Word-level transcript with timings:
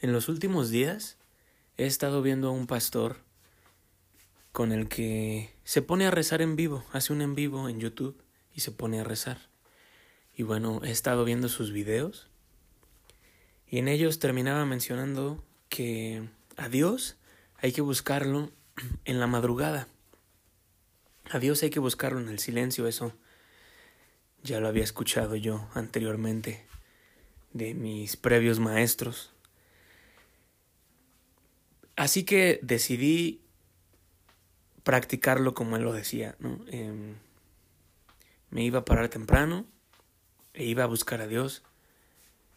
En 0.00 0.12
los 0.12 0.28
últimos 0.28 0.70
días 0.70 1.16
he 1.76 1.86
estado 1.86 2.22
viendo 2.22 2.48
a 2.48 2.52
un 2.52 2.68
pastor 2.68 3.16
con 4.52 4.70
el 4.70 4.88
que 4.88 5.52
se 5.64 5.82
pone 5.82 6.06
a 6.06 6.12
rezar 6.12 6.40
en 6.40 6.54
vivo, 6.54 6.84
hace 6.92 7.12
un 7.12 7.20
en 7.20 7.34
vivo 7.34 7.68
en 7.68 7.80
YouTube 7.80 8.22
y 8.54 8.60
se 8.60 8.70
pone 8.70 9.00
a 9.00 9.04
rezar. 9.04 9.38
Y 10.36 10.44
bueno, 10.44 10.80
he 10.84 10.92
estado 10.92 11.24
viendo 11.24 11.48
sus 11.48 11.72
videos 11.72 12.28
y 13.66 13.78
en 13.78 13.88
ellos 13.88 14.20
terminaba 14.20 14.64
mencionando 14.64 15.44
que 15.68 16.22
a 16.56 16.68
Dios 16.68 17.16
hay 17.56 17.72
que 17.72 17.80
buscarlo 17.80 18.52
en 19.04 19.18
la 19.18 19.26
madrugada. 19.26 19.88
A 21.28 21.40
Dios 21.40 21.62
hay 21.64 21.70
que 21.70 21.80
buscarlo 21.80 22.20
en 22.20 22.28
el 22.28 22.38
silencio, 22.38 22.86
eso 22.86 23.12
ya 24.44 24.60
lo 24.60 24.68
había 24.68 24.84
escuchado 24.84 25.34
yo 25.34 25.68
anteriormente 25.74 26.64
de 27.52 27.74
mis 27.74 28.16
previos 28.16 28.60
maestros. 28.60 29.32
Así 31.98 32.22
que 32.22 32.60
decidí 32.62 33.40
practicarlo 34.84 35.52
como 35.52 35.76
él 35.76 35.82
lo 35.82 35.92
decía, 35.92 36.36
¿no? 36.38 36.64
Em, 36.68 37.16
me 38.50 38.62
iba 38.62 38.78
a 38.78 38.84
parar 38.84 39.08
temprano 39.08 39.66
e 40.54 40.64
iba 40.64 40.84
a 40.84 40.86
buscar 40.86 41.20
a 41.20 41.26
Dios. 41.26 41.64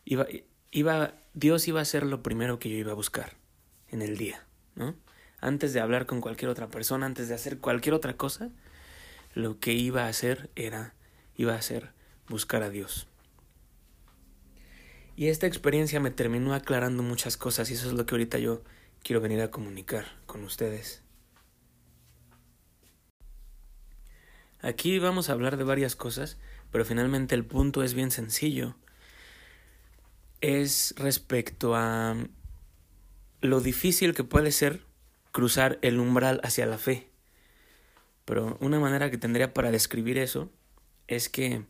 Iba, 0.06 0.28
iba, 0.70 1.16
Dios 1.34 1.68
iba 1.68 1.82
a 1.82 1.86
ser 1.86 2.04
lo 2.04 2.22
primero 2.22 2.60
que 2.60 2.70
yo 2.70 2.78
iba 2.78 2.92
a 2.92 2.96
buscar 2.96 3.36
en 3.90 4.04
el 4.04 4.16
día, 4.16 4.46
¿no? 4.76 4.96
Antes 5.40 5.74
de 5.74 5.80
hablar 5.80 6.06
con 6.06 6.22
cualquier 6.22 6.52
otra 6.52 6.68
persona, 6.68 7.08
antes 7.08 7.28
de 7.28 7.34
hacer 7.34 7.58
cualquier 7.58 7.96
otra 7.96 8.16
cosa, 8.16 8.52
lo 9.34 9.60
que 9.60 9.74
iba 9.74 10.04
a 10.04 10.10
hacer 10.10 10.52
era, 10.56 10.94
iba 11.36 11.56
a 11.56 11.94
buscar 12.30 12.62
a 12.62 12.70
Dios. 12.70 13.08
Y 15.16 15.30
esta 15.30 15.48
experiencia 15.48 16.00
me 16.00 16.12
terminó 16.12 16.54
aclarando 16.54 17.02
muchas 17.02 17.38
cosas 17.38 17.72
y 17.72 17.74
eso 17.74 17.88
es 17.88 17.94
lo 17.94 18.06
que 18.06 18.14
ahorita 18.14 18.38
yo 18.38 18.62
quiero 19.04 19.22
venir 19.22 19.42
a 19.42 19.52
comunicar 19.52 20.06
con 20.26 20.44
ustedes. 20.44 21.04
Aquí 24.62 25.00
vamos 25.00 25.30
a 25.30 25.34
hablar 25.34 25.58
de 25.58 25.64
varias 25.64 25.96
cosas, 25.96 26.38
pero 26.72 26.86
finalmente 26.86 27.34
el 27.34 27.46
punto 27.46 27.84
es 27.84 27.94
bien 27.94 28.12
sencillo. 28.12 28.76
Es 30.40 30.94
respecto 30.98 31.76
a 31.76 32.16
lo 33.42 33.60
difícil 33.60 34.14
que 34.14 34.24
puede 34.24 34.52
ser 34.52 34.86
cruzar 35.32 35.80
el 35.82 36.00
umbral 36.00 36.42
hacia 36.44 36.66
la 36.66 36.78
fe. 36.78 37.10
Pero 38.26 38.58
una 38.62 38.80
manera 38.80 39.10
que 39.10 39.18
tendría 39.18 39.54
para 39.54 39.72
describir 39.72 40.18
eso 40.18 40.52
es 41.08 41.28
que 41.28 41.66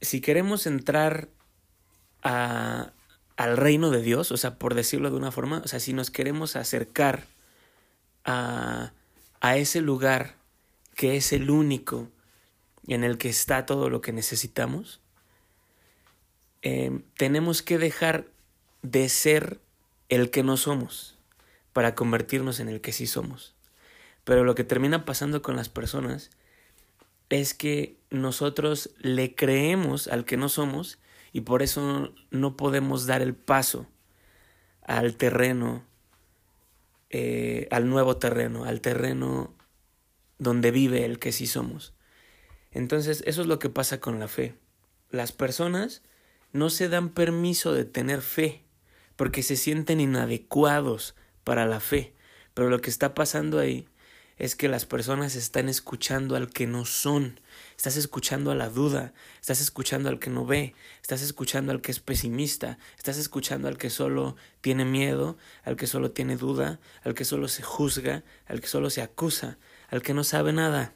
si 0.00 0.20
queremos 0.20 0.66
entrar 0.66 1.28
a, 2.22 2.92
al 3.36 3.56
reino 3.56 3.90
de 3.90 4.02
Dios, 4.02 4.32
o 4.32 4.36
sea, 4.36 4.58
por 4.58 4.74
decirlo 4.74 5.10
de 5.10 5.16
una 5.16 5.32
forma, 5.32 5.62
o 5.64 5.68
sea, 5.68 5.80
si 5.80 5.92
nos 5.92 6.10
queremos 6.10 6.56
acercar 6.56 7.26
a, 8.24 8.92
a 9.40 9.56
ese 9.56 9.80
lugar 9.80 10.36
que 10.94 11.16
es 11.16 11.32
el 11.32 11.50
único 11.50 12.08
en 12.86 13.04
el 13.04 13.18
que 13.18 13.28
está 13.28 13.66
todo 13.66 13.90
lo 13.90 14.00
que 14.00 14.12
necesitamos, 14.12 15.00
eh, 16.62 17.00
tenemos 17.16 17.62
que 17.62 17.78
dejar 17.78 18.26
de 18.82 19.08
ser 19.08 19.60
el 20.08 20.30
que 20.30 20.42
no 20.42 20.56
somos 20.56 21.18
para 21.72 21.94
convertirnos 21.94 22.60
en 22.60 22.68
el 22.68 22.80
que 22.80 22.92
sí 22.92 23.06
somos. 23.06 23.54
Pero 24.24 24.44
lo 24.44 24.54
que 24.54 24.64
termina 24.64 25.04
pasando 25.04 25.42
con 25.42 25.56
las 25.56 25.68
personas 25.68 26.30
es 27.28 27.52
que 27.52 27.98
nosotros 28.10 28.90
le 28.98 29.34
creemos 29.34 30.08
al 30.08 30.24
que 30.24 30.36
no 30.36 30.48
somos 30.48 30.98
y 31.34 31.40
por 31.40 31.62
eso 31.64 32.14
no 32.30 32.56
podemos 32.56 33.06
dar 33.06 33.20
el 33.20 33.34
paso 33.34 33.88
al 34.82 35.16
terreno, 35.16 35.84
eh, 37.10 37.66
al 37.72 37.88
nuevo 37.88 38.18
terreno, 38.18 38.64
al 38.64 38.80
terreno 38.80 39.52
donde 40.38 40.70
vive 40.70 41.04
el 41.04 41.18
que 41.18 41.32
sí 41.32 41.48
somos. 41.48 41.92
Entonces, 42.70 43.24
eso 43.26 43.40
es 43.40 43.48
lo 43.48 43.58
que 43.58 43.68
pasa 43.68 43.98
con 43.98 44.20
la 44.20 44.28
fe. 44.28 44.54
Las 45.10 45.32
personas 45.32 46.02
no 46.52 46.70
se 46.70 46.88
dan 46.88 47.08
permiso 47.08 47.72
de 47.72 47.84
tener 47.84 48.22
fe 48.22 48.62
porque 49.16 49.42
se 49.42 49.56
sienten 49.56 50.00
inadecuados 50.00 51.16
para 51.42 51.66
la 51.66 51.80
fe. 51.80 52.14
Pero 52.54 52.70
lo 52.70 52.80
que 52.80 52.90
está 52.90 53.12
pasando 53.12 53.58
ahí 53.58 53.88
es 54.36 54.56
que 54.56 54.68
las 54.68 54.84
personas 54.84 55.36
están 55.36 55.68
escuchando 55.68 56.34
al 56.34 56.50
que 56.50 56.66
no 56.66 56.84
son, 56.84 57.40
estás 57.76 57.96
escuchando 57.96 58.50
a 58.50 58.54
la 58.54 58.68
duda, 58.68 59.12
estás 59.40 59.60
escuchando 59.60 60.08
al 60.08 60.18
que 60.18 60.30
no 60.30 60.44
ve, 60.44 60.74
estás 61.02 61.22
escuchando 61.22 61.70
al 61.70 61.80
que 61.80 61.92
es 61.92 62.00
pesimista, 62.00 62.78
estás 62.96 63.16
escuchando 63.16 63.68
al 63.68 63.78
que 63.78 63.90
solo 63.90 64.36
tiene 64.60 64.84
miedo, 64.84 65.36
al 65.62 65.76
que 65.76 65.86
solo 65.86 66.10
tiene 66.10 66.36
duda, 66.36 66.80
al 67.04 67.14
que 67.14 67.24
solo 67.24 67.46
se 67.46 67.62
juzga, 67.62 68.24
al 68.46 68.60
que 68.60 68.66
solo 68.66 68.90
se 68.90 69.02
acusa, 69.02 69.58
al 69.88 70.02
que 70.02 70.14
no 70.14 70.24
sabe 70.24 70.52
nada, 70.52 70.94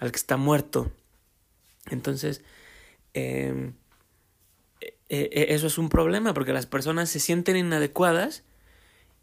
al 0.00 0.10
que 0.10 0.18
está 0.18 0.36
muerto. 0.36 0.90
Entonces, 1.90 2.42
em, 3.12 3.74
e, 5.08 5.30
e, 5.32 5.54
eso 5.54 5.68
es 5.68 5.78
un 5.78 5.88
problema 5.88 6.34
porque 6.34 6.52
las 6.52 6.66
personas 6.66 7.08
se 7.08 7.20
sienten 7.20 7.56
inadecuadas 7.56 8.42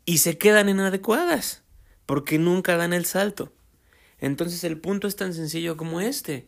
y 0.06 0.20
se 0.20 0.38
quedan 0.38 0.70
inadecuadas 0.70 1.64
porque 2.06 2.38
nunca 2.38 2.78
dan 2.78 2.94
el 2.94 3.06
salto. 3.06 3.52
Entonces 4.20 4.64
el 4.64 4.78
punto 4.80 5.08
es 5.08 5.16
tan 5.16 5.34
sencillo 5.34 5.78
como 5.78 6.02
este. 6.02 6.48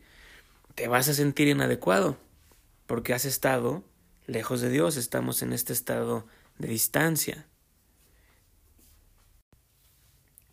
Te 0.74 0.88
vas 0.88 1.08
a 1.08 1.14
sentir 1.14 1.48
inadecuado 1.48 2.18
porque 2.86 3.14
has 3.14 3.24
estado 3.24 3.84
lejos 4.26 4.60
de 4.60 4.70
Dios, 4.70 4.96
estamos 4.96 5.42
en 5.42 5.52
este 5.52 5.72
estado 5.72 6.26
de 6.58 6.68
distancia. 6.68 7.46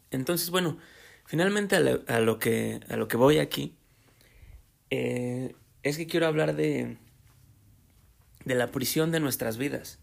Entonces, 0.10 0.50
bueno, 0.50 0.78
finalmente 1.26 1.76
a 1.76 2.20
lo, 2.20 2.40
que, 2.40 2.82
a 2.90 2.98
lo 2.98 3.08
que 3.08 3.18
voy 3.18 3.40
aquí 3.40 3.76
eh, 4.90 5.56
es 5.84 5.98
que 5.98 6.08
quiero 6.08 6.28
hablar 6.28 6.56
de, 6.56 6.98
de 8.44 8.56
la 8.56 8.72
prisión 8.72 9.12
de 9.12 9.22
nuestras 9.22 9.58
vidas 9.58 10.00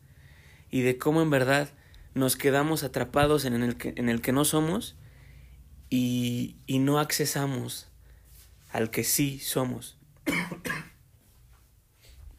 y 0.71 0.81
de 0.81 0.97
cómo 0.99 1.21
en 1.21 1.31
verdad 1.31 1.71
nos 2.15 2.37
quedamos 2.37 2.85
atrapados 2.85 3.45
en 3.45 3.63
el 3.63 3.77
que, 3.77 3.95
en 3.97 4.09
el 4.09 4.21
que 4.21 4.33
no 4.33 4.45
somos 4.45 4.97
y, 5.91 6.57
y 6.67 6.79
no 6.79 6.99
accesamos 6.99 7.89
al 8.71 8.91
que 8.91 9.05
sí 9.05 9.39
somos. 9.39 9.99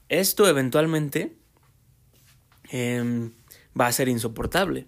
Esto 0.09 0.47
eventualmente 0.47 1.37
em, 2.69 3.31
va 3.79 3.87
a 3.87 3.91
ser 3.91 4.09
insoportable. 4.09 4.87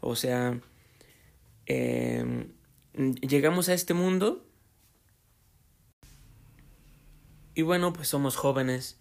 O 0.00 0.16
sea, 0.16 0.60
em, 1.66 2.52
llegamos 2.94 3.68
a 3.68 3.74
este 3.74 3.94
mundo 3.94 4.48
y 7.54 7.62
bueno, 7.62 7.92
pues 7.92 8.08
somos 8.08 8.36
jóvenes 8.36 8.98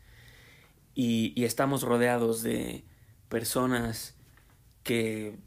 y, 0.94 1.34
y 1.40 1.46
estamos 1.46 1.84
rodeados 1.84 2.44
de 2.44 2.84
personas 3.30 4.16
que 4.84 5.38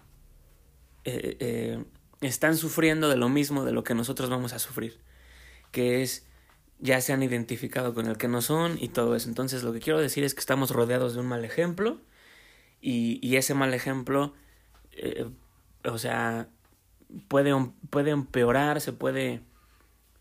eh, 1.04 1.36
eh, 1.40 1.84
están 2.20 2.56
sufriendo 2.56 3.08
de 3.08 3.16
lo 3.16 3.28
mismo 3.28 3.64
de 3.64 3.72
lo 3.72 3.84
que 3.84 3.94
nosotros 3.94 4.30
vamos 4.30 4.52
a 4.52 4.58
sufrir, 4.58 5.00
que 5.70 6.02
es 6.02 6.26
ya 6.78 7.00
se 7.00 7.12
han 7.12 7.22
identificado 7.22 7.94
con 7.94 8.06
el 8.06 8.18
que 8.18 8.28
no 8.28 8.42
son 8.42 8.76
y 8.80 8.88
todo 8.88 9.16
eso. 9.16 9.28
Entonces 9.28 9.62
lo 9.62 9.72
que 9.72 9.80
quiero 9.80 10.00
decir 10.00 10.24
es 10.24 10.34
que 10.34 10.40
estamos 10.40 10.70
rodeados 10.70 11.14
de 11.14 11.20
un 11.20 11.26
mal 11.26 11.44
ejemplo 11.44 12.00
y, 12.80 13.18
y 13.26 13.36
ese 13.36 13.54
mal 13.54 13.72
ejemplo, 13.74 14.34
eh, 14.92 15.26
o 15.84 15.98
sea, 15.98 16.48
puede, 17.28 17.52
puede 17.90 18.10
empeorar, 18.10 18.80
se 18.80 18.92
puede... 18.92 19.40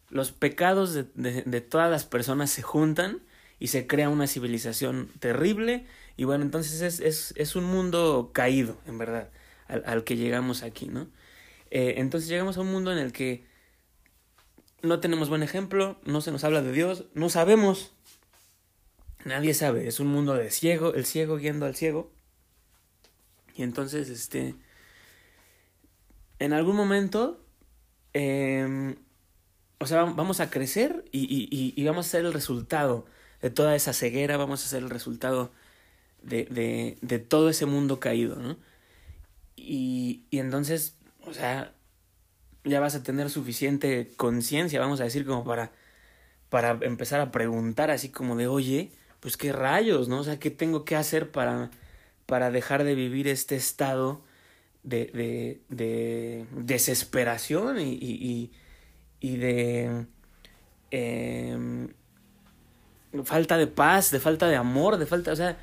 Los 0.10 0.32
pecados 0.32 0.94
de, 0.94 1.06
de, 1.16 1.42
de 1.42 1.62
todas 1.62 1.90
las 1.90 2.06
personas 2.06 2.52
se 2.52 2.62
juntan 2.62 3.24
y 3.60 3.68
se 3.68 3.88
crea 3.88 4.10
una 4.10 4.28
civilización 4.28 5.10
terrible 5.20 5.88
y 6.16 6.26
bueno, 6.26 6.44
entonces 6.44 6.82
es, 6.82 7.00
es, 7.00 7.34
es 7.38 7.56
un 7.56 7.64
mundo 7.66 8.32
caído, 8.34 8.78
en 8.86 8.98
verdad, 8.98 9.30
al, 9.68 9.84
al 9.86 10.04
que 10.04 10.16
llegamos 10.16 10.64
aquí, 10.64 10.88
¿no? 10.88 11.08
Eh, 11.72 11.96
entonces 11.98 12.30
llegamos 12.30 12.58
a 12.58 12.62
un 12.62 12.72
mundo 12.72 12.92
en 12.92 13.00
el 13.00 13.12
que 13.12 13.46
no 14.84 15.00
tenemos 15.00 15.30
buen 15.30 15.42
ejemplo, 15.42 16.00
no 16.06 16.22
se 16.22 16.32
nos 16.32 16.44
habla 16.44 16.62
de 16.62 16.72
Dios, 16.72 17.06
no 17.16 17.30
sabemos, 17.30 17.94
nadie 19.26 19.54
sabe, 19.54 19.88
es 19.88 20.00
un 20.00 20.08
mundo 20.08 20.36
de 20.36 20.52
ciego, 20.52 20.94
el 20.94 21.06
ciego 21.06 21.38
guiando 21.38 21.66
al 21.66 21.76
ciego. 21.76 22.12
Y 23.56 23.64
entonces, 23.64 24.10
este, 24.10 24.56
en 26.40 26.54
algún 26.54 26.76
momento, 26.76 27.44
eh, 28.14 28.96
o 29.80 29.86
sea, 29.88 30.04
vamos 30.04 30.40
a 30.40 30.50
crecer 30.50 31.06
y, 31.12 31.22
y, 31.22 31.74
y, 31.76 31.86
vamos 31.86 32.06
a 32.06 32.10
ser 32.10 32.26
el 32.26 32.34
resultado 32.34 33.06
de 33.42 33.50
toda 33.50 33.76
esa 33.76 33.94
ceguera, 33.94 34.38
vamos 34.38 34.64
a 34.64 34.70
ser 34.70 34.84
el 34.84 34.90
resultado 34.90 35.52
de, 36.24 36.46
de, 36.46 36.98
de 37.02 37.20
todo 37.20 37.50
ese 37.50 37.66
mundo 37.66 38.00
caído, 38.00 38.38
¿no? 38.38 38.58
Y, 39.56 40.24
y 40.30 40.40
entonces, 40.40 40.98
o 41.26 41.34
sea, 41.34 41.74
ya 42.64 42.80
vas 42.80 42.96
a 42.96 43.04
tener 43.04 43.30
suficiente 43.30 44.12
conciencia, 44.18 44.80
vamos 44.80 45.02
a 45.02 45.06
decir, 45.06 45.26
como 45.26 45.44
para, 45.44 45.72
para 46.50 46.78
empezar 46.82 47.20
a 47.22 47.32
preguntar 47.32 47.92
así 47.92 48.10
como 48.10 48.36
de, 48.36 48.48
oye, 48.48 48.92
pues 49.20 49.38
qué 49.38 49.54
rayos, 49.54 50.08
¿no? 50.08 50.20
O 50.20 50.24
sea, 50.24 50.40
¿qué 50.40 50.52
tengo 50.52 50.86
que 50.86 50.96
hacer 50.96 51.32
para, 51.32 51.72
para 52.26 52.52
dejar 52.52 52.84
de 52.84 52.96
vivir 52.96 53.28
este 53.28 53.56
estado 53.56 54.22
de, 54.84 55.06
de, 55.14 55.62
de 55.70 56.46
desesperación 56.52 57.80
y, 57.80 57.94
y, 57.94 58.52
y 59.20 59.38
de 59.38 60.06
eh, 60.92 61.88
falta 63.24 63.58
de 63.58 63.68
paz, 63.68 64.12
de 64.12 64.20
falta 64.20 64.48
de 64.48 64.56
amor, 64.56 64.98
de 64.98 65.06
falta, 65.06 65.32
o 65.32 65.36
sea, 65.36 65.58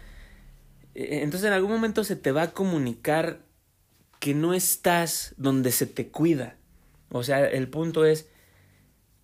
entonces 0.94 1.46
en 1.46 1.52
algún 1.52 1.70
momento 1.70 2.04
se 2.04 2.16
te 2.16 2.32
va 2.32 2.42
a 2.42 2.50
comunicar 2.52 3.40
que 4.18 4.34
no 4.34 4.54
estás 4.54 5.34
donde 5.36 5.72
se 5.72 5.86
te 5.86 6.08
cuida. 6.08 6.56
O 7.10 7.22
sea, 7.22 7.44
el 7.46 7.68
punto 7.68 8.04
es 8.04 8.28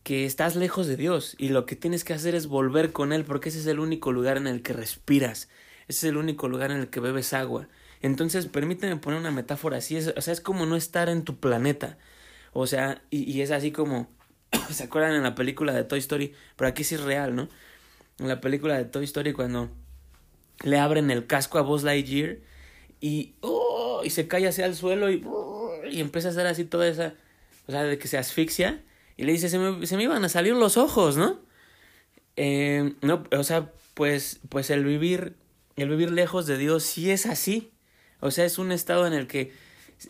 que 0.02 0.24
estás 0.24 0.56
lejos 0.56 0.86
de 0.86 0.96
Dios 0.96 1.34
y 1.38 1.48
lo 1.48 1.66
que 1.66 1.76
tienes 1.76 2.04
que 2.04 2.14
hacer 2.14 2.34
es 2.34 2.46
volver 2.46 2.92
con 2.92 3.12
Él 3.12 3.24
porque 3.24 3.48
ese 3.50 3.58
es 3.60 3.66
el 3.66 3.80
único 3.80 4.12
lugar 4.12 4.36
en 4.36 4.46
el 4.46 4.62
que 4.62 4.72
respiras, 4.72 5.48
ese 5.88 6.06
es 6.06 6.10
el 6.10 6.16
único 6.16 6.48
lugar 6.48 6.70
en 6.70 6.78
el 6.78 6.88
que 6.88 7.00
bebes 7.00 7.32
agua. 7.32 7.68
Entonces, 8.02 8.46
permíteme 8.46 8.96
poner 8.96 9.18
una 9.18 9.30
metáfora 9.30 9.78
así, 9.78 9.96
es, 9.96 10.12
o 10.16 10.20
sea, 10.20 10.32
es 10.32 10.40
como 10.40 10.66
no 10.66 10.76
estar 10.76 11.08
en 11.08 11.24
tu 11.24 11.38
planeta. 11.38 11.98
O 12.52 12.66
sea, 12.66 13.02
y, 13.10 13.30
y 13.30 13.42
es 13.42 13.50
así 13.50 13.72
como, 13.72 14.08
¿se 14.70 14.84
acuerdan 14.84 15.14
en 15.14 15.22
la 15.22 15.34
película 15.34 15.72
de 15.72 15.84
Toy 15.84 15.98
Story? 15.98 16.34
Pero 16.56 16.68
aquí 16.68 16.84
sí 16.84 16.94
es 16.94 17.02
real, 17.02 17.34
¿no? 17.34 17.48
En 18.18 18.28
la 18.28 18.40
película 18.40 18.76
de 18.76 18.84
Toy 18.84 19.04
Story 19.04 19.32
cuando 19.32 19.70
le 20.64 20.78
abren 20.78 21.10
el 21.10 21.26
casco 21.26 21.58
a 21.58 21.62
Buzz 21.62 21.82
Lightyear 21.82 22.38
y, 23.00 23.34
oh, 23.40 24.02
y 24.04 24.10
se 24.10 24.28
cae 24.28 24.46
hacia 24.48 24.66
el 24.66 24.74
suelo 24.74 25.10
y, 25.10 25.24
y 25.90 26.00
empieza 26.00 26.28
a 26.28 26.30
hacer 26.30 26.46
así 26.46 26.64
toda 26.64 26.88
esa, 26.88 27.14
o 27.66 27.72
sea, 27.72 27.84
de 27.84 27.98
que 27.98 28.08
se 28.08 28.18
asfixia 28.18 28.82
y 29.16 29.24
le 29.24 29.32
dice, 29.32 29.48
se 29.48 29.58
me, 29.58 29.86
se 29.86 29.96
me 29.96 30.04
iban 30.04 30.24
a 30.24 30.28
salir 30.28 30.54
los 30.54 30.76
ojos, 30.76 31.16
¿no? 31.16 31.40
Eh, 32.36 32.94
no, 33.00 33.24
o 33.32 33.44
sea, 33.44 33.72
pues, 33.94 34.40
pues 34.48 34.70
el 34.70 34.84
vivir, 34.84 35.36
el 35.76 35.88
vivir 35.88 36.10
lejos 36.10 36.46
de 36.46 36.58
Dios 36.58 36.82
sí 36.82 37.10
es 37.10 37.26
así. 37.26 37.72
O 38.20 38.30
sea, 38.30 38.44
es 38.44 38.58
un 38.58 38.72
estado 38.72 39.06
en 39.06 39.14
el 39.14 39.26
que 39.26 39.52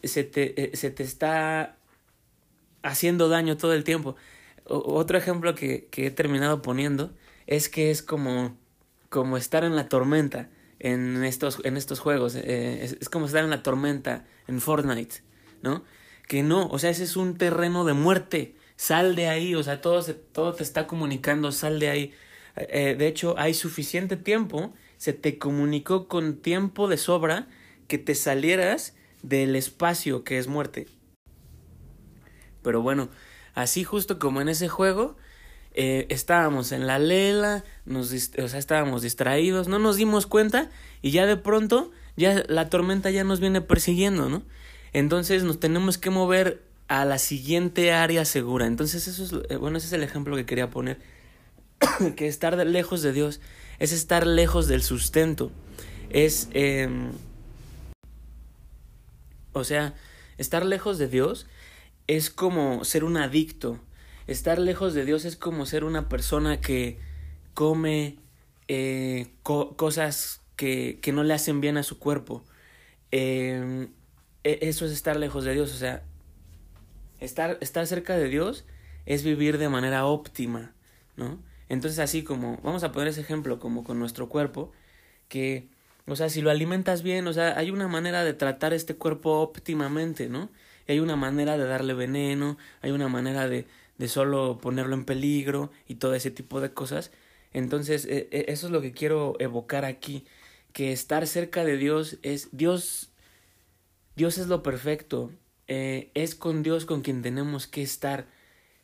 se 0.03 0.25
te, 0.25 0.61
eh, 0.61 0.77
se 0.77 0.91
te 0.91 1.05
está 1.05 1.77
haciendo 2.83 3.29
daño 3.29 3.57
todo 3.57 3.75
el 3.75 3.85
tiempo. 3.85 4.17
otro 4.65 5.19
ejemplo 5.19 5.55
que, 5.55 5.87
que 5.91 6.07
he 6.07 6.11
terminado 6.11 6.63
poniendo 6.63 7.15
es 7.47 7.69
que 7.69 7.91
es 7.91 8.03
como 8.03 8.57
como 9.09 9.37
estar 9.37 9.65
en 9.65 9.77
la 9.77 9.89
tormenta 9.89 10.49
en 10.79 11.25
estos, 11.25 11.61
en 11.65 11.77
estos 11.77 12.01
juegos. 12.01 12.35
Eh, 12.37 12.97
es, 13.01 13.09
como 13.09 13.27
estar 13.27 13.45
en 13.45 13.51
la 13.51 13.63
tormenta 13.63 14.25
en 14.47 14.61
Fortnite, 14.61 15.23
¿no? 15.63 15.85
Que 16.29 16.43
no, 16.43 16.67
o 16.69 16.79
sea, 16.79 16.91
ese 16.91 17.05
es 17.05 17.17
un 17.17 17.37
terreno 17.39 17.85
de 17.85 17.93
muerte. 17.93 18.57
Sal 18.77 19.17
de 19.17 19.29
ahí, 19.29 19.55
o 19.55 19.63
sea, 19.63 19.81
todo, 19.81 20.03
todo 20.33 20.53
te 20.55 20.63
está 20.63 20.87
comunicando, 20.87 21.53
sal 21.53 21.79
de 21.79 21.89
ahí. 21.89 22.15
Eh, 22.57 22.95
de 22.99 23.07
hecho, 23.07 23.35
hay 23.39 23.55
suficiente 23.55 24.17
tiempo, 24.17 24.75
se 24.97 25.13
te 25.13 25.39
comunicó 25.39 26.09
con 26.09 26.37
tiempo 26.37 26.89
de 26.89 26.97
sobra 26.97 27.49
que 27.89 27.99
te 27.99 28.15
salieras 28.15 28.95
del 29.23 29.57
espacio 29.57 30.25
que 30.25 30.39
es 30.39 30.49
muerte. 30.49 30.89
Pero 32.63 32.83
bueno, 32.83 33.09
así 33.55 33.85
justo 33.85 34.19
como 34.19 34.41
en 34.41 34.49
ese 34.49 34.69
juego, 34.69 35.17
eh, 35.77 36.07
estábamos 36.09 36.73
en 36.73 36.87
la 36.87 36.99
lela, 36.99 37.63
nos, 37.85 38.11
o 38.13 38.49
sea, 38.49 38.59
estábamos 38.59 39.03
distraídos, 39.03 39.69
no 39.69 39.79
nos 39.79 39.97
dimos 39.97 40.27
cuenta 40.27 40.71
y 41.03 41.11
ya 41.11 41.27
de 41.27 41.37
pronto 41.37 41.93
ya 42.17 42.43
la 42.49 42.71
tormenta 42.71 43.11
ya 43.11 43.25
nos 43.25 43.41
viene 43.41 43.61
persiguiendo, 43.61 44.31
¿no? 44.31 44.43
Entonces 44.95 45.45
nos 45.45 45.61
tenemos 45.61 45.99
que 45.99 46.09
mover 46.09 46.63
a 46.89 47.05
la 47.05 47.19
siguiente 47.19 47.93
área 47.93 48.25
segura. 48.25 48.67
Entonces 48.67 49.07
eso 49.07 49.25
es, 49.25 49.51
eh, 49.51 49.57
bueno, 49.57 49.77
ese 49.77 49.89
es 49.89 49.93
el 49.93 50.03
ejemplo 50.03 50.35
que 50.35 50.47
quería 50.47 50.71
poner, 50.71 50.99
que 52.17 52.27
estar 52.27 52.57
lejos 52.67 53.03
de 53.03 53.13
Dios 53.13 53.41
es 53.79 53.93
estar 53.93 54.27
lejos 54.27 54.69
del 54.69 54.83
sustento, 54.83 55.53
es, 56.09 56.49
eh, 56.53 56.89
o 59.53 59.65
sea, 59.65 59.93
estar 60.39 60.65
lejos 60.65 60.97
de 60.97 61.09
Dios 61.09 61.47
es 62.07 62.31
como 62.31 62.85
ser 62.85 63.05
un 63.05 63.19
adicto 63.19 63.79
Estar 64.27 64.59
lejos 64.59 64.95
de 64.95 65.05
Dios 65.05 65.25
es 65.25 65.37
como 65.37 65.67
ser 65.67 65.85
una 65.85 66.09
persona 66.09 66.61
que 66.61 66.99
come 67.55 68.17
eh, 68.69 69.29
cosas 69.43 70.43
que, 70.57 70.99
que, 71.01 71.13
no 71.13 71.23
le 71.23 71.35
hacen 71.35 71.61
bien 71.61 71.77
a 71.77 71.83
su 71.83 71.99
cuerpo. 71.99 72.45
Em, 73.11 73.91
e, 74.45 74.59
eso 74.63 74.85
es 74.87 74.93
estar 74.93 75.17
lejos 75.17 75.45
de 75.45 75.55
Dios. 75.55 75.73
O 75.73 75.77
sea, 75.77 76.03
estar, 77.21 77.59
estar 77.61 77.87
cerca 77.87 78.17
de 78.17 78.29
Dios 78.29 78.65
es 79.07 79.23
vivir 79.23 79.59
de 79.59 79.69
manera 79.69 80.07
óptima, 80.07 80.75
¿no? 81.17 81.39
Entonces 81.69 81.99
así 81.99 82.23
como, 82.23 82.59
vamos 82.63 82.85
a 82.85 82.93
poner 82.93 83.09
ese 83.09 83.21
ejemplo 83.21 83.59
como 83.59 83.85
con 83.85 83.99
nuestro 83.99 84.29
cuerpo, 84.29 84.73
que, 85.29 85.69
o 86.07 86.17
sea, 86.17 86.29
si 86.29 86.43
lo 86.43 86.51
alimentas 86.51 87.03
bien, 87.03 87.27
o 87.27 87.33
sea, 87.33 87.57
hay 87.59 87.71
una 87.71 87.89
manera 87.89 88.25
de 88.25 88.35
tratar 88.35 88.73
este 88.73 88.97
cuerpo 88.97 89.41
óptimamente, 89.41 90.29
¿no? 90.29 90.51
hay 90.89 91.01
una 91.01 91.17
manera 91.17 91.57
de 91.57 91.67
darle 91.67 91.95
veneno, 91.95 92.57
hay 92.81 92.91
una 92.93 93.09
manera 93.09 93.49
de, 93.49 93.67
de 93.99 94.09
solo 94.09 94.59
ponerlo 94.59 94.95
en 94.95 95.05
peligro 95.05 95.71
y 95.87 95.97
todo 95.97 96.15
ese 96.15 96.31
tipo 96.31 96.61
de 96.61 96.73
cosas. 96.73 97.11
Entonces, 97.53 98.05
e, 98.05 98.29
e, 98.31 98.47
eso 98.49 98.67
es 98.67 98.73
lo 98.73 98.81
que 98.81 98.93
quiero 98.93 99.35
evocar 99.39 99.85
aquí, 99.85 100.25
que 100.73 100.93
estar 100.93 101.27
cerca 101.27 101.65
de 101.65 101.79
Dios 101.79 102.19
es 102.23 102.49
Dios, 102.53 103.11
Dios 104.15 104.39
es 104.39 104.49
lo 104.49 104.63
perfecto, 104.63 105.33
eh, 105.69 106.11
es 106.15 106.35
con 106.35 106.63
Dios 106.63 106.85
con 106.85 107.01
quien 107.01 107.23
tenemos 107.23 107.67
que 107.67 107.83
estar. 107.83 108.27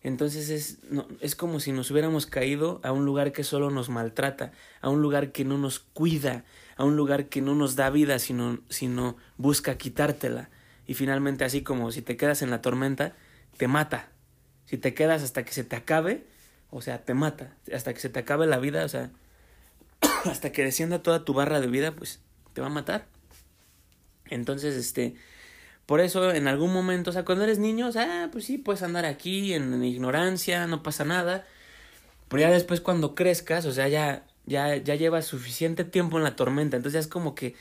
Entonces 0.02 0.48
es, 0.48 0.82
no, 0.90 1.06
es 1.20 1.36
como 1.36 1.60
si 1.60 1.70
nos 1.70 1.90
hubiéramos 1.90 2.26
caído 2.26 2.80
a 2.82 2.92
un 2.92 3.04
lugar 3.04 3.32
que 3.32 3.44
solo 3.44 3.70
nos 3.70 3.88
maltrata, 3.88 4.52
a 4.80 4.88
un 4.88 5.02
lugar 5.02 5.32
que 5.32 5.44
no 5.44 5.58
nos 5.58 5.78
cuida, 5.80 6.44
a 6.76 6.84
un 6.84 6.96
lugar 6.96 7.28
que 7.28 7.40
no 7.40 7.54
nos 7.54 7.76
da 7.76 7.90
vida, 7.90 8.18
sino, 8.18 8.60
sino 8.68 9.16
busca 9.36 9.76
quitártela. 9.76 10.50
Y 10.86 10.94
finalmente 10.94 11.44
así 11.44 11.62
como 11.62 11.92
si 11.92 12.02
te 12.02 12.16
quedas 12.16 12.42
en 12.42 12.50
la 12.50 12.62
tormenta, 12.62 13.14
te 13.58 13.68
mata, 13.68 14.11
si 14.72 14.78
te 14.78 14.94
quedas 14.94 15.22
hasta 15.22 15.44
que 15.44 15.52
se 15.52 15.64
te 15.64 15.76
acabe, 15.76 16.24
o 16.70 16.80
sea, 16.80 17.04
te 17.04 17.12
mata. 17.12 17.54
Hasta 17.74 17.92
que 17.92 18.00
se 18.00 18.08
te 18.08 18.20
acabe 18.20 18.46
la 18.46 18.58
vida, 18.58 18.86
o 18.86 18.88
sea, 18.88 19.10
hasta 20.24 20.50
que 20.50 20.64
descienda 20.64 21.02
toda 21.02 21.26
tu 21.26 21.34
barra 21.34 21.60
de 21.60 21.66
vida, 21.66 21.92
pues 21.92 22.20
te 22.54 22.62
va 22.62 22.68
a 22.68 22.70
matar. 22.70 23.04
Entonces, 24.30 24.74
este, 24.74 25.14
por 25.84 26.00
eso 26.00 26.32
en 26.32 26.48
algún 26.48 26.72
momento, 26.72 27.10
o 27.10 27.12
sea, 27.12 27.26
cuando 27.26 27.44
eres 27.44 27.58
niño, 27.58 27.86
o 27.86 27.92
sea, 27.92 28.30
pues 28.32 28.46
sí, 28.46 28.56
puedes 28.56 28.82
andar 28.82 29.04
aquí 29.04 29.52
en, 29.52 29.84
ignorancia, 29.84 30.66
no 30.66 30.82
pasa 30.82 31.04
nada. 31.04 31.46
Pero 32.28 32.40
ya 32.40 32.50
después 32.50 32.80
cuando 32.80 33.14
crezcas, 33.14 33.66
o 33.66 33.72
sea, 33.72 33.88
ya, 33.88 34.24
ya, 34.46 34.76
ya 34.76 34.94
llevas 34.94 35.26
suficiente 35.26 35.84
tiempo 35.84 36.16
en 36.16 36.24
la 36.24 36.34
tormenta, 36.34 36.78
entonces 36.78 36.94
ya 36.94 37.00
es 37.00 37.08
como 37.08 37.34
que, 37.34 37.56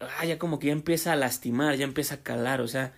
ah, 0.00 0.26
ya 0.26 0.38
como 0.38 0.58
que 0.58 0.66
ya 0.66 0.74
empieza 0.74 1.14
a 1.14 1.16
lastimar, 1.16 1.76
ya 1.76 1.84
empieza 1.84 2.16
a 2.16 2.22
calar, 2.22 2.60
o 2.60 2.68
sea, 2.68 2.92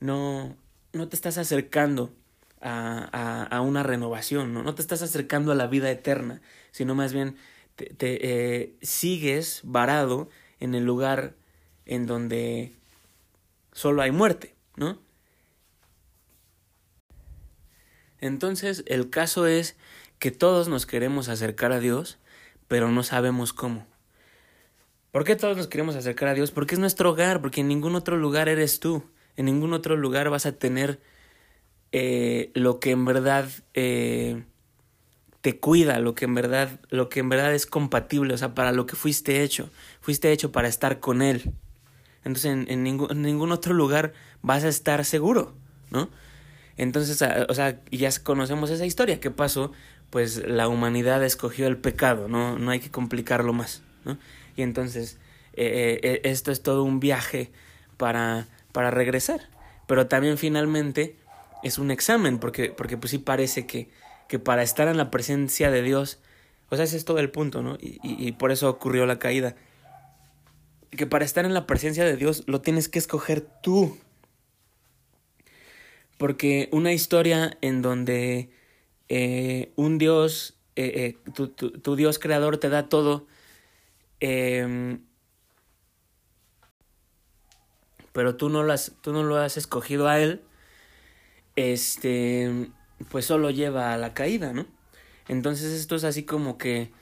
no, 0.00 0.56
no 0.94 1.08
te 1.10 1.16
estás 1.16 1.36
acercando 1.36 2.14
a, 2.60 3.44
a, 3.44 3.60
una 3.60 3.82
renovación, 3.82 4.52
¿no? 4.54 4.62
No 4.62 4.74
te 4.74 4.82
estás 4.82 5.02
acercando 5.02 5.52
a 5.52 5.54
la 5.54 5.66
vida 5.66 5.90
eterna, 5.90 6.40
sino 6.70 6.94
más 6.94 7.12
bien 7.12 7.36
te, 7.76 7.94
eh, 7.98 8.76
sigues 8.82 9.60
varado 9.64 10.28
en 10.60 10.74
el 10.74 10.84
lugar 10.84 11.34
en 11.84 12.06
donde 12.06 12.72
solo 13.72 14.02
hay 14.02 14.10
muerte, 14.10 14.54
¿no? 14.76 14.98
Entonces 18.20 18.82
el 18.86 19.10
caso 19.10 19.46
es 19.46 19.76
que 20.18 20.30
todos 20.30 20.68
nos 20.68 20.86
queremos 20.86 21.28
acercar 21.28 21.72
a 21.72 21.80
Dios, 21.80 22.18
pero 22.68 22.90
no 22.90 23.02
sabemos 23.02 23.52
cómo. 23.52 23.86
¿Por 25.12 25.24
qué 25.24 25.36
todos 25.36 25.56
nos 25.56 25.68
queremos 25.68 25.96
acercar 25.96 26.30
a 26.30 26.34
Dios? 26.34 26.50
Porque 26.50 26.74
es 26.74 26.78
nuestro 26.78 27.10
hogar, 27.10 27.40
porque 27.40 27.60
en 27.60 27.68
ningún 27.68 27.94
otro 27.94 28.16
lugar 28.16 28.48
eres 28.48 28.80
tú, 28.80 29.04
en 29.36 29.46
ningún 29.46 29.72
otro 29.72 29.96
lugar 29.96 30.30
vas 30.30 30.46
a 30.46 30.52
tener 30.52 31.00
eh, 31.92 32.50
lo 32.54 32.80
que 32.80 32.90
en 32.90 33.04
verdad 33.04 33.48
eh, 33.74 34.42
te 35.40 35.58
cuida, 35.58 35.98
lo 36.00 36.14
que 36.14 36.24
en 36.24 36.34
verdad, 36.34 36.80
lo 36.90 37.08
que 37.08 37.20
en 37.20 37.28
verdad 37.28 37.54
es 37.54 37.66
compatible, 37.66 38.34
o 38.34 38.38
sea, 38.38 38.54
para 38.54 38.72
lo 38.72 38.86
que 38.86 38.96
fuiste 38.96 39.42
hecho, 39.42 39.70
fuiste 40.00 40.32
hecho 40.32 40.52
para 40.52 40.68
estar 40.68 41.00
con 41.00 41.22
él. 41.22 41.52
Entonces 42.24 42.66
en, 42.68 42.82
ningún, 42.82 43.52
otro 43.52 43.72
lugar 43.72 44.12
vas 44.42 44.64
a 44.64 44.68
estar 44.68 45.04
seguro, 45.04 45.54
¿no? 45.90 46.10
Entonces, 46.76 47.22
o 47.48 47.54
sea, 47.54 47.80
ya 47.90 48.10
conocemos 48.22 48.68
esa 48.70 48.84
historia. 48.84 49.20
¿Qué 49.20 49.30
pasó? 49.30 49.72
Pues 50.10 50.46
la 50.46 50.68
humanidad 50.68 51.24
escogió 51.24 51.68
el 51.68 51.78
pecado, 51.78 52.28
no, 52.28 52.58
no 52.58 52.70
hay 52.70 52.80
que 52.80 52.90
complicarlo 52.90 53.52
más, 53.52 53.82
¿no? 54.04 54.18
Y 54.56 54.62
entonces, 54.62 55.18
eh, 55.54 56.20
esto 56.24 56.50
es 56.50 56.62
todo 56.62 56.82
un 56.82 57.00
viaje 57.00 57.52
para, 57.96 58.48
para 58.72 58.90
regresar. 58.90 59.48
Pero 59.86 60.08
también 60.08 60.36
finalmente 60.36 61.16
es 61.62 61.78
un 61.78 61.90
examen, 61.90 62.38
porque, 62.38 62.70
porque 62.70 62.96
pues 62.96 63.10
sí 63.10 63.18
parece 63.18 63.66
que, 63.66 63.90
que 64.28 64.38
para 64.38 64.62
estar 64.62 64.88
en 64.88 64.96
la 64.96 65.10
presencia 65.10 65.70
de 65.70 65.82
Dios, 65.82 66.20
o 66.68 66.76
sea, 66.76 66.84
ese 66.84 66.96
es 66.96 67.04
todo 67.04 67.18
el 67.18 67.30
punto, 67.30 67.62
¿no? 67.62 67.76
Y, 67.80 67.98
y, 68.02 68.32
por 68.32 68.50
eso 68.50 68.68
ocurrió 68.68 69.06
la 69.06 69.18
caída. 69.18 69.54
Que 70.90 71.06
para 71.06 71.24
estar 71.24 71.44
en 71.44 71.54
la 71.54 71.66
presencia 71.66 72.04
de 72.04 72.16
Dios 72.16 72.44
lo 72.46 72.60
tienes 72.60 72.88
que 72.88 72.98
escoger 72.98 73.40
tú. 73.62 73.98
Porque 76.18 76.68
una 76.72 76.92
historia 76.92 77.56
en 77.60 77.82
donde 77.82 78.50
eh, 79.08 79.72
un 79.76 79.98
Dios, 79.98 80.56
eh, 80.74 81.16
eh, 81.26 81.32
tu, 81.32 81.48
tu, 81.48 81.96
Dios 81.96 82.18
creador 82.18 82.58
te 82.58 82.68
da 82.68 82.88
todo, 82.88 83.26
em, 84.18 85.00
pero 88.12 88.36
tú 88.36 88.48
no 88.48 88.64
tú 89.00 89.12
no 89.12 89.22
lo 89.22 89.36
has 89.36 89.56
escogido 89.56 90.08
a 90.08 90.18
él, 90.18 90.42
este, 91.56 92.70
pues 93.10 93.24
solo 93.24 93.50
lleva 93.50 93.92
a 93.92 93.98
la 93.98 94.14
caída, 94.14 94.52
¿no? 94.52 94.66
Entonces 95.28 95.72
esto 95.72 95.96
es 95.96 96.04
así 96.04 96.24
como 96.24 96.58
que 96.58 96.92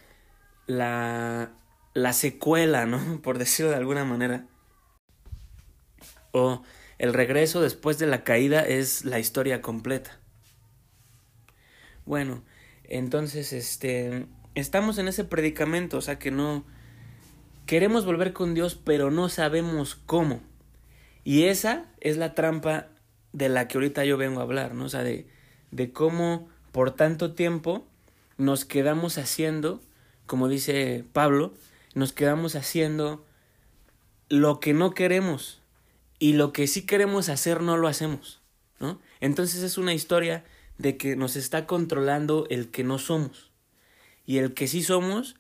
la, 0.67 1.51
la 1.93 2.13
secuela, 2.13 2.87
¿no? 2.87 3.21
Por 3.23 3.39
decirlo 3.39 3.71
de 3.71 3.79
alguna 3.79 4.05
manera. 4.05 4.47
O 6.33 6.63
el 6.99 7.13
regreso 7.13 7.61
después 7.61 7.99
de 7.99 8.07
la 8.07 8.25
caída 8.25 8.61
es 8.61 9.05
la 9.05 9.19
historia 9.19 9.61
completa. 9.61 10.19
Bueno, 12.07 12.43
entonces, 12.85 13.53
este, 13.53 14.27
estamos 14.55 14.99
en 14.99 15.09
ese 15.09 15.25
predicamento, 15.25 15.99
o 15.99 16.01
sea 16.01 16.19
que 16.19 16.31
no 16.31 16.65
queremos 17.67 18.05
volver 18.05 18.33
con 18.33 18.55
Dios, 18.55 18.75
pero 18.75 19.11
no 19.11 19.29
sabemos 19.29 19.95
cómo. 19.95 20.41
Y 21.25 21.45
esa 21.45 21.87
es 22.01 22.19
la 22.19 22.35
trampa 22.35 22.89
de 23.35 23.49
la 23.49 23.69
que 23.69 23.76
ahorita 23.76 24.05
yo 24.05 24.17
vengo 24.17 24.41
a 24.41 24.45
hablar, 24.45 24.75
¿no? 24.75 24.85
O 24.85 24.88
sea, 24.88 25.03
de, 25.03 25.26
de 25.73 25.93
cómo 25.93 26.49
por 26.73 26.93
tanto 26.93 27.35
tiempo 27.35 27.85
nos 28.38 28.64
quedamos 28.64 29.19
haciendo, 29.19 29.83
como 30.26 30.49
dice 30.49 31.05
Pablo, 31.12 31.53
nos 31.95 32.12
quedamos 32.12 32.55
haciendo 32.55 33.26
lo 34.29 34.61
que 34.61 34.73
no 34.73 34.95
queremos 34.95 35.61
y 36.21 36.35
lo 36.35 36.53
que 36.53 36.69
sí 36.69 36.87
queremos 36.87 37.29
hacer 37.29 37.61
no 37.61 37.76
lo 37.76 37.88
hacemos, 37.88 38.41
¿no? 38.79 39.00
Entonces 39.21 39.62
es 39.62 39.79
una 39.79 39.95
historia 39.95 40.45
de 40.79 40.97
que 40.97 41.17
nos 41.17 41.35
está 41.35 41.67
controlando 41.67 42.47
el 42.50 42.71
que 42.71 42.85
no 42.85 42.99
somos. 42.99 43.50
Y 44.26 44.38
el 44.38 44.55
que 44.55 44.69
sí 44.69 44.83
somos, 44.83 45.35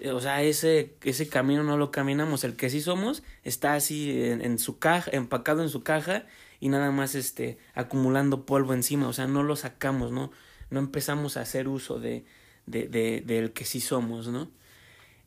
eh, 0.00 0.10
o 0.10 0.20
sea, 0.20 0.42
ese, 0.42 0.96
ese 1.04 1.28
camino 1.28 1.62
no 1.62 1.76
lo 1.76 1.92
caminamos. 1.92 2.42
El 2.42 2.56
que 2.56 2.70
sí 2.70 2.80
somos 2.80 3.22
está 3.44 3.74
así 3.74 4.20
en, 4.20 4.58
su 4.58 4.78
caja, 4.78 5.10
empacado 5.12 5.62
en 5.62 5.68
su 5.68 5.84
caja 5.84 6.26
y 6.60 6.68
nada 6.68 6.90
más 6.90 7.14
este, 7.14 7.58
acumulando 7.74 8.46
polvo 8.46 8.74
encima. 8.74 9.08
O 9.08 9.12
sea, 9.12 9.26
no 9.26 9.42
lo 9.42 9.56
sacamos, 9.56 10.12
¿no? 10.12 10.30
No 10.70 10.80
empezamos 10.80 11.36
a 11.36 11.42
hacer 11.42 11.68
uso 11.68 12.00
de, 12.00 12.24
de, 12.66 12.88
de, 12.88 13.22
del 13.24 13.52
que 13.52 13.64
sí 13.64 13.80
somos, 13.80 14.28
¿no? 14.28 14.50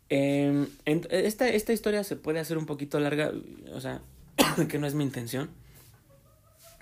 Eh, 0.09 0.67
esta, 0.85 1.47
esta 1.49 1.73
historia 1.73 2.03
se 2.03 2.15
puede 2.15 2.39
hacer 2.39 2.57
un 2.57 2.65
poquito 2.65 2.99
larga, 2.99 3.31
o 3.73 3.79
sea, 3.79 4.01
que 4.69 4.79
no 4.79 4.87
es 4.87 4.95
mi 4.95 5.03
intención. 5.03 5.49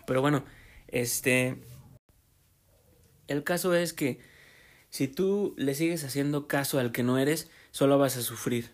Pero 0.06 0.22
bueno, 0.22 0.46
este 0.88 1.58
el 3.28 3.44
caso 3.44 3.76
es 3.76 3.94
que 3.94 4.20
si 4.90 5.08
tú 5.08 5.54
le 5.58 5.76
sigues 5.76 6.04
haciendo 6.04 6.48
caso 6.48 6.80
al 6.80 6.92
que 6.92 7.04
no 7.04 7.18
eres, 7.18 7.50
solo 7.72 7.98
vas 7.98 8.18
a 8.18 8.22
sufrir. 8.22 8.72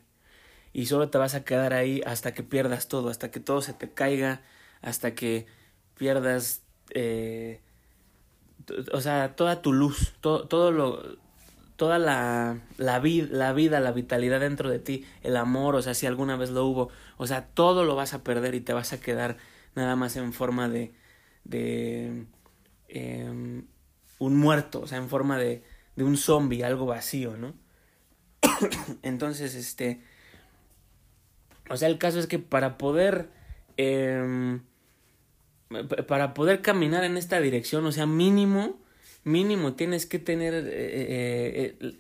Y 0.72 0.88
solo 0.88 1.10
te 1.10 1.18
vas 1.18 1.36
a 1.36 1.44
quedar 1.44 1.74
ahí 1.74 2.02
hasta 2.06 2.34
que 2.34 2.44
pierdas 2.44 2.88
todo, 2.88 3.10
hasta 3.10 3.32
que 3.32 3.40
todo 3.40 3.62
se 3.62 3.74
te 3.74 3.92
caiga, 3.92 4.42
hasta 4.82 5.16
que 5.16 5.46
pierdas, 5.96 6.64
eh, 6.92 7.62
o 8.92 9.02
sea, 9.02 9.36
toda 9.36 9.62
tu 9.62 9.74
luz, 9.74 10.14
todo, 10.22 10.48
todo 10.48 10.72
lo, 10.72 11.18
toda 11.76 12.00
la, 12.00 12.62
la, 12.78 13.00
vid, 13.00 13.30
la 13.30 13.54
vida, 13.54 13.80
la 13.80 13.92
vitalidad 13.92 14.40
dentro 14.40 14.70
de 14.70 14.80
ti, 14.80 15.06
el 15.22 15.38
amor, 15.38 15.76
o 15.76 15.82
sea, 15.82 15.94
si 15.94 16.06
alguna 16.06 16.36
vez 16.36 16.50
lo 16.52 16.66
hubo, 16.66 16.90
o 17.18 17.28
sea, 17.28 17.48
todo 17.48 17.84
lo 17.84 17.96
vas 17.96 18.14
a 18.14 18.24
perder 18.24 18.56
y 18.56 18.62
te 18.62 18.74
vas 18.74 18.94
a 18.94 19.00
quedar 19.00 19.38
nada 19.76 19.96
más 19.96 20.16
en 20.16 20.34
forma 20.34 20.70
de, 20.70 20.94
de 21.44 22.26
eh, 22.88 23.64
un 24.20 24.38
muerto, 24.38 24.82
o 24.82 24.88
sea, 24.88 24.98
en 24.98 25.10
forma 25.10 25.38
de, 25.38 25.64
de 25.96 26.04
un 26.04 26.18
zombie, 26.18 26.64
algo 26.64 26.86
vacío, 26.86 27.38
¿no? 27.38 27.54
Entonces, 29.02 29.56
este, 29.56 30.02
o 31.70 31.78
sea, 31.78 31.88
el 31.88 31.98
caso 31.98 32.20
es 32.20 32.28
que 32.28 32.40
para 32.40 32.78
poder, 32.78 33.30
eh, 33.78 34.60
para 36.08 36.34
poder 36.34 36.62
caminar 36.62 37.04
en 37.04 37.18
esta 37.18 37.40
dirección, 37.40 37.86
o 37.86 37.92
sea, 37.92 38.06
mínimo, 38.06 38.80
mínimo 39.24 39.74
tienes 39.74 40.06
que 40.06 40.20
tener, 40.20 40.54
eh, 40.54 40.62
eh, 40.68 41.78
eh 41.80 41.98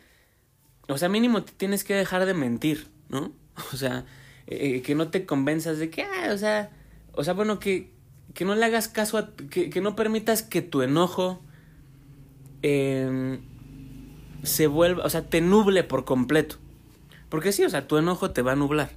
o 0.88 0.98
sea, 0.98 1.10
mínimo 1.10 1.44
tienes 1.44 1.84
que 1.84 1.94
dejar 1.94 2.26
de 2.26 2.34
mentir, 2.34 2.88
¿no? 3.10 3.32
O 3.74 3.78
sea, 3.78 4.06
que 4.48 4.94
no 4.96 5.10
te 5.10 5.26
convenzas 5.26 5.80
de 5.80 5.90
que, 5.90 6.04
ah, 6.04 6.32
o 6.34 6.38
sea, 6.38 6.70
o 7.14 7.24
sea, 7.24 7.34
bueno, 7.34 7.60
que, 7.60 7.92
que 8.34 8.46
no 8.46 8.56
le 8.56 8.66
hagas 8.66 8.88
caso 8.88 9.18
a, 9.18 9.32
que, 9.50 9.70
que 9.70 9.82
no 9.82 9.96
permitas 9.96 10.44
que 10.44 10.62
tu 10.62 10.82
enojo, 10.82 11.42
eh, 12.64 13.40
se 14.42 14.68
vuelva, 14.68 15.06
o 15.06 15.10
sea, 15.10 15.30
te 15.30 15.42
nuble 15.42 15.84
por 15.84 16.06
completo. 16.06 16.56
Porque 17.30 17.52
sí, 17.52 17.64
o 17.64 17.70
sea, 17.70 17.88
tu 17.88 17.98
enojo 17.98 18.32
te 18.32 18.42
va 18.42 18.54
a 18.54 18.56
nublar. 18.56 18.92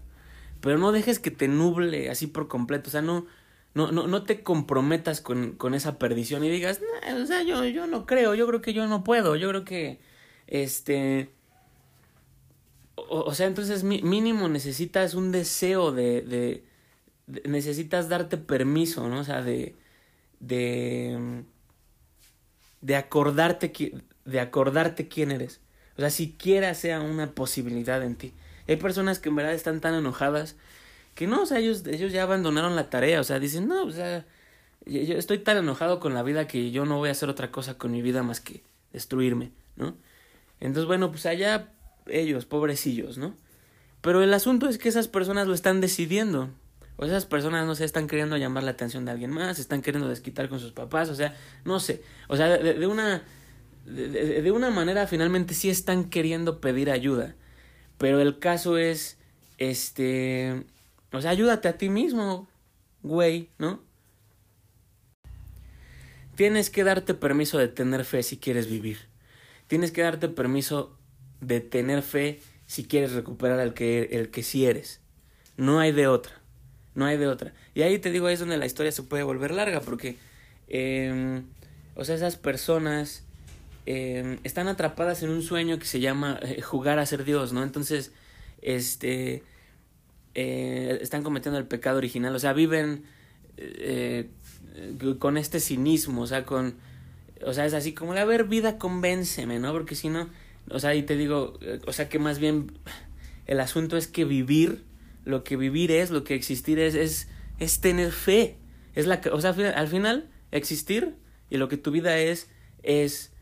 Pero 0.61 0.78
no 0.78 0.92
dejes 0.92 1.18
que 1.18 1.30
te 1.30 1.49
nuble 1.49 2.11
así 2.11 2.26
por 2.26 2.49
completo. 2.49 2.88
O 2.88 2.90
sea, 2.90 3.02
no, 3.02 3.26
no, 3.76 3.92
no, 3.92 4.06
no 4.06 4.23
te 4.23 4.42
comprometas 4.42 5.21
con, 5.21 5.52
con 5.52 5.75
esa 5.75 5.99
perdición 5.99 6.42
y 6.42 6.49
digas, 6.49 6.80
o 7.14 7.26
sea, 7.26 7.42
yo, 7.42 7.62
yo 7.66 7.87
no 7.87 8.06
creo, 8.06 8.35
yo 8.35 8.47
creo 8.47 8.62
que 8.62 8.73
yo 8.73 8.87
no 8.87 9.04
puedo, 9.04 9.37
yo 9.37 9.50
creo 9.50 9.66
que, 9.66 10.00
este, 10.47 11.28
o, 12.95 13.35
sea, 13.35 13.47
entonces 13.47 13.85
mínimo 13.85 14.49
necesitas 14.49 15.12
un 15.12 15.30
deseo 15.30 15.92
de, 15.92 16.23
de, 16.23 16.64
de, 17.26 17.49
necesitas 17.50 18.09
darte 18.09 18.38
permiso, 18.38 19.11
¿no? 19.11 19.21
O 19.21 19.25
sea, 19.25 19.42
de, 19.42 19.75
de, 20.40 21.45
de 22.80 22.97
acordarte, 22.97 23.75
de 24.25 24.40
acordarte 24.40 25.06
quién 25.06 25.30
eres. 25.30 25.61
O 25.99 26.00
sea, 26.00 26.09
siquiera 26.09 26.73
sea 26.73 27.02
una 27.02 27.33
posibilidad 27.33 28.02
en 28.02 28.16
ti. 28.16 28.33
Hay 28.68 28.76
personas 28.76 29.18
que 29.18 29.28
en 29.28 29.37
verdad 29.37 29.52
están 29.52 29.83
tan 29.83 29.92
enojadas 29.92 30.56
que 31.16 31.26
no, 31.26 31.42
o 31.42 31.46
sea, 31.46 31.58
ellos, 31.58 31.85
ellos 31.87 32.12
ya 32.12 32.23
abandonaron 32.23 32.76
la 32.76 32.90
tarea, 32.90 33.20
o 33.20 33.25
sea, 33.25 33.40
dicen, 33.40 33.66
no, 33.66 33.85
o 33.85 33.90
sea, 33.90 34.25
yo 34.85 35.16
estoy 35.16 35.38
tan 35.38 35.56
enojado 35.56 35.99
con 35.99 36.14
la 36.14 36.23
vida 36.23 36.46
que 36.46 36.70
yo 36.70 36.85
no 36.85 36.99
voy 36.99 37.08
a 37.08 37.12
hacer 37.12 37.28
otra 37.28 37.50
cosa 37.50 37.78
con 37.78 37.90
mi 37.90 38.02
vida 38.02 38.23
más 38.23 38.40
que 38.40 38.62
destruirme, 38.92 39.50
¿no? 39.76 39.96
Entonces, 40.61 40.87
bueno, 40.87 41.11
pues 41.11 41.26
allá 41.26 41.73
ellos, 42.06 42.44
pobrecillos, 42.44 43.18
¿no? 43.18 43.35
Pero 44.02 44.23
el 44.23 44.32
asunto 44.35 44.68
es 44.68 44.78
que 44.78 44.90
esas 44.90 45.08
personas 45.08 45.49
lo 45.49 45.54
están 45.54 45.80
decidiendo. 45.80 46.50
O 46.99 47.04
esas 47.04 47.26
personas, 47.26 47.66
no 47.66 47.75
sé, 47.75 47.85
están 47.85 48.06
queriendo 48.06 48.37
llamar 48.37 48.62
la 48.62 48.70
atención 48.70 49.04
de 49.04 49.11
alguien 49.11 49.30
más, 49.30 49.58
están 49.58 49.82
queriendo 49.82 50.08
desquitar 50.08 50.49
con 50.49 50.61
sus 50.61 50.73
papás, 50.73 51.08
o 51.08 51.14
sea, 51.14 51.35
no 51.64 51.80
sé. 51.80 52.02
O 52.28 52.37
sea, 52.37 52.49
de, 52.49 52.87
una. 52.87 53.23
De, 53.85 54.42
de, 54.42 54.50
una 54.50 54.70
manera, 54.70 55.06
finalmente 55.06 55.54
sí 55.54 55.68
están 55.68 56.04
queriendo 56.08 56.61
pedir 56.61 56.90
ayuda. 56.90 57.35
Pero 57.99 58.20
el 58.20 58.38
caso 58.38 58.78
es. 58.78 59.18
Este. 59.58 60.64
O 61.16 61.23
sea, 61.23 61.30
ayúdate 61.30 61.68
a 61.68 61.78
ti 61.78 61.88
mismo, 61.88 62.49
güey, 63.02 63.50
¿no? 63.58 63.80
Tienes 66.35 66.70
que 66.70 66.85
darte 66.85 67.14
permiso 67.14 67.58
de 67.58 67.68
tener 67.68 68.04
fe 68.04 68.23
si 68.23 68.37
quieres 68.37 68.68
vivir. 68.68 68.99
Tienes 69.66 69.90
que 69.90 70.02
darte 70.02 70.28
permiso 70.28 70.96
de 71.40 71.61
tener 71.61 72.02
fe 72.02 72.40
si 72.66 72.85
quieres 72.85 73.12
recuperar 73.12 73.61
el 73.61 73.73
que, 73.73 74.11
el 74.12 74.30
que 74.30 74.42
sí 74.42 74.66
eres. 74.66 75.00
No 75.56 75.80
hay 75.80 75.92
de 75.92 76.06
otra. 76.06 76.32
No 76.94 77.06
hay 77.06 77.16
de 77.16 77.26
otra. 77.26 77.54
Y 77.75 77.82
ahí 77.82 77.99
te 77.99 78.11
digo, 78.11 78.26
ahí 78.26 78.35
es 78.35 78.40
donde 78.40 78.58
la 78.58 78.66
historia 78.66 78.92
se 78.92 79.02
puede 79.02 79.23
volver 79.23 79.50
larga, 79.52 79.80
porque, 79.80 80.16
eh, 80.68 81.42
o 81.94 82.04
sea, 82.04 82.14
esas 82.14 82.37
personas 82.37 83.25
eh, 83.87 84.38
están 84.44 84.66
atrapadas 84.66 85.23
en 85.23 85.30
un 85.30 85.42
sueño 85.42 85.78
que 85.78 85.85
se 85.87 86.00
llama 86.00 86.40
eh, 86.42 86.61
jugar 86.61 86.99
a 86.99 87.06
ser 87.06 87.25
Dios, 87.25 87.52
¿no? 87.52 87.62
Entonces, 87.62 88.12
este, 88.61 89.42
eh, 90.37 90.99
están 91.00 91.23
cometiendo 91.23 91.59
el 91.59 91.66
pecado 91.66 91.99
original, 91.99 92.35
o 92.35 92.38
sea, 92.38 92.52
viven 92.52 93.05
eh, 93.57 94.28
con 95.19 95.37
este 95.37 95.59
cinismo, 95.59 96.23
o 96.23 96.26
sea, 96.26 96.45
con, 96.45 96.76
o 97.45 97.52
sea, 97.52 97.66
es 97.66 97.75
así 97.75 97.93
como, 97.93 98.12
a 98.12 98.25
ver, 98.25 98.45
vida, 98.45 98.78
convénceme, 98.78 99.59
¿no? 99.59 99.73
Porque 99.73 99.95
si 99.95 100.09
no, 100.09 100.28
o 100.71 100.78
sea, 100.78 100.95
y 100.95 101.02
te 101.02 101.16
digo, 101.16 101.59
o 101.87 101.93
sea, 101.93 102.09
que 102.09 102.19
más 102.19 102.38
bien 102.38 102.78
el 103.47 103.61
asunto 103.61 103.97
es 103.97 104.07
que 104.07 104.25
vivir 104.25 104.85
lo 105.26 105.43
que 105.43 105.57
vivir 105.57 105.90
es, 105.90 106.11
lo 106.11 106.25
que 106.25 106.35
existir 106.35 106.78
es, 106.78 106.95
es, 106.95 107.28
es 107.59 107.81
tener 107.81 108.12
fe. 108.12 108.57
Es 108.95 109.07
la, 109.07 109.21
o 109.33 109.40
sea, 109.40 109.50
al 109.50 109.88
final, 109.88 110.31
existir 110.52 111.16
y 111.50 111.59
lo 111.59 111.69
que 111.69 111.76
tu 111.76 111.90
vida 111.90 112.16
es, 112.16 112.49
es, 112.85 113.33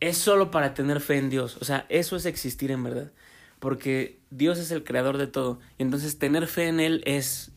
es 0.00 0.18
solo 0.18 0.50
para 0.50 0.74
tener 0.74 1.00
fe 1.00 1.18
en 1.18 1.30
Dios. 1.30 1.56
O 1.60 1.64
sea, 1.64 1.86
eso 1.88 2.16
es 2.16 2.26
existir 2.26 2.72
en 2.72 2.82
verdad. 2.82 3.12
Porque 3.60 4.21
Dios 4.32 4.58
es 4.58 4.70
el 4.70 4.82
creador 4.82 5.18
de 5.18 5.26
todo. 5.26 5.60
Y 5.78 5.82
entonces 5.82 6.18
tener 6.18 6.46
fe 6.46 6.68
en 6.68 6.80
Él 6.80 7.02
es, 7.04 7.52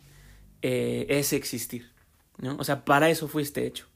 eh, 0.61 1.05
es 1.09 1.31
existir. 1.31 1.91
¿no? 2.37 2.57
O 2.57 2.63
sea, 2.63 2.83
para 2.83 3.09
eso 3.09 3.27
fuiste 3.27 3.65
hecho. 3.65 3.87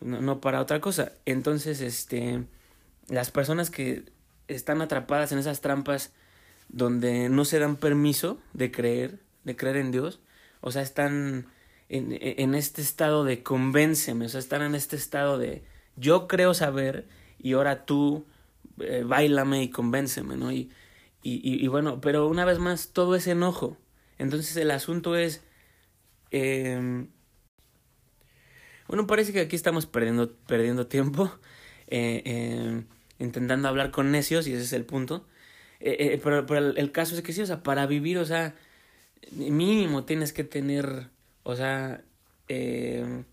No, 0.00 0.20
no 0.20 0.40
para 0.40 0.60
otra 0.60 0.80
cosa. 0.80 1.12
Entonces, 1.26 1.80
este, 1.80 2.44
las 3.08 3.30
personas 3.32 3.70
que 3.70 4.04
están 4.46 4.80
atrapadas 4.80 5.32
en 5.32 5.38
esas 5.38 5.60
trampas 5.60 6.12
donde 6.68 7.28
no 7.28 7.44
se 7.44 7.58
dan 7.58 7.76
permiso 7.76 8.38
de 8.52 8.70
creer, 8.70 9.18
de 9.42 9.56
creer 9.56 9.76
en 9.76 9.90
Dios, 9.90 10.20
o 10.60 10.70
sea, 10.70 10.82
están 10.82 11.46
en, 11.88 12.16
en 12.20 12.54
este 12.54 12.80
estado 12.80 13.24
de 13.24 13.42
convénceme, 13.42 14.26
o 14.26 14.28
sea, 14.28 14.40
están 14.40 14.62
en 14.62 14.76
este 14.76 14.96
estado 14.96 15.36
de 15.36 15.64
yo 15.96 16.28
creo 16.28 16.54
saber 16.54 17.08
y 17.38 17.52
ahora 17.54 17.84
tú 17.84 18.24
eh, 18.78 19.02
bailame 19.04 19.64
y 19.64 19.70
convénceme, 19.70 20.36
¿no? 20.36 20.52
Y, 20.52 20.70
y, 21.22 21.34
y, 21.34 21.64
y, 21.64 21.68
bueno, 21.68 22.00
pero 22.00 22.28
una 22.28 22.44
vez 22.44 22.58
más, 22.58 22.92
todo 22.92 23.14
es 23.14 23.26
enojo. 23.26 23.76
Entonces 24.18 24.56
el 24.56 24.70
asunto 24.70 25.16
es, 25.16 25.42
Em, 26.32 27.08
bueno, 28.88 29.06
parece 29.06 29.32
que 29.32 29.40
aquí 29.40 29.54
estamos 29.54 29.86
perdiendo, 29.86 30.34
perdiendo 30.46 30.86
tiempo 30.86 31.30
eh, 31.88 32.22
em, 32.24 32.86
intentando 33.18 33.68
hablar 33.68 33.90
con 33.92 34.10
necios 34.10 34.46
y 34.46 34.54
ese 34.54 34.62
es 34.64 34.72
el 34.72 34.84
punto. 34.84 35.26
Eh, 35.80 36.14
eh, 36.14 36.20
pero, 36.22 36.46
pero 36.46 36.70
el, 36.70 36.92
caso 36.92 37.14
es 37.14 37.22
que 37.22 37.32
sí, 37.32 37.42
o 37.42 37.46
sea, 37.46 37.62
para 37.62 37.86
vivir, 37.86 38.18
o 38.18 38.24
sea, 38.24 38.54
mínimo 39.32 40.04
tienes 40.04 40.32
que 40.32 40.44
tener, 40.44 41.10
o 41.44 41.56
sea, 41.56 42.02
em, 42.48 43.24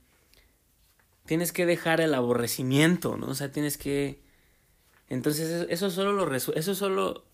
tienes 1.26 1.52
que 1.54 1.66
dejar 1.66 2.02
el 2.02 2.14
aborrecimiento, 2.14 3.18
¿no? 3.18 3.28
O 3.28 3.36
sea, 3.36 3.52
tienes 3.52 3.78
que... 3.78 4.22
Entonces 5.10 5.68
eso 5.70 5.90
solo 5.92 6.14
lo 6.14 6.36
eso 6.36 6.76
solo... 6.76 7.26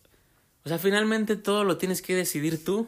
O 0.65 0.69
sea, 0.69 0.79
finalmente 0.79 1.36
todo 1.36 1.63
lo 1.63 1.77
tienes 1.77 2.01
que 2.01 2.15
decidir 2.15 2.63
tú. 2.63 2.88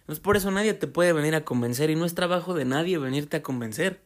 Entonces 0.00 0.22
por 0.22 0.38
eso 0.38 0.50
nadie 0.50 0.72
te 0.72 0.86
puede 0.86 1.12
venir 1.12 1.34
a 1.34 1.44
convencer 1.44 1.90
y 1.90 1.94
no 1.94 2.06
es 2.06 2.14
trabajo 2.14 2.54
de 2.54 2.64
nadie 2.64 2.96
venirte 2.96 3.36
a 3.36 3.42
convencer. 3.42 4.00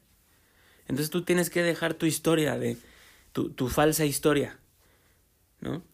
Entonces 0.89 1.11
tú 1.11 1.23
tienes 1.23 1.49
que 1.49 1.63
dejar 1.63 1.95
tu 1.95 2.07
historia, 2.07 2.59
de 2.59 2.77
tu, 3.31 3.51
tu 3.51 3.69
falsa 3.69 4.05
historia, 4.05 4.59
¿no? 5.61 5.85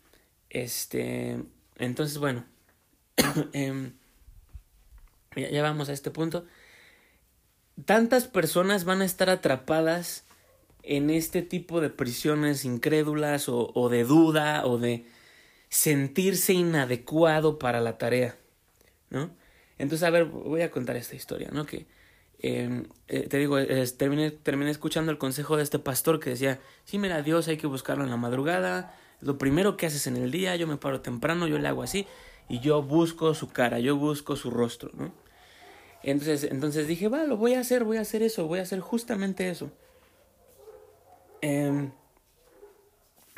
Este, 0.49 1.44
entonces 1.76 2.16
bueno, 2.16 2.47
eh, 3.52 3.92
ya, 5.37 5.50
ya 5.50 5.62
vamos 5.62 5.90
a 5.90 5.92
este 5.92 6.11
punto. 6.11 6.47
Tantas 7.85 8.26
personas 8.26 8.85
van 8.85 9.02
a 9.02 9.04
estar 9.04 9.28
atrapadas 9.28 10.25
en 10.82 11.11
este 11.11 11.42
tipo 11.42 11.82
de 11.82 11.90
prisiones 11.90 12.64
incrédulas 12.64 13.50
o, 13.50 13.70
o 13.75 13.90
de 13.90 14.04
duda 14.04 14.64
o 14.64 14.78
de 14.78 15.04
sentirse 15.68 16.52
inadecuado 16.52 17.58
para 17.58 17.80
la 17.80 17.98
tarea, 17.98 18.37
¿no? 19.10 19.30
Entonces, 19.78 20.06
a 20.06 20.10
ver, 20.10 20.25
voy 20.25 20.62
a 20.62 20.70
contar 20.70 20.96
esta 20.96 21.14
historia, 21.14 21.50
¿no? 21.52 21.66
Que 21.66 21.87
Em, 22.40 22.87
eh, 23.08 23.26
te 23.28 23.38
digo, 23.38 23.56
terminé, 23.96 24.30
terminé 24.30 24.70
escuchando 24.70 25.10
el 25.10 25.18
consejo 25.18 25.56
de 25.56 25.64
este 25.64 25.78
pastor 25.78 26.20
que 26.20 26.30
decía, 26.30 26.60
sí, 26.84 26.98
mira, 26.98 27.22
Dios 27.22 27.48
hay 27.48 27.56
que 27.56 27.66
buscarlo 27.66 28.04
en 28.04 28.10
la 28.10 28.16
madrugada, 28.16 28.94
lo 29.20 29.38
primero 29.38 29.76
que 29.76 29.87
haces 29.87 30.06
en 30.06 30.16
el 30.16 30.30
día, 30.30 30.54
yo 30.54 30.68
me 30.68 30.76
paro 30.76 31.00
temprano, 31.00 31.48
yo 31.48 31.58
le 31.58 31.66
hago 31.66 31.82
así, 31.82 32.06
y 32.48 32.60
yo 32.60 32.80
busco 32.82 33.34
su 33.34 33.48
cara, 33.48 33.80
yo 33.80 33.96
busco 33.96 34.37
su 34.37 34.50
rostro, 34.50 34.90
¿no? 34.94 35.12
Entonces, 36.04 36.44
entonces 36.44 36.87
dije, 36.87 37.08
va, 37.08 37.25
lo 37.25 37.37
voy 37.37 37.54
a 37.54 37.60
hacer, 37.60 37.82
voy 37.82 37.96
a 37.96 38.02
hacer 38.02 38.22
eso, 38.22 38.46
voy 38.46 38.60
a 38.60 38.62
hacer 38.62 38.78
justamente 38.78 39.50
eso. 39.50 39.72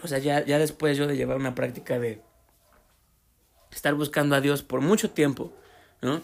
O 0.02 0.08
sea, 0.08 0.18
ya, 0.18 0.44
ya 0.44 0.58
después 0.58 0.96
yo 0.96 1.06
de 1.06 1.16
llevar 1.16 1.36
una 1.36 1.54
práctica 1.54 1.98
de 1.98 2.22
estar 3.70 3.94
buscando 3.94 4.34
a 4.34 4.40
Dios 4.40 4.62
por 4.62 4.80
mucho 4.80 5.10
tiempo, 5.10 5.52
¿no? 6.00 6.22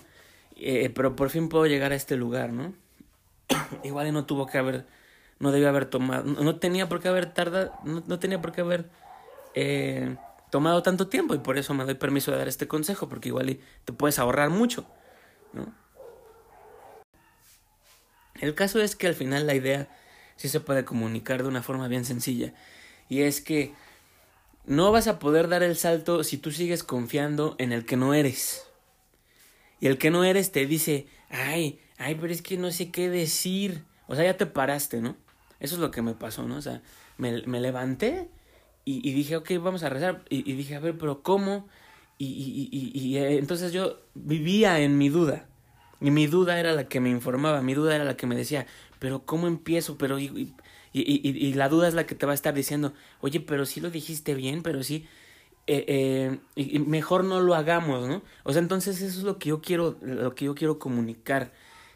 Eh, 0.57 0.91
pero 0.95 1.15
por 1.17 1.31
fin 1.31 1.49
puedo 1.49 1.67
llegar 1.67 1.93
a 1.93 1.95
este 1.95 2.17
lugar, 2.17 2.53
¿no? 2.53 2.75
Igual 3.85 4.13
no 4.13 4.25
tuvo 4.25 4.47
que 4.47 4.59
haber, 4.59 4.87
no 5.39 5.53
debió 5.53 5.69
haber 5.69 5.87
tomado, 5.87 6.25
no, 6.25 6.57
tenía 6.57 6.89
por 6.89 7.01
qué 7.01 7.09
haber 7.09 7.33
tardado, 7.33 7.73
no, 7.85 8.19
tenía 8.19 8.41
por 8.41 8.53
qué 8.53 8.63
haber 8.63 8.89
eh, 9.55 10.17
tomado 10.51 10.83
tanto 10.83 11.09
tiempo 11.09 11.35
y 11.35 11.39
por 11.39 11.59
eso 11.59 11.75
me 11.75 11.85
doy 11.85 11.95
permiso 11.95 12.31
de 12.33 12.39
dar 12.39 12.49
este 12.49 12.67
consejo, 12.67 13.09
porque 13.09 13.29
igual 13.29 13.59
te 13.85 13.93
puedes 13.93 14.19
ahorrar 14.19 14.51
mucho, 14.51 14.87
¿no? 15.53 15.73
El 18.41 18.55
caso 18.55 18.81
es 18.81 18.97
que 18.97 19.07
al 19.07 19.15
final 19.15 19.47
la 19.47 19.55
idea 19.55 19.89
sí 20.37 20.49
se 20.49 20.61
puede 20.61 20.85
comunicar 20.85 21.43
de 21.43 21.49
una 21.49 21.63
forma 21.63 21.89
bien 21.89 22.05
sencilla 22.05 22.53
y 23.09 23.23
es 23.23 23.41
que 23.41 23.75
no 24.65 24.91
vas 24.93 25.07
a 25.07 25.19
poder 25.19 25.49
dar 25.49 25.63
el 25.63 25.77
salto 25.77 26.25
si 26.25 26.39
tú 26.39 26.51
sigues 26.51 26.83
confiando 26.83 27.55
en 27.59 27.73
el 27.73 27.85
que 27.85 27.97
no 27.97 28.15
eres. 28.15 28.67
Y 29.81 29.87
el 29.87 29.99
que 29.99 30.11
no 30.11 30.25
eres 30.25 30.53
te 30.53 30.67
dice, 30.67 31.07
ay, 31.31 31.79
ay, 31.99 32.17
pero 32.17 32.33
es 32.33 32.43
que 32.43 32.57
no 32.57 32.71
sé 32.73 32.91
qué 32.91 33.09
decir. 33.09 33.85
O 34.09 34.15
sea, 34.15 34.25
ya 34.25 34.37
te 34.37 34.47
paraste, 34.47 35.01
¿no? 35.01 35.17
Eso 35.61 35.77
es 35.77 35.81
lo 35.81 35.91
que 35.91 36.03
me 36.03 36.15
pasó, 36.15 36.47
¿no? 36.47 36.57
O 36.57 36.63
sea, 36.63 36.83
me, 37.19 37.43
me 37.43 37.61
levanté 37.61 38.29
y, 38.85 39.13
dije, 39.13 39.37
ok, 39.37 39.51
vamos 39.61 39.83
a 39.83 39.89
rezar. 39.89 40.25
Y, 40.29 40.53
dije, 40.53 40.77
a 40.77 40.81
ver, 40.81 40.97
pero 40.97 41.23
¿cómo? 41.23 41.67
Y, 42.19 42.27
y, 42.73 42.99
y 42.99 43.17
eh, 43.19 43.39
entonces 43.39 43.73
yo 43.73 44.01
vivía 44.15 44.79
en 44.81 44.97
mi 44.97 45.09
duda. 45.09 45.49
Y 46.01 46.11
mi 46.11 46.27
duda 46.27 46.61
era 46.61 46.73
la 46.73 46.89
que 46.89 47.01
me 47.01 47.11
informaba, 47.11 47.63
mi 47.63 47.75
duda 47.75 47.95
era 47.95 48.05
la 48.05 48.17
que 48.17 48.27
me 48.27 48.37
decía, 48.37 48.67
pero 48.99 49.25
¿cómo 49.25 49.47
empiezo? 49.47 49.97
Pero 49.99 50.19
y, 50.19 50.55
y, 51.03 51.29
y, 51.29 51.53
la 51.55 51.69
duda 51.69 51.89
es 51.89 51.95
la 51.95 52.07
que 52.07 52.15
te 52.15 52.27
va 52.27 52.33
a 52.33 52.35
estar 52.35 52.55
diciendo, 52.55 52.93
oye, 53.21 53.41
pero 53.41 53.67
sí 53.67 53.81
lo 53.81 53.91
dijiste 53.91 54.35
bien, 54.35 54.63
pero 54.63 54.83
sí, 54.83 55.07
eh, 55.67 55.85
eh, 55.89 56.39
y 56.55 56.79
mejor 56.79 57.25
no 57.25 57.41
lo 57.41 57.55
hagamos, 57.55 58.09
¿no? 58.09 58.23
O 58.45 58.53
sea, 58.53 58.63
entonces 58.63 59.03
eso 59.03 59.19
es 59.19 59.25
lo 59.25 59.39
que 59.39 59.51
yo 59.51 59.61
quiero, 59.61 59.99
lo 60.01 60.35
que 60.35 60.45
yo 60.47 60.55
quiero 60.55 60.79
comunicar, 60.79 61.53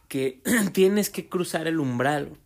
que 0.09 0.41
tienes 0.73 1.09
que 1.09 1.29
cruzar 1.29 1.67
el 1.67 1.81
umbral, 1.81 2.37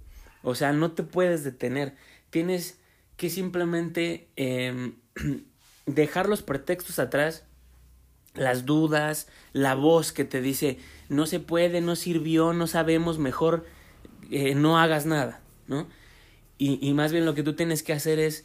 o 0.42 0.54
sea, 0.54 0.72
no 0.72 0.92
te 0.92 1.02
puedes 1.02 1.42
detener, 1.44 1.96
tienes 2.30 2.78
que 3.16 3.30
simplemente 3.30 4.28
eh, 4.36 4.92
dejar 5.86 6.28
los 6.28 6.42
pretextos 6.42 6.98
atrás, 6.98 7.44
las 8.34 8.66
dudas, 8.66 9.28
la 9.52 9.74
voz 9.74 10.12
que 10.12 10.24
te 10.24 10.40
dice, 10.40 10.78
no 11.08 11.26
se 11.26 11.40
puede, 11.40 11.80
no 11.80 11.96
sirvió, 11.96 12.52
no 12.52 12.66
sabemos, 12.66 13.18
mejor 13.18 13.64
eh, 14.30 14.54
no 14.54 14.78
hagas 14.78 15.06
nada, 15.06 15.40
¿no? 15.68 15.86
Y, 16.58 16.78
y 16.86 16.94
más 16.94 17.12
bien 17.12 17.24
lo 17.24 17.34
que 17.34 17.42
tú 17.42 17.54
tienes 17.54 17.82
que 17.82 17.92
hacer 17.92 18.18
es 18.18 18.44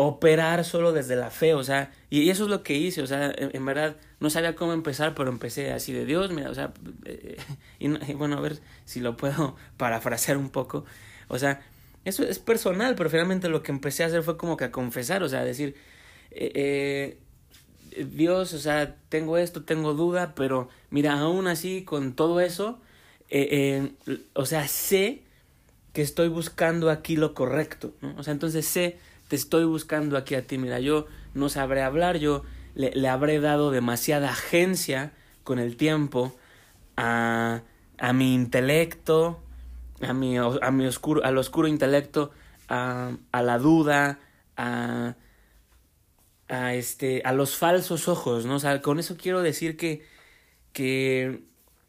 operar 0.00 0.64
solo 0.64 0.92
desde 0.92 1.16
la 1.16 1.28
fe, 1.28 1.54
o 1.54 1.64
sea, 1.64 1.90
y 2.08 2.30
eso 2.30 2.44
es 2.44 2.50
lo 2.50 2.62
que 2.62 2.74
hice, 2.74 3.02
o 3.02 3.06
sea, 3.08 3.34
en, 3.36 3.66
verdad 3.66 3.96
no 4.20 4.30
sabía 4.30 4.54
cómo 4.54 4.72
empezar, 4.72 5.12
pero 5.16 5.28
empecé 5.28 5.72
así 5.72 5.92
de 5.92 6.06
Dios, 6.06 6.30
mira, 6.30 6.50
o 6.50 6.54
sea, 6.54 6.72
eh, 7.04 7.36
y, 7.80 7.88
bueno, 8.12 8.36
a 8.38 8.40
ver 8.40 8.60
si 8.84 9.00
lo 9.00 9.16
puedo 9.16 9.56
parafrasear 9.76 10.36
un 10.36 10.50
poco, 10.50 10.84
o 11.26 11.36
sea, 11.36 11.62
eso 12.04 12.22
es 12.22 12.38
personal, 12.38 12.94
pero 12.94 13.10
finalmente 13.10 13.48
lo 13.48 13.64
que 13.64 13.72
empecé 13.72 14.04
a 14.04 14.06
hacer 14.06 14.22
fue 14.22 14.36
como 14.36 14.56
que 14.56 14.66
a 14.66 14.70
confesar, 14.70 15.24
o 15.24 15.28
sea, 15.28 15.42
decir, 15.42 15.74
eh, 16.30 17.18
eh, 17.90 18.04
Dios, 18.04 18.52
o 18.52 18.58
sea, 18.60 18.94
tengo 19.08 19.36
esto, 19.36 19.64
tengo 19.64 19.94
duda, 19.94 20.32
pero 20.36 20.68
mira, 20.90 21.18
aún 21.18 21.48
así, 21.48 21.82
con 21.82 22.14
todo 22.14 22.40
eso, 22.40 22.80
o 24.34 24.46
sea, 24.46 24.68
sé 24.68 25.24
que 25.98 26.02
estoy 26.02 26.28
buscando 26.28 26.90
aquí 26.90 27.16
lo 27.16 27.34
correcto. 27.34 27.92
O 28.18 28.22
sea, 28.22 28.32
entonces 28.32 28.64
sé 28.64 29.00
te 29.26 29.34
estoy 29.34 29.64
buscando 29.64 30.16
aquí 30.16 30.36
a 30.36 30.46
ti, 30.46 30.56
mira, 30.56 30.78
yo 30.78 31.08
no 31.34 31.48
sabré 31.48 31.82
hablar, 31.82 32.18
yo 32.18 32.44
le, 32.76 32.92
le 32.92 33.08
habré 33.08 33.40
dado 33.40 33.72
demasiada 33.72 34.30
agencia 34.30 35.10
con 35.42 35.58
el 35.58 35.76
tiempo 35.76 36.36
a, 36.96 37.62
a 37.98 38.12
mi 38.12 38.32
intelecto, 38.32 39.42
a 40.00 40.12
mi, 40.12 40.36
a 40.38 40.70
mi 40.70 40.86
oscuro, 40.86 41.24
al 41.24 41.36
oscuro 41.36 41.66
intelecto, 41.66 42.30
a, 42.68 43.16
a 43.32 43.42
la 43.42 43.58
duda, 43.58 44.20
a, 44.56 45.16
a, 46.48 46.74
este, 46.74 47.22
a 47.24 47.32
los 47.32 47.56
falsos 47.56 48.06
ojos, 48.06 48.46
¿no? 48.46 48.54
O 48.54 48.60
sea, 48.60 48.80
con 48.82 49.00
eso 49.00 49.16
quiero 49.16 49.42
decir 49.42 49.76
que, 49.76 50.06
que 50.72 51.42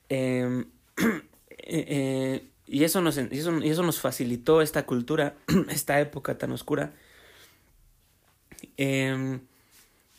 em, 0.10 0.66
eh, 0.98 1.22
eh, 1.60 2.49
y, 2.70 2.84
eso 2.84 3.02
nos, 3.02 3.18
eso, 3.18 3.58
eso 3.62 3.84
nos 3.84 4.00
facilitó 4.00 4.62
esta 4.62 4.86
cultura, 4.86 5.36
esta 5.70 6.00
época 6.00 6.38
tan 6.38 6.52
oscura, 6.52 6.94
eh, 8.78 9.40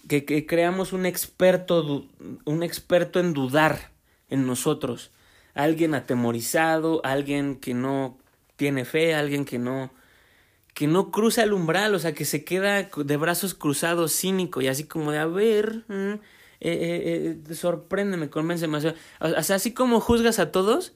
que, 0.08 0.24
que, 0.24 0.46
creamos 0.46 0.92
un 0.92 1.06
experto, 1.06 2.06
un 2.44 2.62
experto 2.62 3.20
en 3.20 3.32
dudar 3.32 3.90
en 4.28 4.46
nosotros, 4.46 5.10
alguien 5.54 5.94
atemorizado, 5.94 7.00
alguien 7.04 7.56
que 7.56 7.74
no 7.74 8.18
tiene 8.56 8.84
fe, 8.84 9.14
alguien 9.14 9.44
que 9.44 9.58
no 9.58 9.90
que 10.74 10.86
no 10.86 11.10
cruza 11.10 11.42
el 11.42 11.52
umbral, 11.52 11.94
o 11.94 11.98
sea, 11.98 12.14
que 12.14 12.24
se 12.24 12.44
queda 12.44 12.88
de 12.96 13.16
brazos 13.16 13.54
cruzados, 13.54 14.12
cínico 14.12 14.60
y 14.60 14.68
así 14.68 14.84
como 14.84 15.12
de 15.12 15.18
a 15.18 15.26
ver, 15.26 15.84
mm, 15.88 16.12
eh, 16.12 16.20
eh, 16.60 17.38
eh, 17.48 17.54
sorpréndeme, 17.54 18.30
o 18.32 18.80
sea, 19.42 19.56
así 19.56 19.74
como 19.74 20.00
juzgas 20.00 20.38
a 20.38 20.52
todos, 20.52 20.94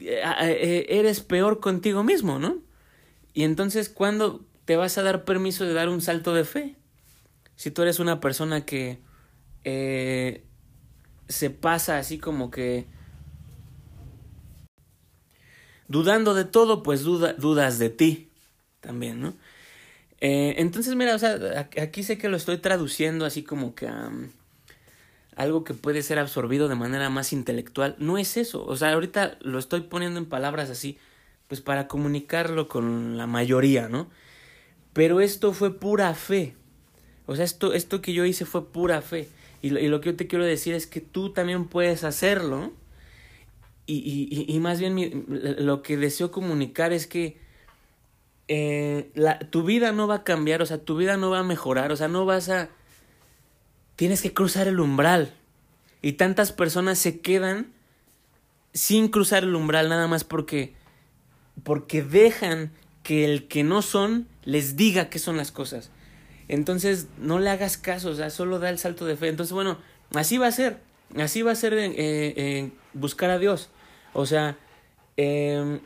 eres 0.00 1.20
peor 1.20 1.60
contigo 1.60 2.02
mismo, 2.04 2.38
¿no? 2.38 2.58
Y 3.34 3.44
entonces 3.44 3.88
cuando 3.88 4.46
te 4.66 4.76
vas 4.76 4.98
a 4.98 5.02
dar 5.02 5.24
permiso 5.24 5.64
de 5.64 5.72
dar 5.72 5.88
un 5.88 6.02
salto 6.02 6.34
de 6.34 6.44
fe. 6.44 6.76
Si 7.54 7.70
tú 7.70 7.82
eres 7.82 8.00
una 8.00 8.20
persona 8.20 8.66
que 8.66 8.98
eh, 9.64 10.44
se 11.28 11.50
pasa 11.50 11.98
así 11.98 12.18
como 12.18 12.50
que 12.50 12.84
dudando 15.88 16.34
de 16.34 16.44
todo, 16.44 16.82
pues 16.82 17.02
duda, 17.02 17.32
dudas 17.32 17.78
de 17.78 17.90
ti 17.90 18.28
también, 18.80 19.20
¿no? 19.20 19.34
Eh, 20.20 20.56
entonces, 20.58 20.96
mira, 20.96 21.14
o 21.14 21.18
sea, 21.18 21.68
aquí 21.80 22.02
sé 22.02 22.18
que 22.18 22.28
lo 22.28 22.36
estoy 22.36 22.58
traduciendo 22.58 23.24
así 23.24 23.44
como 23.44 23.74
que 23.74 23.88
algo 25.36 25.62
que 25.64 25.74
puede 25.74 26.02
ser 26.02 26.18
absorbido 26.18 26.68
de 26.68 26.74
manera 26.74 27.08
más 27.10 27.32
intelectual. 27.32 27.94
No 27.98 28.18
es 28.18 28.36
eso, 28.36 28.64
o 28.64 28.76
sea, 28.76 28.92
ahorita 28.92 29.38
lo 29.40 29.58
estoy 29.58 29.82
poniendo 29.82 30.18
en 30.18 30.26
palabras 30.26 30.70
así, 30.70 30.98
pues 31.46 31.60
para 31.60 31.86
comunicarlo 31.86 32.68
con 32.68 33.16
la 33.16 33.26
mayoría, 33.26 33.88
¿no? 33.88 34.08
Pero 34.92 35.20
esto 35.20 35.52
fue 35.52 35.78
pura 35.78 36.12
fe. 36.14 36.56
O 37.26 37.36
sea, 37.36 37.44
esto, 37.44 37.74
esto 37.74 38.00
que 38.00 38.12
yo 38.12 38.24
hice 38.24 38.44
fue 38.46 38.66
pura 38.66 39.02
fe. 39.02 39.28
Y 39.62 39.70
lo, 39.70 39.78
y 39.78 39.88
lo 39.88 40.00
que 40.00 40.10
yo 40.10 40.16
te 40.16 40.26
quiero 40.26 40.44
decir 40.44 40.74
es 40.74 40.86
que 40.86 41.00
tú 41.00 41.30
también 41.30 41.66
puedes 41.66 42.02
hacerlo 42.02 42.72
y, 43.86 44.46
y, 44.48 44.58
más 44.58 44.80
bien 44.80 45.26
lo 45.28 45.82
que 45.82 45.96
deseo 45.96 46.32
comunicar 46.32 46.92
es 46.92 47.06
que 47.06 47.36
eh, 48.48 49.10
la, 49.14 49.38
tu 49.38 49.62
vida 49.62 49.92
no 49.92 50.08
va 50.08 50.16
a 50.16 50.24
cambiar, 50.24 50.60
o 50.60 50.66
sea, 50.66 50.78
tu 50.78 50.96
vida 50.96 51.16
no 51.16 51.30
va 51.30 51.40
a 51.40 51.44
mejorar, 51.44 51.92
o 51.92 51.96
sea, 51.96 52.08
no 52.08 52.24
vas 52.26 52.48
a... 52.48 52.68
Tienes 53.96 54.22
que 54.22 54.32
cruzar 54.32 54.68
el 54.68 54.80
umbral. 54.80 55.34
Y 56.02 56.12
tantas 56.12 56.52
personas 56.52 56.98
se 56.98 57.20
quedan 57.20 57.72
sin 58.72 59.08
cruzar 59.08 59.42
el 59.42 59.54
umbral 59.54 59.88
nada 59.88 60.06
más 60.06 60.24
porque 60.24 60.74
porque 61.64 62.02
dejan 62.02 62.70
que 63.02 63.24
el 63.24 63.48
que 63.48 63.64
no 63.64 63.82
son 63.82 64.28
les 64.44 64.76
diga 64.76 65.08
qué 65.08 65.18
son 65.18 65.36
las 65.36 65.50
cosas. 65.50 65.90
Entonces, 66.48 67.08
no 67.18 67.38
le 67.38 67.50
hagas 67.50 67.76
caso, 67.76 68.10
o 68.10 68.14
sea, 68.14 68.30
solo 68.30 68.58
da 68.58 68.70
el 68.70 68.78
salto 68.78 69.04
de 69.06 69.16
fe. 69.16 69.28
Entonces, 69.28 69.52
bueno, 69.52 69.78
así 70.14 70.38
va 70.38 70.46
a 70.46 70.52
ser. 70.52 70.80
Así 71.16 71.42
va 71.42 71.52
a 71.52 71.56
ser 71.56 71.72
eh, 71.76 72.70
buscar 72.92 73.30
a 73.30 73.38
Dios. 73.38 73.70
O 74.12 74.26
sea, 74.26 74.56
em, 75.16 75.80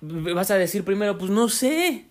vas 0.00 0.50
a 0.50 0.56
decir 0.56 0.84
primero, 0.84 1.18
pues 1.18 1.30
no 1.30 1.48
sé. 1.48 2.06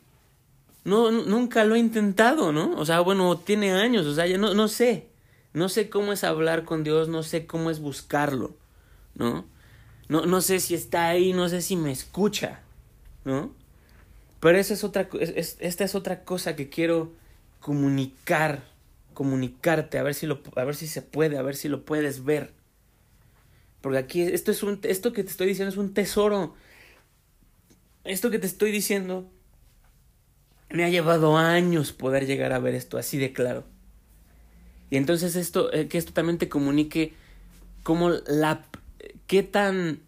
No, 0.86 1.12
nunca 1.12 1.65
lo 1.65 1.76
he 1.76 1.80
intentado, 1.80 2.52
¿no? 2.52 2.76
O 2.78 2.86
sea, 2.86 3.00
bueno, 3.02 3.38
tiene 3.39 3.74
años, 3.74 4.06
o 4.06 4.13
sea, 4.13 4.28
ya 4.28 4.38
no, 4.38 4.54
no 4.54 4.67
sé. 4.67 5.08
No 5.54 5.67
sé 5.67 5.89
cómo 5.89 6.13
es 6.13 6.24
hablar 6.24 6.63
con 6.63 6.84
Dios, 6.84 7.10
no 7.10 7.24
sé 7.24 7.48
cómo 7.48 7.71
es 7.71 7.80
buscarlo, 7.80 8.56
¿no? 9.15 9.45
No, 10.10 10.26
no 10.26 10.41
sé 10.41 10.60
si 10.60 10.76
está 10.76 11.08
ahí, 11.08 11.34
no 11.34 11.50
sé 11.50 11.62
si 11.62 11.76
me 11.76 11.91
escucha, 11.91 12.62
¿no? 13.24 13.52
Pero 14.39 14.60
es 14.60 14.84
otra, 14.84 15.10
esta 15.60 15.84
es 15.84 15.95
otra 15.95 16.24
cosa 16.24 16.56
que 16.56 16.69
quiero 16.69 17.12
comunicar, 17.62 18.63
comunicarte, 19.15 19.98
a 19.98 20.04
ver 20.04 20.13
si 20.13 20.28
lo, 20.28 20.41
a 20.56 20.63
ver 20.65 20.76
si 20.76 20.88
se 20.88 21.02
puede, 21.02 21.38
a 21.39 21.41
ver 21.41 21.56
si 21.56 21.67
lo 21.67 21.84
puedes 21.84 22.26
ver. 22.26 22.54
Porque 23.82 23.98
aquí 23.98 24.21
esto 24.21 24.52
es 24.52 24.62
un, 24.62 24.80
esto 24.84 25.13
que 25.13 25.24
te 25.24 25.32
estoy 25.32 25.48
diciendo 25.48 25.71
es 25.71 25.78
un 25.78 25.95
tesoro. 25.95 26.54
Esto 28.04 28.30
que 28.30 28.38
te 28.38 28.45
estoy 28.45 28.71
diciendo 28.71 29.32
me 30.69 30.84
ha 30.84 30.89
llevado 30.89 31.38
años 31.38 31.91
poder 31.91 32.25
llegar 32.25 32.54
a 32.54 32.60
ver 32.60 32.75
esto 32.75 32.97
así 32.97 33.17
de 33.17 33.34
claro. 33.34 33.63
Y 34.89 34.97
entonces 34.97 35.36
esto, 35.36 35.73
eh, 35.73 35.88
que 35.88 35.97
esto 35.97 36.13
también 36.13 36.38
te 36.38 36.49
comunique 36.49 37.13
cómo 37.84 38.12
la, 38.28 38.65
qué 39.28 39.43
tan 39.43 39.99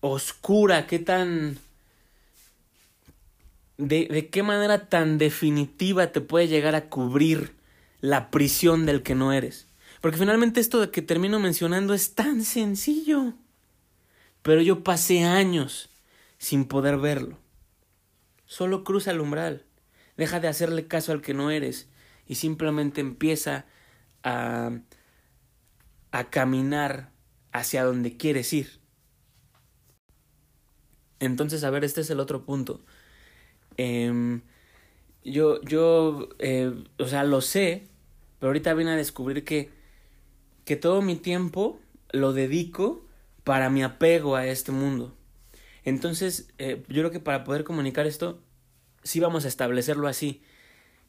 oscura, 0.00 0.86
qué 0.86 0.98
tan... 0.98 1.58
De, 3.78 4.08
de 4.10 4.28
qué 4.28 4.42
manera 4.42 4.90
tan 4.90 5.16
definitiva 5.16 6.12
te 6.12 6.20
puede 6.20 6.48
llegar 6.48 6.74
a 6.74 6.90
cubrir 6.90 7.54
la 8.02 8.30
prisión 8.30 8.84
del 8.84 9.02
que 9.02 9.14
no 9.14 9.32
eres. 9.32 9.66
Porque 10.02 10.18
finalmente 10.18 10.60
esto 10.60 10.80
de 10.80 10.90
que 10.90 11.00
termino 11.00 11.40
mencionando 11.40 11.94
es 11.94 12.14
tan 12.14 12.44
sencillo. 12.44 13.32
Pero 14.42 14.60
yo 14.60 14.82
pasé 14.82 15.24
años 15.24 15.88
sin 16.38 16.66
poder 16.66 16.98
verlo. 16.98 17.38
Solo 18.50 18.82
cruza 18.82 19.12
el 19.12 19.20
umbral. 19.20 19.64
Deja 20.16 20.40
de 20.40 20.48
hacerle 20.48 20.88
caso 20.88 21.12
al 21.12 21.22
que 21.22 21.34
no 21.34 21.52
eres 21.52 21.88
y 22.26 22.34
simplemente 22.34 23.00
empieza 23.00 23.64
a, 24.24 24.72
a 26.10 26.30
caminar 26.30 27.12
hacia 27.52 27.84
donde 27.84 28.16
quieres 28.16 28.52
ir. 28.52 28.80
Entonces, 31.20 31.62
a 31.62 31.70
ver, 31.70 31.84
este 31.84 32.00
es 32.00 32.10
el 32.10 32.18
otro 32.18 32.44
punto. 32.44 32.80
Em, 33.76 34.42
yo, 35.22 35.62
yo, 35.62 36.30
eh, 36.40 36.74
o 36.98 37.06
sea, 37.06 37.22
lo 37.22 37.42
sé, 37.42 37.86
pero 38.40 38.48
ahorita 38.48 38.74
vine 38.74 38.90
a 38.90 38.96
descubrir 38.96 39.44
que, 39.44 39.70
que 40.64 40.74
todo 40.74 41.02
mi 41.02 41.14
tiempo 41.14 41.80
lo 42.10 42.32
dedico 42.32 43.06
para 43.44 43.70
mi 43.70 43.84
apego 43.84 44.34
a 44.34 44.48
este 44.48 44.72
mundo. 44.72 45.16
Entonces, 45.84 46.48
eh, 46.58 46.82
yo 46.88 47.02
creo 47.02 47.10
que 47.10 47.20
para 47.20 47.44
poder 47.44 47.64
comunicar 47.64 48.06
esto, 48.06 48.40
sí 49.02 49.20
vamos 49.20 49.44
a 49.44 49.48
establecerlo 49.48 50.08
así, 50.08 50.42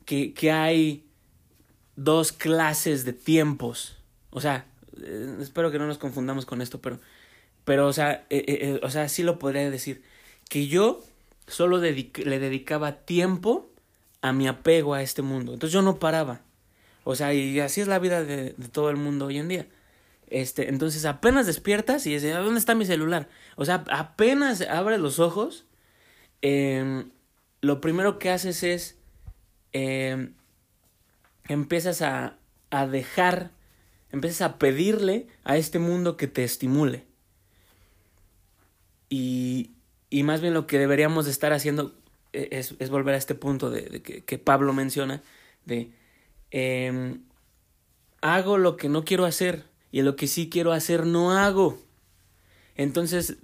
que, 0.06 0.34
que 0.34 0.52
hay 0.52 1.06
dos 1.96 2.32
clases 2.32 3.06
de 3.06 3.14
tiempos. 3.14 3.98
O 4.30 4.42
sea, 4.42 4.66
eh, 5.02 5.38
espero 5.40 5.72
que 5.72 5.80
no 5.80 5.88
nos 5.88 5.98
confundamos 5.98 6.46
con 6.46 6.62
esto, 6.62 6.82
pero, 6.82 7.00
pero 7.64 7.88
o, 7.88 7.94
sea, 7.94 8.26
eh, 8.30 8.44
eh, 8.48 8.80
o 8.84 8.90
sea, 8.90 9.10
sí 9.10 9.24
lo 9.24 9.40
podría 9.40 9.70
decir, 9.70 10.04
que 10.50 10.68
yo 10.68 11.02
solo 11.48 11.78
le 11.78 12.40
dedicaba 12.40 12.98
tiempo 13.06 13.70
a 14.22 14.34
mi 14.34 14.48
apego 14.48 14.94
a 14.94 15.02
este 15.02 15.22
mundo. 15.22 15.54
Entonces 15.54 15.74
yo 15.74 15.82
no 15.82 16.00
paraba. 16.00 16.42
O 17.04 17.16
sea, 17.16 17.34
y 17.34 17.60
así 17.60 17.82
es 17.82 17.88
la 17.88 18.00
vida 18.00 18.24
de, 18.24 18.52
todo 18.72 18.90
el 18.90 18.98
mundo 18.98 19.28
hoy 19.28 19.38
en 19.38 19.48
día. 19.48 19.68
Este, 20.32 20.70
entonces 20.70 21.06
apenas 21.06 21.46
despiertas 21.46 22.08
y 22.08 22.14
dices, 22.14 22.34
¿dónde 22.34 22.60
está 22.60 22.74
mi 22.74 22.86
celular? 22.86 23.30
O 23.58 23.66
sea, 23.66 23.84
apenas 23.92 24.62
abres 24.62 25.00
los 25.00 25.20
ojos, 25.20 25.66
em, 26.42 27.12
lo 27.62 27.82
primero 27.82 28.18
que 28.18 28.32
haces 28.32 28.64
es, 28.64 28.98
em, 29.74 30.34
empiezas 31.48 32.02
a, 32.02 32.38
a 32.70 32.88
dejar 32.88 33.52
empiezas 34.12 34.42
a 34.42 34.58
pedirle 34.58 35.28
a 35.44 35.58
este 35.58 35.80
mundo 35.80 36.18
que 36.18 36.28
te 36.28 36.44
estimule. 36.44 37.06
Y, 39.10 39.72
y 40.10 40.24
más 40.24 40.42
bien 40.42 40.54
lo 40.54 40.68
que 40.68 40.80
deberíamos 40.80 41.26
de 41.26 41.32
estar 41.32 41.54
haciendo 41.54 41.94
e, 42.34 42.50
es, 42.52 42.76
es 42.80 42.90
volver 42.90 43.16
a 43.16 43.18
este 43.18 43.36
punto 43.36 43.70
de, 43.70 44.02
que, 44.02 44.24
que, 44.24 44.38
Pablo 44.38 44.74
menciona, 44.74 45.22
de 45.66 45.92
em, 46.52 47.22
hago 48.22 48.58
lo 48.58 48.78
que 48.78 48.90
no 48.90 49.04
quiero 49.04 49.26
hacer 49.26 49.71
y 49.92 50.02
lo 50.02 50.16
que 50.16 50.28
sí 50.28 50.50
quiero 50.50 50.72
hacer 50.72 51.06
no 51.06 51.32
hago. 51.32 51.78
Entonces, 52.76 53.38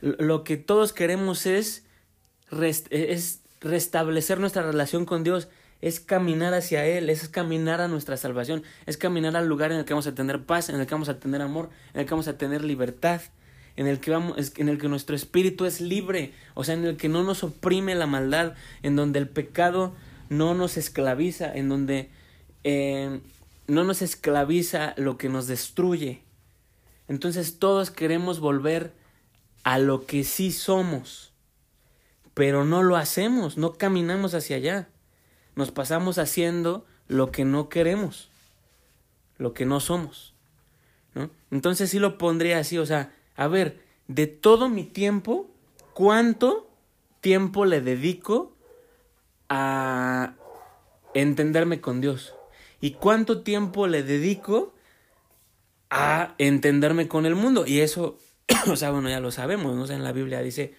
lo 0.00 0.44
que 0.44 0.56
todos 0.56 0.92
queremos 0.92 1.46
es, 1.46 1.84
es 2.90 3.40
restablecer 3.60 4.40
nuestra 4.40 4.62
relación 4.62 5.04
con 5.04 5.24
Dios 5.24 5.48
es 5.80 6.00
caminar 6.00 6.54
hacia 6.54 6.86
Él, 6.86 7.08
es 7.10 7.28
caminar 7.28 7.80
a 7.80 7.88
nuestra 7.88 8.16
salvación, 8.16 8.62
es 8.86 8.96
caminar 8.96 9.36
al 9.36 9.46
lugar 9.46 9.72
en 9.72 9.78
el 9.78 9.84
que 9.84 9.94
vamos 9.94 10.06
a 10.06 10.14
tener 10.14 10.44
paz, 10.44 10.68
en 10.68 10.80
el 10.80 10.86
que 10.86 10.94
vamos 10.94 11.08
a 11.08 11.20
tener 11.20 11.40
amor, 11.40 11.70
en 11.94 12.00
el 12.00 12.06
que 12.06 12.10
vamos 12.10 12.28
a 12.28 12.36
tener 12.36 12.64
libertad, 12.64 13.20
en 13.76 13.86
el 13.86 14.00
que 14.00 14.10
vamos, 14.10 14.52
en 14.56 14.68
el 14.68 14.78
que 14.78 14.88
nuestro 14.88 15.14
espíritu 15.14 15.66
es 15.66 15.80
libre, 15.80 16.32
o 16.54 16.64
sea, 16.64 16.74
en 16.74 16.84
el 16.84 16.96
que 16.96 17.08
no 17.08 17.22
nos 17.22 17.44
oprime 17.44 17.94
la 17.94 18.06
maldad, 18.06 18.54
en 18.82 18.96
donde 18.96 19.20
el 19.20 19.28
pecado 19.28 19.94
no 20.28 20.54
nos 20.54 20.76
esclaviza, 20.76 21.54
en 21.54 21.68
donde 21.68 22.10
eh, 22.64 23.20
no 23.68 23.84
nos 23.84 24.02
esclaviza 24.02 24.94
lo 24.96 25.16
que 25.16 25.28
nos 25.28 25.46
destruye. 25.46 26.24
Entonces 27.06 27.60
todos 27.60 27.92
queremos 27.92 28.40
volver 28.40 28.92
a 29.62 29.78
lo 29.78 30.04
que 30.04 30.24
sí 30.24 30.50
somos, 30.50 31.32
pero 32.34 32.64
no 32.64 32.82
lo 32.82 32.96
hacemos, 32.96 33.56
no 33.56 33.74
caminamos 33.74 34.34
hacia 34.34 34.56
allá 34.56 34.88
nos 35.58 35.72
pasamos 35.72 36.18
haciendo 36.18 36.86
lo 37.08 37.32
que 37.32 37.44
no 37.44 37.68
queremos, 37.68 38.30
lo 39.38 39.54
que 39.54 39.66
no 39.66 39.80
somos. 39.80 40.32
Entonces 41.50 41.90
sí 41.90 41.98
lo 41.98 42.16
pondría 42.16 42.60
así, 42.60 42.78
o 42.78 42.86
sea, 42.86 43.12
a 43.34 43.48
ver, 43.48 43.82
de 44.06 44.28
todo 44.28 44.68
mi 44.68 44.84
tiempo, 44.84 45.50
¿cuánto 45.94 46.70
tiempo 47.20 47.64
le 47.64 47.80
dedico 47.80 48.56
a 49.48 50.34
entenderme 51.12 51.80
con 51.80 52.00
Dios? 52.00 52.34
¿Y 52.80 52.92
cuánto 52.92 53.42
tiempo 53.42 53.86
le 53.86 54.02
dedico 54.02 54.74
a 55.90 56.34
entenderme 56.38 57.08
con 57.08 57.26
el 57.26 57.34
mundo? 57.34 57.66
Y 57.66 57.80
eso, 57.80 58.18
o 58.70 58.76
sea, 58.76 58.90
bueno, 58.90 59.08
ya 59.08 59.20
lo 59.20 59.30
sabemos, 59.30 59.74
¿no? 59.74 59.92
En 59.92 60.04
la 60.04 60.12
Biblia 60.12 60.40
dice, 60.42 60.74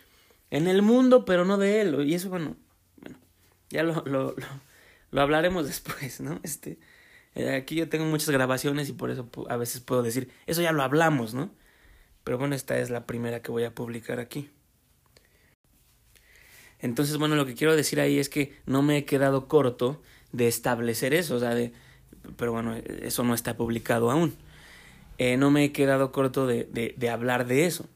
en 0.50 0.68
el 0.68 0.82
mundo, 0.82 1.26
pero 1.26 1.46
no 1.46 1.58
de 1.58 1.82
él. 1.82 2.08
Y 2.08 2.14
eso, 2.14 2.30
bueno, 2.30 2.56
bueno 2.98 3.18
ya 3.70 3.84
lo, 3.84 4.04
lo, 4.06 4.36
lo 5.12 5.22
hablaremos 5.22 5.68
después, 5.68 6.22
¿no? 6.22 6.40
Este, 6.44 6.80
eh, 7.36 7.56
aquí 7.56 7.76
yo 7.76 7.90
tengo 7.90 8.06
muchas 8.06 8.30
grabaciones 8.30 8.90
y 8.90 8.94
por 8.94 9.12
eso 9.12 9.30
a 9.50 9.58
veces 9.58 9.82
puedo 9.82 10.04
decir, 10.04 10.32
eso 10.48 10.62
ya 10.62 10.72
lo 10.72 10.84
hablamos, 10.84 11.34
¿no? 11.34 11.52
Pero 12.24 12.38
bueno, 12.38 12.56
esta 12.56 12.80
es 12.80 12.90
la 12.90 13.06
primera 13.06 13.42
que 13.42 13.52
voy 13.52 13.64
a 13.64 13.74
publicar 13.74 14.20
aquí. 14.20 14.50
Entonces, 16.80 17.18
bueno, 17.18 17.36
lo 17.36 17.46
que 17.46 17.56
quiero 17.56 17.76
decir 17.76 18.00
ahí 18.00 18.20
es 18.20 18.30
que 18.30 18.58
no 18.66 18.82
me 18.82 18.98
he 18.98 19.06
quedado 19.06 19.48
corto 19.48 20.02
de 20.32 20.48
establecer 20.48 21.14
eso, 21.14 21.36
o 21.36 21.40
sea, 21.40 21.54
de, 21.56 21.74
pero 22.38 22.52
bueno, 22.52 22.76
eso 22.76 23.24
no 23.24 23.34
está 23.34 23.56
publicado 23.58 24.12
aún. 24.12 24.36
Eh, 25.18 25.38
no 25.38 25.52
me 25.52 25.66
he 25.66 25.72
quedado 25.72 26.12
corto 26.12 26.48
de, 26.48 26.64
de, 26.66 27.10
hablar 27.10 27.46
de 27.46 27.66
eso, 27.66 27.90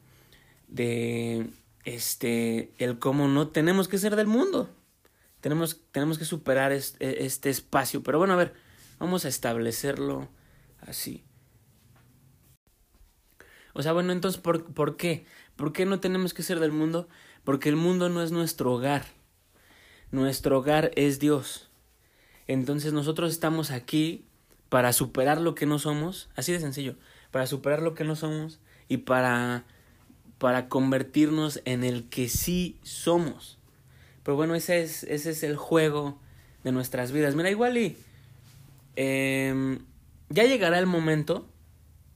de 0.67 1.48
este, 1.86 2.74
el 2.80 3.00
cómo 3.00 3.28
no 3.30 3.48
tenemos 3.48 3.88
que 3.88 3.98
ser 3.98 4.17
del 4.17 4.28
mundo, 4.28 4.69
tenemos, 5.39 5.80
tenemos 5.91 6.17
que 6.17 6.26
superar 6.26 6.74
este, 6.74 7.26
este 7.26 7.50
espacio. 7.50 8.04
Pero 8.04 8.17
bueno, 8.17 8.34
a 8.34 8.38
ver, 8.38 8.54
vamos 9.00 9.24
a 9.24 9.30
establecerlo 9.30 10.28
así. 10.82 11.24
O 13.74 13.82
sea, 13.82 13.93
bueno, 13.93 14.12
entonces, 14.12 14.39
¿por, 14.41 14.65
¿por 14.74 14.98
qué? 14.98 15.26
¿Por 15.56 15.74
qué 15.74 15.86
no 15.86 16.00
tenemos 16.00 16.34
que 16.34 16.43
ser 16.43 16.60
del 16.60 16.72
mundo? 16.72 17.08
Porque 17.43 17.69
el 17.69 17.76
mundo 17.76 18.10
no 18.10 18.22
es 18.22 18.32
nuestro 18.32 18.74
hogar. 18.74 19.06
Nuestro 20.12 20.60
hogar 20.60 20.91
es 20.96 21.19
Dios. 21.19 21.69
Entonces 22.48 22.94
nosotros 22.94 23.32
estamos 23.32 23.72
aquí 23.72 24.26
para 24.70 24.94
superar 24.94 25.40
lo 25.40 25.56
que 25.56 25.66
no 25.66 25.80
somos, 25.80 26.30
así 26.36 26.52
de 26.52 26.60
sencillo, 26.60 26.96
para 27.32 27.48
superar 27.48 27.82
lo 27.82 27.94
que 27.94 28.04
no 28.04 28.16
somos 28.16 28.60
y 28.88 28.98
para, 28.98 29.66
para 30.38 30.68
convertirnos 30.68 31.62
en 31.66 31.84
el 31.84 32.10
que 32.10 32.28
sí 32.28 32.78
somos. 32.82 33.60
Pero 34.24 34.36
bueno, 34.36 34.56
ese 34.56 34.82
es, 34.82 35.04
ese 35.04 35.32
es 35.32 35.44
el 35.44 35.58
juego 35.58 36.18
de 36.64 36.72
nuestras 36.72 37.12
vidas. 37.12 37.36
Mira, 37.36 37.50
igual 37.50 37.78
y 37.78 37.98
em, 38.96 39.80
ya 40.30 40.46
llegará 40.46 40.80
el 40.80 40.86
momento 40.86 41.48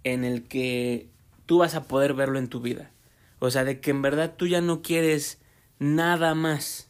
en 0.04 0.24
el 0.24 0.44
que 0.48 1.10
tú 1.46 1.60
vas 1.60 1.76
a 1.76 1.84
poder 1.84 2.14
verlo 2.14 2.40
en 2.40 2.48
tu 2.48 2.62
vida. 2.62 2.92
O 3.40 3.52
sea, 3.52 3.64
de 3.64 3.80
que 3.80 3.92
en 3.92 4.02
verdad 4.02 4.34
tú 4.36 4.48
ya 4.48 4.62
no 4.62 4.82
quieres 4.82 5.40
nada 5.80 6.34
más 6.34 6.87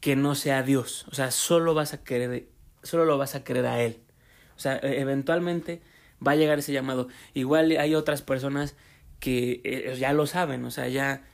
que 0.00 0.16
no 0.16 0.34
sea 0.34 0.62
Dios. 0.62 1.06
O 1.10 1.14
sea, 1.14 1.30
solo 1.30 1.74
vas 1.74 1.94
a 1.94 2.02
querer, 2.02 2.48
solo 2.82 3.04
lo 3.04 3.18
vas 3.18 3.34
a 3.34 3.44
querer 3.44 3.66
a 3.66 3.82
Él. 3.82 4.00
O 4.56 4.58
sea, 4.58 4.76
e-, 4.78 5.00
eventualmente 5.00 5.82
va 6.26 6.32
a 6.32 6.36
llegar 6.36 6.58
ese 6.58 6.72
llamado. 6.72 7.08
Igual 7.34 7.70
hay 7.72 7.94
otras 7.94 8.22
personas 8.22 8.76
que 9.20 9.60
eh, 9.64 9.96
ya 9.98 10.12
lo 10.12 10.26
saben, 10.26 10.64
o 10.64 10.70
sea, 10.70 10.88
ya 10.88 11.24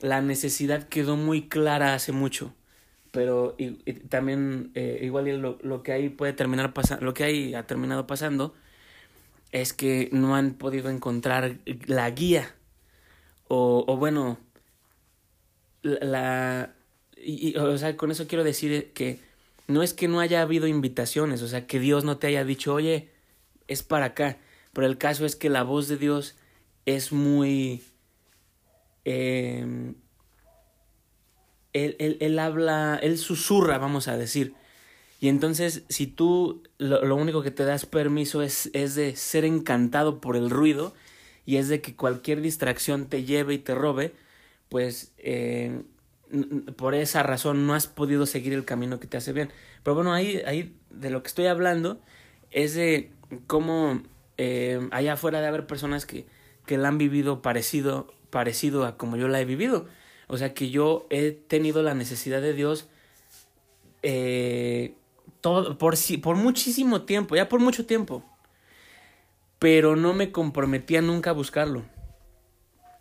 la 0.00 0.20
necesidad 0.20 0.88
quedó 0.88 1.16
muy 1.16 1.48
clara 1.48 1.94
hace 1.94 2.12
mucho. 2.12 2.54
Pero 3.12 3.54
y, 3.58 3.70
también 4.08 4.70
eh, 4.74 5.00
igual 5.02 5.26
lo, 5.40 5.58
lo, 5.62 5.82
que 5.82 5.92
ahí 5.92 6.08
puede 6.08 6.32
terminar 6.32 6.72
pasando, 6.72 7.04
lo 7.04 7.14
que 7.14 7.24
ahí 7.24 7.54
ha 7.54 7.66
terminado 7.66 8.06
pasando 8.06 8.54
es 9.52 9.72
que 9.72 10.08
no 10.12 10.36
han 10.36 10.54
podido 10.54 10.90
encontrar 10.90 11.56
la 11.86 12.08
guía 12.10 12.54
o, 13.48 13.84
o 13.86 13.96
bueno, 13.96 14.38
la... 15.82 16.74
Y, 17.22 17.56
o 17.56 17.76
sea, 17.78 17.96
con 17.96 18.10
eso 18.10 18.26
quiero 18.26 18.44
decir 18.44 18.92
que 18.94 19.20
no 19.66 19.82
es 19.82 19.94
que 19.94 20.08
no 20.08 20.20
haya 20.20 20.42
habido 20.42 20.66
invitaciones, 20.66 21.42
o 21.42 21.48
sea, 21.48 21.66
que 21.66 21.78
Dios 21.78 22.04
no 22.04 22.18
te 22.18 22.28
haya 22.28 22.44
dicho, 22.44 22.74
oye, 22.74 23.10
es 23.68 23.82
para 23.82 24.06
acá, 24.06 24.38
pero 24.72 24.86
el 24.86 24.98
caso 24.98 25.26
es 25.26 25.36
que 25.36 25.50
la 25.50 25.62
voz 25.62 25.88
de 25.88 25.96
Dios 25.96 26.36
es 26.86 27.12
muy... 27.12 27.82
Eh, 29.04 29.94
él, 31.72 31.96
él, 32.00 32.16
él, 32.20 32.38
habla, 32.38 32.98
él 33.00 33.16
susurra, 33.16 33.78
vamos 33.78 34.08
a 34.08 34.16
decir. 34.16 34.54
Y 35.20 35.28
entonces, 35.28 35.84
si 35.88 36.06
tú 36.06 36.62
lo, 36.78 37.04
lo 37.04 37.14
único 37.14 37.42
que 37.42 37.50
te 37.50 37.64
das 37.64 37.86
permiso 37.86 38.42
es, 38.42 38.70
es 38.72 38.94
de 38.94 39.14
ser 39.14 39.44
encantado 39.44 40.20
por 40.20 40.36
el 40.36 40.50
ruido 40.50 40.94
y 41.46 41.56
es 41.56 41.68
de 41.68 41.80
que 41.80 41.94
cualquier 41.94 42.40
distracción 42.40 43.06
te 43.06 43.24
lleve 43.24 43.54
y 43.54 43.58
te 43.58 43.74
robe, 43.74 44.14
pues 44.68 45.12
eh, 45.18 45.82
por 46.76 46.94
esa 46.94 47.22
razón 47.22 47.66
no 47.66 47.74
has 47.74 47.86
podido 47.86 48.26
seguir 48.26 48.52
el 48.52 48.64
camino 48.64 49.00
que 49.00 49.06
te 49.06 49.16
hace 49.16 49.32
bien. 49.32 49.50
Pero 49.82 49.94
bueno, 49.94 50.12
ahí, 50.12 50.42
ahí 50.46 50.76
de 50.90 51.10
lo 51.10 51.22
que 51.22 51.28
estoy 51.28 51.46
hablando 51.46 52.00
es 52.50 52.74
de 52.74 53.10
cómo 53.46 54.02
eh, 54.38 54.88
allá 54.90 55.14
afuera 55.14 55.40
de 55.40 55.46
haber 55.46 55.66
personas 55.66 56.06
que, 56.06 56.26
que 56.66 56.78
la 56.78 56.88
han 56.88 56.98
vivido 56.98 57.42
parecido, 57.42 58.12
parecido 58.30 58.84
a 58.84 58.96
como 58.96 59.16
yo 59.16 59.28
la 59.28 59.40
he 59.40 59.44
vivido. 59.44 59.86
O 60.28 60.36
sea 60.36 60.54
que 60.54 60.70
yo 60.70 61.06
he 61.10 61.32
tenido 61.32 61.82
la 61.82 61.94
necesidad 61.94 62.40
de 62.40 62.54
Dios 62.54 62.88
eh, 64.02 64.94
todo, 65.40 65.78
por, 65.78 65.94
por 66.22 66.36
muchísimo 66.36 67.02
tiempo, 67.02 67.36
ya 67.36 67.48
por 67.48 67.60
mucho 67.60 67.86
tiempo. 67.86 68.24
Pero 69.58 69.96
no 69.96 70.14
me 70.14 70.32
comprometía 70.32 71.02
nunca 71.02 71.30
a 71.30 71.34
buscarlo. 71.34 71.84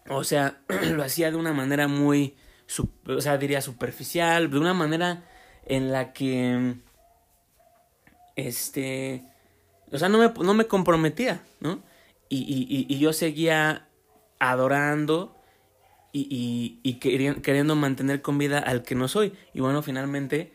O 0.10 0.24
sea, 0.24 0.62
lo 0.92 1.04
hacía 1.04 1.32
de 1.32 1.38
una 1.38 1.54
manera 1.54 1.88
muy, 1.88 2.36
o 3.08 3.22
sea, 3.22 3.38
diría 3.38 3.62
superficial, 3.62 4.50
de 4.50 4.60
una 4.60 4.74
manera 4.74 5.24
en 5.66 5.92
la 5.92 6.14
que, 6.14 6.76
este, 8.36 9.24
o 9.92 9.98
sea, 9.98 10.10
no 10.10 10.18
me, 10.18 10.30
no 10.44 10.54
me 10.54 10.68
comprometía, 10.68 11.42
¿no? 11.60 11.82
Y, 12.30 12.38
y, 12.38 12.86
y 12.94 13.00
yo 13.00 13.12
seguía 13.12 13.88
adorando 14.40 15.36
y, 16.12 16.28
y, 16.30 16.80
y 16.84 16.96
queriendo 16.96 17.76
mantener 17.76 18.22
con 18.22 18.38
vida 18.38 18.60
al 18.60 18.84
que 18.84 18.96
no 18.96 19.08
soy. 19.08 19.34
Y 19.54 19.62
bueno, 19.62 19.82
finalmente, 19.82 20.54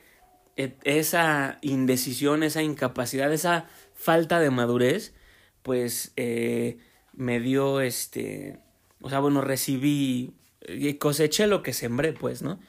e, 0.56 0.76
esa 0.84 1.58
indecisión, 1.62 2.42
esa 2.44 2.62
incapacidad, 2.62 3.32
esa 3.32 3.66
falta 3.94 4.38
de 4.38 4.50
madurez, 4.50 5.14
pues 5.62 6.12
eh, 6.16 6.78
me 7.12 7.40
dio 7.40 7.80
este 7.80 8.60
o 9.04 9.10
sea, 9.10 9.20
bueno, 9.20 9.42
recibí, 9.42 10.32
y 10.68 10.94
coseché 10.94 11.46
lo 11.46 11.62
que 11.62 11.72
sembré, 11.72 12.12
pues, 12.12 12.42
¿no? 12.42 12.60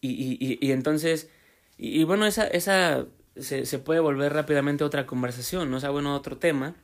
Y, 0.00 0.10
y, 0.10 0.58
y 0.60 0.72
entonces, 0.72 1.28
y, 1.76 2.04
bueno, 2.04 2.26
esa, 2.26 2.46
esa 2.46 3.06
se, 3.36 3.66
se, 3.66 3.78
puede 3.78 4.00
volver 4.00 4.32
rápidamente 4.32 4.84
otra 4.84 5.06
conversación, 5.06 5.70
¿no? 5.70 5.78
O 5.78 5.80
sea, 5.80 5.90
bueno, 5.90 6.14
otro 6.14 6.38
tema 6.38 6.76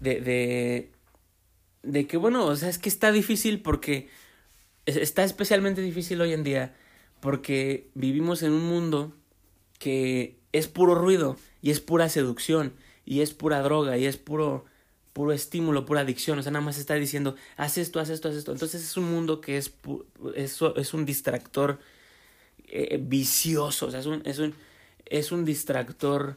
de, 0.00 0.20
de, 0.20 0.92
de 1.82 2.06
que, 2.06 2.16
bueno, 2.16 2.46
o 2.46 2.56
sea, 2.56 2.68
es 2.68 2.78
que 2.78 2.88
está 2.88 3.12
difícil 3.12 3.62
porque, 3.62 4.08
está 4.86 5.24
especialmente 5.24 5.80
difícil 5.80 6.20
hoy 6.20 6.32
en 6.32 6.44
día 6.44 6.74
porque 7.20 7.90
vivimos 7.94 8.42
en 8.42 8.52
un 8.52 8.66
mundo 8.66 9.14
que 9.78 10.38
es 10.52 10.68
puro 10.68 10.94
ruido 10.94 11.36
y 11.60 11.70
es 11.70 11.80
pura 11.80 12.08
seducción 12.08 12.74
y 13.04 13.20
es 13.20 13.34
pura 13.34 13.62
droga 13.62 13.96
y 13.96 14.06
es 14.06 14.16
puro 14.16 14.64
puro 15.16 15.32
estímulo, 15.32 15.86
pura 15.86 16.02
adicción, 16.02 16.38
o 16.38 16.42
sea, 16.42 16.52
nada 16.52 16.62
más 16.62 16.76
está 16.76 16.92
diciendo, 16.92 17.36
haz 17.56 17.78
esto, 17.78 18.00
haz 18.00 18.10
esto, 18.10 18.28
haz 18.28 18.34
esto. 18.34 18.52
Entonces 18.52 18.84
es 18.84 18.98
un 18.98 19.10
mundo 19.10 19.40
que 19.40 19.56
es, 19.56 19.72
es, 20.34 20.92
un 20.92 21.06
distractor 21.06 21.78
eh, 22.68 22.98
vicioso, 23.00 23.86
o 23.86 23.90
sea, 23.90 24.00
es 24.00 24.04
un, 24.04 24.20
es 24.26 24.38
un, 24.38 24.54
es 25.06 25.32
un 25.32 25.46
distractor... 25.46 26.36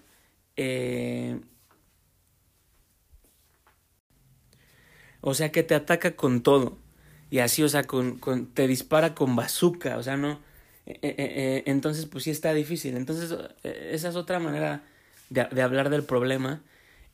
Eh, 0.55 1.41
o 5.19 5.33
sea, 5.33 5.51
que 5.51 5.63
te 5.63 5.75
ataca 5.75 6.15
con 6.15 6.41
todo. 6.41 6.77
Y 7.29 7.39
así, 7.39 7.63
o 7.63 7.67
sea, 7.67 7.83
con, 7.83 8.17
con 8.17 8.45
te 8.45 8.65
dispara 8.65 9.13
con 9.13 9.35
bazooka, 9.35 9.97
o 9.97 10.03
sea, 10.03 10.15
no... 10.15 10.39
Eh, 10.85 11.63
entonces, 11.65 12.05
pues 12.05 12.23
sí 12.23 12.31
está 12.31 12.53
difícil. 12.53 12.95
Entonces, 12.95 13.37
esa 13.63 14.07
es 14.07 14.15
otra 14.15 14.39
manera 14.39 14.83
de, 15.29 15.43
de 15.51 15.61
hablar 15.63 15.89
del 15.89 16.03
problema 16.03 16.61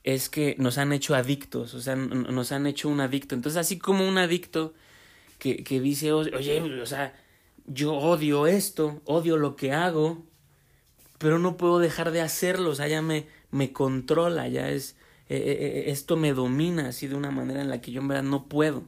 es 0.05 0.29
que 0.29 0.55
nos 0.59 0.77
han 0.77 0.93
hecho 0.93 1.15
adictos, 1.15 1.73
o 1.73 1.81
sea, 1.81 1.95
nos 1.95 2.51
han 2.51 2.67
hecho 2.67 2.89
un 2.89 3.01
adicto. 3.01 3.33
Entonces, 3.33 3.57
así 3.57 3.79
como 3.79 4.07
un 4.07 4.19
adicto 4.19 4.75
que, 5.39 5.63
que 5.63 5.81
dice, 5.81 6.13
oye, 6.13 6.61
o 6.79 6.85
sea, 6.85 7.15
yo 7.65 7.95
odio 7.95 8.45
esto, 8.45 9.01
odio 9.05 9.35
lo 9.37 9.55
que 9.55 9.73
hago, 9.73 10.23
pero 11.17 11.39
no 11.39 11.57
puedo 11.57 11.79
dejar 11.79 12.11
de 12.11 12.21
hacerlo, 12.21 12.69
o 12.69 12.75
sea, 12.75 12.87
ya 12.87 13.01
me, 13.01 13.25
me 13.49 13.73
controla, 13.73 14.47
ya 14.47 14.69
es, 14.69 14.95
eh, 15.27 15.37
eh, 15.37 15.57
eh, 15.59 15.83
esto 15.87 16.17
me 16.17 16.33
domina 16.33 16.89
así 16.89 17.07
de 17.07 17.15
una 17.15 17.31
manera 17.31 17.61
en 17.61 17.69
la 17.71 17.81
que 17.81 17.91
yo 17.91 17.99
en 18.01 18.07
verdad 18.07 18.23
no 18.23 18.45
puedo. 18.45 18.83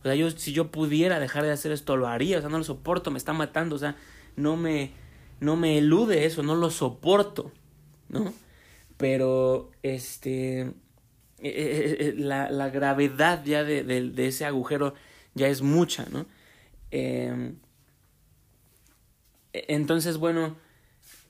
O 0.00 0.02
sea, 0.04 0.14
yo 0.14 0.30
si 0.30 0.52
yo 0.54 0.70
pudiera 0.70 1.20
dejar 1.20 1.44
de 1.44 1.52
hacer 1.52 1.72
esto 1.72 1.98
lo 1.98 2.08
haría, 2.08 2.38
o 2.38 2.40
sea, 2.40 2.48
no 2.48 2.56
lo 2.56 2.64
soporto, 2.64 3.10
me 3.10 3.18
está 3.18 3.34
matando, 3.34 3.76
o 3.76 3.78
sea, 3.78 3.96
no 4.34 4.56
me 4.56 4.92
no 5.40 5.56
me 5.56 5.76
elude 5.76 6.24
eso, 6.24 6.42
no 6.42 6.54
lo 6.54 6.70
soporto, 6.70 7.52
¿no? 8.08 8.32
Pero 8.96 9.70
este 9.82 10.60
eh, 10.60 10.72
eh, 11.42 11.96
eh, 12.00 12.14
la, 12.16 12.50
la, 12.50 12.70
gravedad 12.70 13.44
ya 13.44 13.64
de, 13.64 13.84
de, 13.84 14.10
de, 14.10 14.26
ese 14.28 14.44
agujero 14.44 14.94
ya 15.34 15.48
es 15.48 15.62
mucha, 15.62 16.06
¿no? 16.10 16.26
Eh, 16.90 17.54
entonces, 19.52 20.16
bueno, 20.16 20.56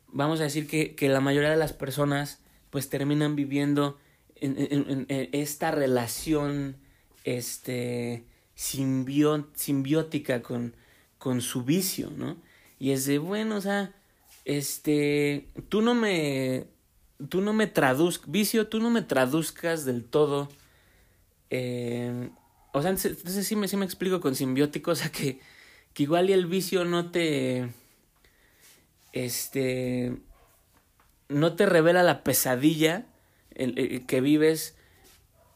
vamos 0.08 0.40
a 0.40 0.44
decir 0.44 0.68
que, 0.68 0.94
que, 0.94 1.08
la 1.08 1.20
mayoría 1.20 1.50
de 1.50 1.56
las 1.56 1.72
personas 1.72 2.40
pues 2.70 2.88
terminan 2.90 3.36
viviendo 3.36 3.98
en, 4.36 4.56
en, 4.58 5.06
en 5.08 5.28
esta 5.32 5.70
relación 5.70 6.76
este, 7.24 8.24
simbió, 8.54 9.48
simbiótica 9.54 10.42
con, 10.42 10.76
con 11.18 11.40
su 11.40 11.64
vicio, 11.64 12.10
¿no? 12.10 12.36
Y 12.78 12.90
es 12.90 13.06
de, 13.06 13.18
bueno, 13.18 13.56
o 13.56 13.60
sea, 13.60 13.94
este, 14.44 15.48
tú 15.68 15.82
no 15.82 15.94
me, 15.94 16.66
tú 17.28 17.40
no 17.40 17.52
me 17.52 17.66
traduzcas, 17.66 18.30
vicio, 18.30 18.68
tú 18.68 18.80
no 18.80 18.90
me 18.90 19.02
traduzcas 19.02 19.84
del 19.84 20.04
todo. 20.04 20.48
Eh, 21.50 22.30
o 22.72 22.82
sea, 22.82 22.90
entonces 22.90 23.46
sí 23.46 23.56
me, 23.56 23.68
sí 23.68 23.76
me 23.76 23.84
explico 23.84 24.20
con 24.20 24.34
simbiótico, 24.34 24.90
o 24.92 24.94
sea, 24.94 25.10
que, 25.10 25.40
que 25.92 26.02
igual 26.02 26.30
y 26.30 26.32
el 26.32 26.46
vicio 26.46 26.84
no 26.84 27.10
te, 27.10 27.70
este, 29.12 30.16
no 31.28 31.54
te 31.54 31.66
revela 31.66 32.02
la 32.02 32.24
pesadilla 32.24 33.06
el, 33.54 34.04
que 34.06 34.20
vives, 34.20 34.76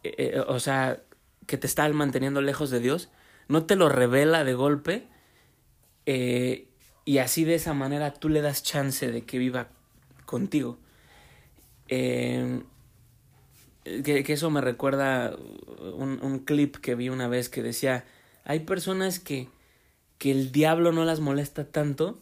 eh, 0.04 0.14
eh, 0.18 0.40
o 0.46 0.60
sea, 0.60 1.02
que 1.46 1.58
te 1.58 1.66
está 1.66 1.88
manteniendo 1.88 2.40
lejos 2.40 2.70
de 2.70 2.80
Dios, 2.80 3.10
no 3.48 3.66
te 3.66 3.74
lo 3.76 3.88
revela 3.88 4.44
de 4.44 4.54
golpe, 4.54 5.08
eh, 6.06 6.68
y 7.04 7.18
así 7.18 7.44
de 7.44 7.54
esa 7.54 7.74
manera 7.74 8.12
tú 8.14 8.28
le 8.28 8.42
das 8.42 8.62
chance 8.62 9.10
de 9.10 9.22
que 9.22 9.38
viva 9.38 9.68
contigo. 10.24 10.78
Que, 11.88 12.62
que, 14.04 14.32
eso 14.32 14.50
me 14.50 14.60
recuerda 14.60 15.34
un, 15.94 16.20
un, 16.22 16.38
clip 16.40 16.76
que 16.76 16.94
vi 16.94 17.08
una 17.08 17.26
vez 17.28 17.48
que 17.48 17.62
decía, 17.62 18.04
hay 18.44 18.60
personas 18.60 19.18
que, 19.18 19.48
que 20.18 20.30
el 20.30 20.52
diablo 20.52 20.92
no 20.92 21.04
las 21.04 21.20
molesta 21.20 21.64
tanto 21.64 22.20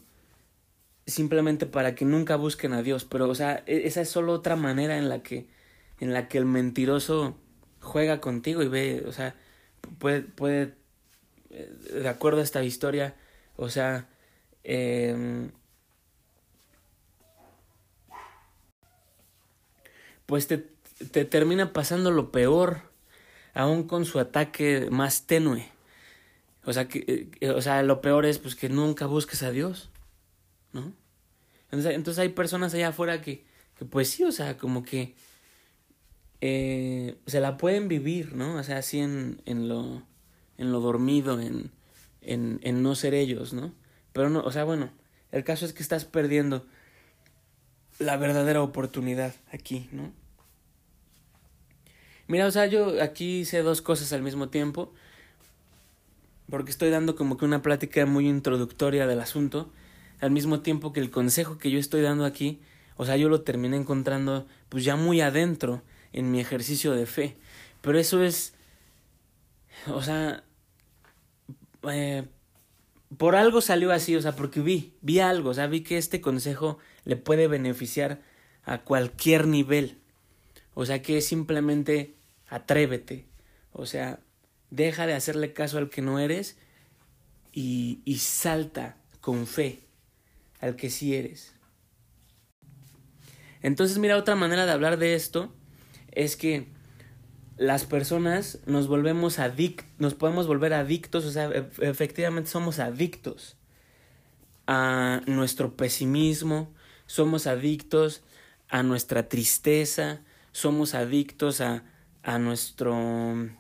simplemente 1.07 1.67
para 1.67 1.95
que 1.95 2.05
nunca 2.05 2.37
busquen 2.37 2.73
a 2.73 2.83
Dios, 2.83 3.05
pero 3.05 3.29
o 3.29 3.35
sea, 3.35 3.63
e, 3.67 3.87
esa 3.87 4.01
es 4.01 4.09
solo 4.09 4.33
otra 4.33 4.57
manera 4.57 4.99
en 4.99 5.09
la 5.09 5.23
que 5.23 5.47
en 6.01 6.13
la 6.13 6.29
que 6.29 6.39
el 6.39 6.45
mentiroso 6.45 7.37
juega 7.81 8.21
contigo 8.21 8.63
y 8.63 8.69
ve, 8.69 9.05
o 9.07 9.13
sea, 9.13 9.35
puede, 9.99 10.23
puede 10.23 10.75
eh, 11.51 11.73
de 12.03 12.09
acuerdo 12.09 12.41
a 12.41 12.45
esta 12.45 12.63
historia, 12.63 13.15
o 13.57 13.71
sea, 13.71 14.09
eh, 14.65 15.51
pues 20.27 20.47
te, 20.47 20.59
te 21.11 21.25
termina 21.25 21.73
pasando 21.73 22.11
lo 22.11 22.31
peor, 22.33 22.83
aún 23.55 23.85
con 23.85 24.05
su 24.05 24.19
ataque 24.19 24.89
más 24.91 25.27
tenue. 25.27 25.69
O 26.65 26.73
sea, 26.73 26.89
que, 26.89 27.31
eh, 27.41 27.51
o 27.51 27.63
sea, 27.63 27.83
lo 27.83 28.01
peor 28.01 28.27
es 28.27 28.39
pues 28.39 28.57
que 28.57 28.69
nunca 28.69 29.07
busques 29.07 29.43
a 29.43 29.53
Dios, 29.53 29.91
¿no? 30.73 30.93
Entonces, 31.71 31.95
entonces 31.95 32.21
hay 32.21 32.31
personas 32.31 32.75
allá 32.75 32.89
afuera 32.89 33.23
que, 33.23 33.45
que 33.79 33.85
pues 33.85 34.11
sí, 34.11 34.25
o 34.25 34.33
sea, 34.33 34.57
como 34.59 34.83
que 34.83 35.15
eh, 36.41 37.17
se 37.27 37.41
la 37.41 37.57
pueden 37.57 37.89
vivir, 37.89 38.35
¿no? 38.35 38.57
O 38.57 38.63
sea, 38.63 38.79
así 38.79 38.99
en, 38.99 39.41
en 39.47 39.69
lo, 39.69 40.03
en 40.59 40.73
lo 40.73 40.81
dormido, 40.81 41.41
en, 41.41 41.71
en, 42.21 42.61
en 42.63 42.83
no 42.83 42.95
ser 42.95 43.15
ellos, 43.15 43.53
¿no? 43.53 43.73
Pero 44.13 44.29
no, 44.29 44.41
o 44.41 44.51
sea, 44.51 44.65
bueno, 44.65 44.91
el 45.31 45.45
caso 45.45 45.67
es 45.67 45.73
que 45.73 45.83
estás 45.83 46.05
perdiendo 46.05 46.67
la 47.99 48.17
verdadera 48.17 48.63
oportunidad 48.63 49.35
aquí, 49.53 49.89
¿no? 49.93 50.13
Mira, 52.29 52.47
o 52.47 52.51
sea, 52.51 52.67
yo 52.67 53.01
aquí 53.03 53.41
hice 53.41 53.63
dos 53.63 53.83
cosas 53.83 54.13
al 54.13 54.23
mismo 54.23 54.49
tiempo, 54.49 54.93
porque 56.51 56.71
estoy 56.71 56.91
dando 56.91 57.15
como 57.15 57.37
que 57.37 57.45
una 57.45 57.63
plática 57.63 58.05
muy 58.05 58.29
introductoria 58.29 59.07
del 59.07 59.21
asunto, 59.21 59.71
al 60.21 60.31
mismo 60.31 60.61
tiempo 60.61 60.93
que 60.93 61.01
el 61.01 61.11
consejo 61.11 61.59
que 61.59 61.71
yo 61.71 61.79
estoy 61.79 62.03
dando 62.03 62.25
aquí, 62.25 62.61
o 62.97 63.05
sea, 63.05 63.17
yo 63.17 63.29
lo 63.29 63.43
terminé 63.43 63.77
encontrando 63.77 64.47
pues 64.69 64.85
ya 64.85 64.97
muy 64.97 65.21
adentro 65.21 65.83
en 66.13 66.31
mi 66.31 66.41
ejercicio 66.41 66.93
de 66.93 67.07
fe, 67.07 67.37
pero 67.81 67.99
eso 67.99 68.23
es, 68.23 68.55
o 69.87 70.03
sea, 70.03 70.43
eh, 71.91 72.25
por 73.19 73.37
algo 73.37 73.61
salió 73.61 73.93
así, 73.93 74.17
o 74.17 74.23
sea, 74.23 74.35
porque 74.35 74.61
vi, 74.61 74.95
vi 75.01 75.21
algo, 75.21 75.51
o 75.51 75.55
sea, 75.55 75.69
vi 75.69 75.83
que 75.83 75.97
este 75.97 76.21
consejo 76.21 76.79
le 77.07 77.17
puede 77.17 77.49
beneficiar 77.49 78.21
a 78.65 78.83
cualquier 78.83 79.47
nivel. 79.47 79.97
O 80.75 80.85
sea, 80.85 81.01
que 81.01 81.23
simplemente 81.23 82.15
atrévete. 82.49 83.25
O 83.73 83.87
sea, 83.87 84.21
deja 84.71 85.07
de 85.07 85.15
hacerle 85.15 85.55
caso 85.55 85.79
al 85.79 85.89
que 85.89 86.03
no 86.03 86.19
eres 86.19 86.59
y, 87.53 88.01
y 88.05 88.19
salta 88.19 88.97
con 89.23 89.47
fe 89.47 89.81
al 90.61 90.77
que 90.77 90.91
sí 90.91 91.15
eres. 91.15 91.55
Entonces, 93.63 93.99
mira, 93.99 94.17
otra 94.17 94.37
manera 94.37 94.67
de 94.67 94.73
hablar 94.73 94.99
de 94.99 95.15
esto 95.15 95.55
es 96.13 96.37
que 96.37 96.69
las 97.57 97.85
personas 97.85 98.59
nos 98.67 98.89
volvemos 98.89 99.39
adictos, 99.39 99.87
nos 99.99 100.15
podemos 100.15 100.47
volver 100.47 100.75
adictos, 100.75 101.25
o 101.25 101.31
sea, 101.31 101.47
e-, 101.47 101.69
efectivamente 101.81 102.51
somos 102.51 102.79
adictos 102.79 103.57
a 104.67 105.23
nuestro 105.27 105.77
pesimismo, 105.77 106.75
somos 107.07 107.47
adictos 107.47 108.23
a 108.69 108.83
nuestra 108.83 109.29
tristeza, 109.29 110.21
somos 110.53 110.95
adictos 110.95 111.61
a, 111.61 111.85
a 112.23 112.39
nuestro... 112.39 113.51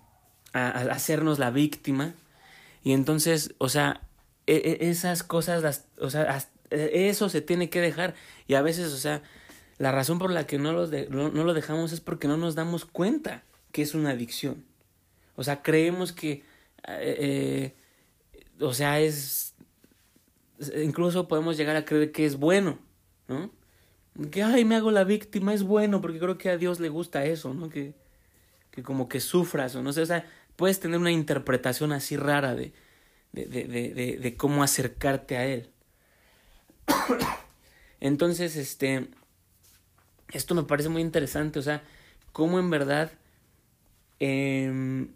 A, 0.52 0.68
hacernos 0.90 1.38
la 1.38 1.50
víctima. 1.50 2.14
Y 2.82 2.92
entonces, 2.92 3.54
o 3.58 3.68
sea, 3.68 4.00
e, 4.46 4.54
e, 4.56 4.88
esas 4.90 5.22
cosas, 5.22 5.62
las, 5.62 5.86
o 6.00 6.08
sea, 6.10 6.44
eso 6.70 7.28
se 7.28 7.40
tiene 7.40 7.68
que 7.70 7.80
dejar. 7.80 8.14
Y 8.46 8.54
a 8.54 8.62
veces, 8.62 8.92
o 8.92 8.96
sea, 8.96 9.22
la 9.78 9.92
razón 9.92 10.18
por 10.18 10.30
la 10.30 10.46
que 10.46 10.58
no, 10.58 10.72
los 10.72 10.90
de, 10.90 11.08
no, 11.08 11.30
no 11.30 11.44
lo 11.44 11.54
dejamos 11.54 11.92
es 11.92 12.00
porque 12.00 12.28
no 12.28 12.36
nos 12.36 12.54
damos 12.54 12.84
cuenta 12.84 13.42
que 13.72 13.82
es 13.82 13.94
una 13.94 14.10
adicción. 14.10 14.64
O 15.36 15.44
sea, 15.44 15.62
creemos 15.62 16.12
que, 16.12 16.44
eh, 16.88 17.74
o 18.58 18.72
sea, 18.72 19.00
es, 19.00 19.54
incluso 20.82 21.28
podemos 21.28 21.56
llegar 21.56 21.76
a 21.76 21.84
creer 21.84 22.10
que 22.10 22.24
es 22.24 22.36
bueno, 22.36 22.78
¿no? 23.28 23.50
Que, 24.30 24.42
ay, 24.42 24.64
me 24.64 24.76
hago 24.76 24.90
la 24.90 25.04
víctima, 25.04 25.52
es 25.52 25.62
bueno, 25.62 26.00
porque 26.00 26.18
creo 26.18 26.38
que 26.38 26.50
a 26.50 26.56
Dios 26.56 26.80
le 26.80 26.88
gusta 26.88 27.24
eso, 27.24 27.52
¿no? 27.54 27.68
Que, 27.68 27.94
que 28.70 28.82
como 28.82 29.08
que 29.08 29.20
sufras, 29.20 29.74
o 29.76 29.82
no 29.82 29.92
sé, 29.92 30.02
o 30.02 30.06
sea, 30.06 30.26
puedes 30.56 30.80
tener 30.80 30.98
una 30.98 31.12
interpretación 31.12 31.92
así 31.92 32.16
rara 32.16 32.54
de, 32.54 32.72
de, 33.32 33.44
de, 33.46 33.66
de, 33.66 34.18
de 34.18 34.36
cómo 34.36 34.62
acercarte 34.62 35.36
a 35.36 35.46
Él. 35.46 35.70
Entonces, 38.00 38.56
este, 38.56 39.08
esto 40.32 40.54
me 40.54 40.62
parece 40.62 40.88
muy 40.88 41.02
interesante, 41.02 41.58
o 41.58 41.62
sea, 41.62 41.82
cómo 42.32 42.58
en 42.58 42.70
verdad 42.70 43.12
eh, 44.20 45.06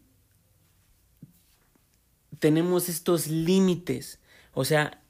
tenemos 2.40 2.88
estos 2.88 3.28
límites. 3.28 4.18
O 4.52 4.64
sea, 4.64 5.00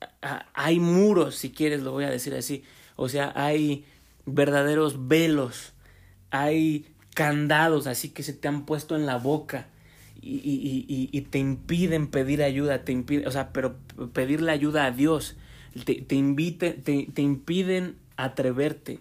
hay 0.52 0.78
muros, 0.80 1.36
si 1.36 1.50
quieres, 1.50 1.80
lo 1.80 1.92
voy 1.92 2.04
a 2.04 2.10
decir 2.10 2.34
así. 2.34 2.62
O 3.00 3.08
sea, 3.08 3.32
hay 3.34 3.86
verdaderos 4.26 5.08
velos, 5.08 5.72
hay 6.30 6.84
candados 7.14 7.86
así 7.86 8.10
que 8.10 8.22
se 8.22 8.34
te 8.34 8.46
han 8.46 8.66
puesto 8.66 8.94
en 8.94 9.06
la 9.06 9.16
boca 9.16 9.68
y, 10.20 10.34
y, 10.34 10.84
y, 10.86 11.08
y 11.10 11.20
te 11.22 11.38
impiden 11.38 12.08
pedir 12.08 12.42
ayuda, 12.42 12.84
te 12.84 12.92
impiden, 12.92 13.26
o 13.26 13.30
sea, 13.30 13.54
pero 13.54 13.78
pedirle 14.12 14.52
ayuda 14.52 14.84
a 14.84 14.90
Dios, 14.90 15.38
te, 15.86 16.02
te, 16.02 16.14
invite, 16.14 16.72
te, 16.72 17.08
te 17.14 17.22
impiden 17.22 17.96
atreverte, 18.18 18.98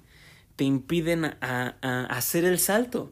te 0.56 0.64
impiden 0.64 1.26
a, 1.26 1.76
a, 1.82 2.06
hacer 2.06 2.46
el 2.46 2.58
salto. 2.58 3.12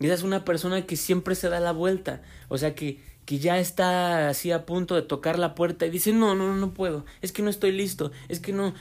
Esa 0.00 0.12
es 0.12 0.22
una 0.22 0.44
persona 0.44 0.84
que 0.84 0.96
siempre 0.96 1.34
se 1.34 1.48
da 1.48 1.60
la 1.60 1.72
vuelta. 1.72 2.20
O 2.48 2.58
sea, 2.58 2.74
que, 2.74 3.00
que 3.30 3.38
ya 3.38 3.60
está 3.60 4.28
así 4.28 4.50
a 4.50 4.66
punto 4.66 4.96
de 4.96 5.02
tocar 5.02 5.38
la 5.38 5.54
puerta 5.54 5.86
y 5.86 5.90
dice, 5.90 6.12
no, 6.12 6.34
no, 6.34 6.56
no 6.56 6.74
puedo. 6.74 7.04
Es 7.22 7.30
que 7.30 7.42
no 7.42 7.48
estoy 7.48 7.70
listo. 7.70 8.10
Es 8.28 8.40
que 8.40 8.52
no. 8.52 8.74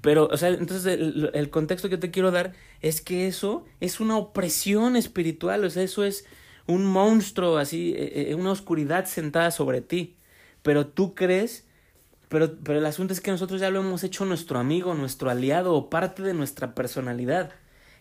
Pero, 0.00 0.26
o 0.26 0.36
sea, 0.36 0.48
entonces 0.48 0.84
el, 0.86 1.30
el 1.32 1.48
contexto 1.48 1.88
que 1.88 1.96
te 1.96 2.10
quiero 2.10 2.32
dar 2.32 2.54
es 2.80 3.00
que 3.00 3.28
eso 3.28 3.64
es 3.78 4.00
una 4.00 4.16
opresión 4.16 4.96
espiritual. 4.96 5.62
O 5.62 5.70
sea, 5.70 5.84
eso 5.84 6.02
es 6.02 6.26
un 6.66 6.84
monstruo 6.84 7.56
así, 7.56 7.96
una 8.36 8.50
oscuridad 8.50 9.06
sentada 9.06 9.52
sobre 9.52 9.80
ti. 9.80 10.16
Pero 10.62 10.88
tú 10.88 11.14
crees 11.14 11.64
pero, 12.28 12.56
pero 12.64 12.80
el 12.80 12.86
asunto 12.86 13.12
es 13.12 13.20
que 13.20 13.30
nosotros 13.30 13.60
ya 13.60 13.70
lo 13.70 13.78
hemos 13.78 14.02
hecho 14.02 14.24
nuestro 14.24 14.58
amigo, 14.58 14.94
nuestro 14.94 15.30
aliado 15.30 15.72
o 15.72 15.88
parte 15.88 16.20
de 16.24 16.34
nuestra 16.34 16.74
personalidad. 16.74 17.52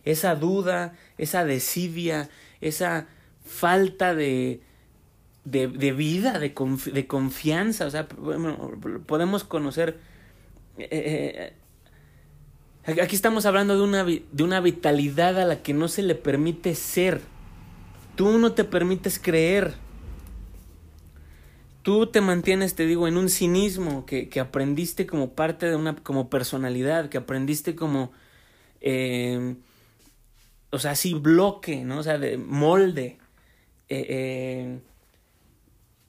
Esa 0.06 0.34
duda, 0.34 0.98
esa 1.20 1.46
desidia, 1.46 2.32
esa 2.62 3.06
falta 3.46 4.16
de, 4.16 4.62
de, 5.46 5.68
de 5.68 5.92
vida, 5.92 6.40
de, 6.40 6.54
de, 6.94 7.08
confianza. 7.08 7.86
O 7.86 7.90
sea, 7.90 8.08
podemos 8.08 9.44
conocer. 9.44 10.00
Eh, 10.78 11.54
eh, 12.86 13.02
aquí 13.02 13.16
estamos 13.16 13.46
hablando 13.46 13.76
de 13.76 13.84
una, 13.84 14.04
de 14.04 14.44
una 14.44 14.60
vitalidad 14.62 15.40
a 15.40 15.46
la 15.46 15.62
que 15.62 15.74
no 15.74 15.88
se 15.88 16.04
le 16.04 16.16
permite 16.16 16.76
ser. 16.76 17.22
Tú 18.16 18.38
no 18.38 18.54
te 18.54 18.64
permites 18.64 19.20
creer. 19.20 19.74
Tú 21.82 22.08
te 22.08 22.22
mantienes, 22.22 22.76
te 22.76 22.86
digo, 22.86 23.10
en 23.10 23.18
un 23.18 23.28
cinismo 23.28 24.06
que, 24.06 24.30
que 24.30 24.40
aprendiste 24.40 25.06
como 25.06 25.34
parte 25.34 25.70
de 25.70 25.76
una, 25.76 25.96
como 25.98 26.30
personalidad, 26.30 27.10
que 27.10 27.18
aprendiste 27.18 27.76
como, 27.76 28.14
eh, 28.80 29.56
o 30.70 30.80
sea, 30.80 30.92
así 30.92 31.14
bloque, 31.14 31.84
¿no? 31.84 32.00
O 32.00 32.04
sea, 32.04 32.18
de 32.18 32.38
molde. 32.38 33.18
Eh, 33.90 34.06
eh, 34.10 34.80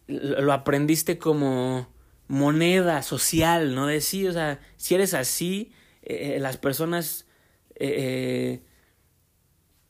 lo 0.06 0.52
aprendiste 0.52 1.18
como 1.18 1.88
moneda 2.28 3.02
social, 3.02 3.74
¿no? 3.74 3.86
De 3.86 4.00
sí, 4.00 4.26
o 4.26 4.32
sea, 4.32 4.60
si 4.76 4.94
eres 4.94 5.14
así, 5.14 5.72
eh, 6.02 6.38
las 6.40 6.56
personas, 6.56 7.26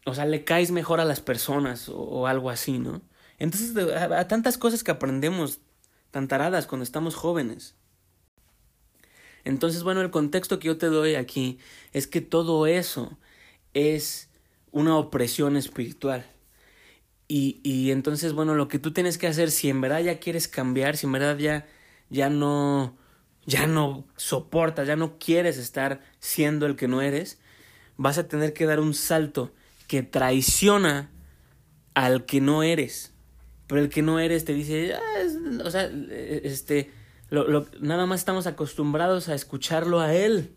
o 0.07 0.15
sea, 0.15 0.27
le 0.27 0.45
caes 0.45 0.71
mejor 0.71 1.01
a 1.01 1.05
las 1.05 1.21
personas 1.21 1.89
o, 1.89 2.27
algo 2.27 2.51
así, 2.51 2.79
¿no? 2.79 3.03
Entonces, 3.39 3.77
a, 3.77 4.21
a, 4.21 4.29
tantas 4.29 4.59
cosas 4.59 4.85
que 4.85 4.91
aprendemos 4.91 5.61
tan 6.11 6.29
taradas 6.29 6.67
cuando 6.67 6.85
estamos 6.85 7.15
jóvenes. 7.15 7.75
Entonces, 9.45 9.83
bueno, 9.83 10.01
el 10.01 10.11
contexto 10.11 10.59
que 10.59 10.69
yo 10.69 10.79
te 10.79 10.87
doy 10.87 11.17
aquí 11.17 11.59
es 11.93 12.07
que 12.07 12.21
todo 12.21 12.67
eso 12.67 13.19
es 13.75 14.31
una 14.71 14.97
opresión 14.97 15.57
espiritual. 15.57 16.25
Y, 17.27 17.61
y 17.63 17.91
entonces, 17.91 18.33
bueno, 18.33 18.55
lo 18.55 18.69
que 18.69 18.79
tú 18.79 18.93
tienes 18.93 19.19
que 19.19 19.27
hacer, 19.27 19.51
si 19.51 19.71
en 19.71 19.81
verdad 19.81 20.01
ya 20.01 20.19
quieres 20.19 20.49
cambiar, 20.49 20.97
si 20.97 21.07
en 21.07 21.13
verdad 21.13 21.39
ya, 21.39 21.67
ya 22.11 22.29
no, 22.29 22.97
ya 23.47 23.67
no 23.67 24.07
soportas, 24.17 24.87
ya 24.87 24.97
no 24.97 25.19
quieres 25.19 25.57
estar 25.57 26.03
siendo 26.19 26.67
el 26.67 26.77
que 26.77 26.89
no 26.89 27.01
eres, 27.03 27.39
vas 27.97 28.19
a 28.19 28.29
tener 28.29 28.53
que 28.53 28.67
dar 28.67 28.81
un 28.81 28.95
salto 28.95 29.53
que 29.87 30.03
traiciona 30.03 31.11
al 31.95 32.27
que 32.27 32.41
no 32.41 32.63
eres. 32.63 33.13
Pero 33.67 33.81
el 33.81 33.89
que 33.89 34.03
no 34.03 34.21
eres 34.21 34.45
te 34.45 34.53
dice, 34.53 34.95
ah, 34.95 35.65
o 35.65 35.71
sea, 35.71 35.85
este, 35.85 36.91
lo, 37.31 37.49
lo, 37.49 37.67
nada 37.81 38.05
más 38.07 38.21
estamos 38.21 38.47
acostumbrados 38.47 39.29
a 39.29 39.35
escucharlo 39.35 40.01
a 40.01 40.15
él. 40.15 40.55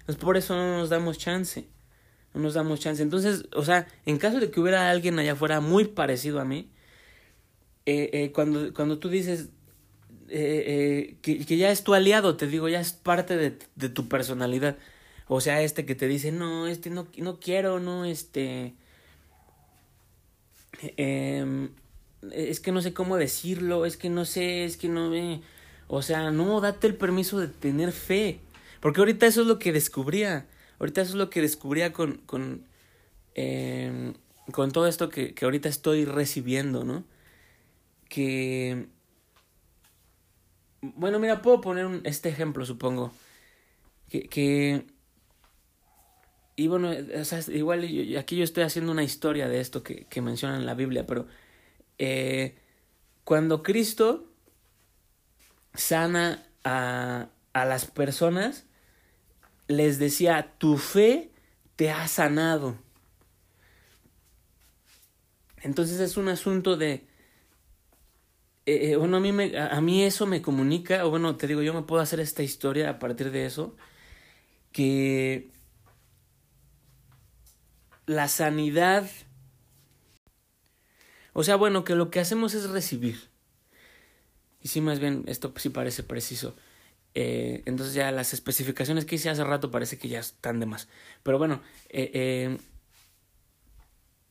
Entonces 0.00 0.22
por 0.22 0.36
eso 0.36 0.54
no 0.56 0.78
nos 0.78 0.90
damos 0.90 1.18
chance. 1.18 1.68
No 2.34 2.40
nos 2.40 2.54
damos 2.54 2.80
chance. 2.80 3.02
Entonces, 3.02 3.46
o 3.54 3.64
sea, 3.64 3.86
en 4.06 4.18
caso 4.18 4.40
de 4.40 4.50
que 4.50 4.60
hubiera 4.60 4.90
alguien 4.90 5.18
allá 5.18 5.32
afuera 5.32 5.60
muy 5.60 5.84
parecido 5.86 6.40
a 6.40 6.44
mí, 6.44 6.70
eh, 7.86 8.10
eh, 8.12 8.32
cuando, 8.32 8.72
cuando 8.74 8.98
tú 8.98 9.08
dices 9.08 9.48
eh, 10.28 11.16
que, 11.22 11.44
ya 11.44 11.70
es 11.70 11.84
tu 11.84 11.94
aliado, 11.94 12.36
te 12.36 12.46
digo, 12.46 12.68
ya 12.68 12.80
es 12.80 12.92
parte 12.92 13.36
de, 13.36 13.58
de 13.76 13.88
tu 13.88 14.08
personalidad. 14.08 14.76
O 15.28 15.40
sea, 15.40 15.62
este 15.62 15.86
que 15.86 15.94
te 15.94 16.08
dice, 16.08 16.30
no, 16.32 16.66
este 16.66 16.90
no, 16.90 17.08
no 17.16 17.40
quiero, 17.40 17.80
no, 17.80 18.04
este... 18.04 18.74
Eh, 20.82 21.68
es 22.32 22.60
que 22.60 22.70
no 22.70 22.82
sé 22.82 22.92
cómo 22.92 23.16
decirlo, 23.16 23.86
es 23.86 23.96
que 23.96 24.10
no 24.10 24.24
sé, 24.24 24.64
es 24.64 24.76
que 24.76 24.88
no 24.88 25.10
me... 25.10 25.42
O 25.88 26.02
sea, 26.02 26.30
no, 26.30 26.60
date 26.60 26.86
el 26.86 26.96
permiso 26.96 27.38
de 27.40 27.48
tener 27.48 27.92
fe. 27.92 28.40
Porque 28.80 29.00
ahorita 29.00 29.26
eso 29.26 29.42
es 29.42 29.46
lo 29.46 29.58
que 29.58 29.72
descubría. 29.72 30.46
Ahorita 30.82 31.00
eso 31.02 31.12
es 31.12 31.16
lo 31.16 31.30
que 31.30 31.40
descubría 31.40 31.92
con, 31.92 32.18
con, 32.26 32.66
eh, 33.36 34.14
con 34.50 34.72
todo 34.72 34.88
esto 34.88 35.08
que, 35.10 35.32
que 35.32 35.44
ahorita 35.44 35.68
estoy 35.68 36.04
recibiendo, 36.04 36.82
¿no? 36.82 37.04
Que... 38.08 38.88
Bueno, 40.80 41.20
mira, 41.20 41.40
puedo 41.40 41.60
poner 41.60 42.00
este 42.02 42.30
ejemplo, 42.30 42.66
supongo. 42.66 43.12
Que. 44.10 44.84
Y 46.56 46.66
bueno, 46.66 46.90
o 46.90 47.24
sea, 47.24 47.40
igual 47.54 47.84
aquí 48.18 48.36
yo 48.36 48.42
estoy 48.42 48.64
haciendo 48.64 48.90
una 48.90 49.04
historia 49.04 49.48
de 49.48 49.60
esto 49.60 49.84
que, 49.84 50.06
que 50.06 50.20
menciona 50.20 50.56
en 50.56 50.66
la 50.66 50.74
Biblia, 50.74 51.06
pero 51.06 51.28
eh, 51.98 52.56
cuando 53.22 53.62
Cristo 53.62 54.26
sana 55.74 56.44
a, 56.64 57.28
a 57.52 57.64
las 57.66 57.86
personas, 57.86 58.66
les 59.68 59.98
decía, 59.98 60.54
tu 60.58 60.76
fe 60.76 61.30
te 61.76 61.90
ha 61.90 62.06
sanado. 62.08 62.78
Entonces 65.62 66.00
es 66.00 66.16
un 66.16 66.28
asunto 66.28 66.76
de... 66.76 67.06
Eh, 68.64 68.92
eh, 68.92 68.96
bueno, 68.96 69.16
a 69.16 69.20
mí, 69.20 69.32
me, 69.32 69.58
a 69.58 69.80
mí 69.80 70.04
eso 70.04 70.26
me 70.26 70.40
comunica, 70.40 71.04
o 71.04 71.10
bueno, 71.10 71.36
te 71.36 71.48
digo, 71.48 71.62
yo 71.62 71.74
me 71.74 71.82
puedo 71.82 72.00
hacer 72.00 72.20
esta 72.20 72.42
historia 72.42 72.90
a 72.90 72.98
partir 73.00 73.32
de 73.32 73.44
eso, 73.44 73.76
que 74.70 75.50
la 78.06 78.28
sanidad, 78.28 79.08
o 81.32 81.42
sea, 81.42 81.56
bueno, 81.56 81.82
que 81.84 81.94
lo 81.96 82.10
que 82.10 82.20
hacemos 82.20 82.54
es 82.54 82.70
recibir. 82.70 83.30
Y 84.60 84.68
sí, 84.68 84.80
más 84.80 85.00
bien, 85.00 85.24
esto 85.26 85.52
sí 85.56 85.70
parece 85.70 86.04
preciso. 86.04 86.54
Eh, 87.14 87.62
entonces 87.66 87.94
ya 87.94 88.10
las 88.10 88.32
especificaciones 88.32 89.04
que 89.04 89.16
hice 89.16 89.28
hace 89.28 89.44
rato 89.44 89.70
parece 89.70 89.98
que 89.98 90.08
ya 90.08 90.20
están 90.20 90.60
de 90.60 90.66
más. 90.66 90.88
Pero 91.22 91.38
bueno, 91.38 91.60
eh, 91.90 92.10
eh, 92.14 92.58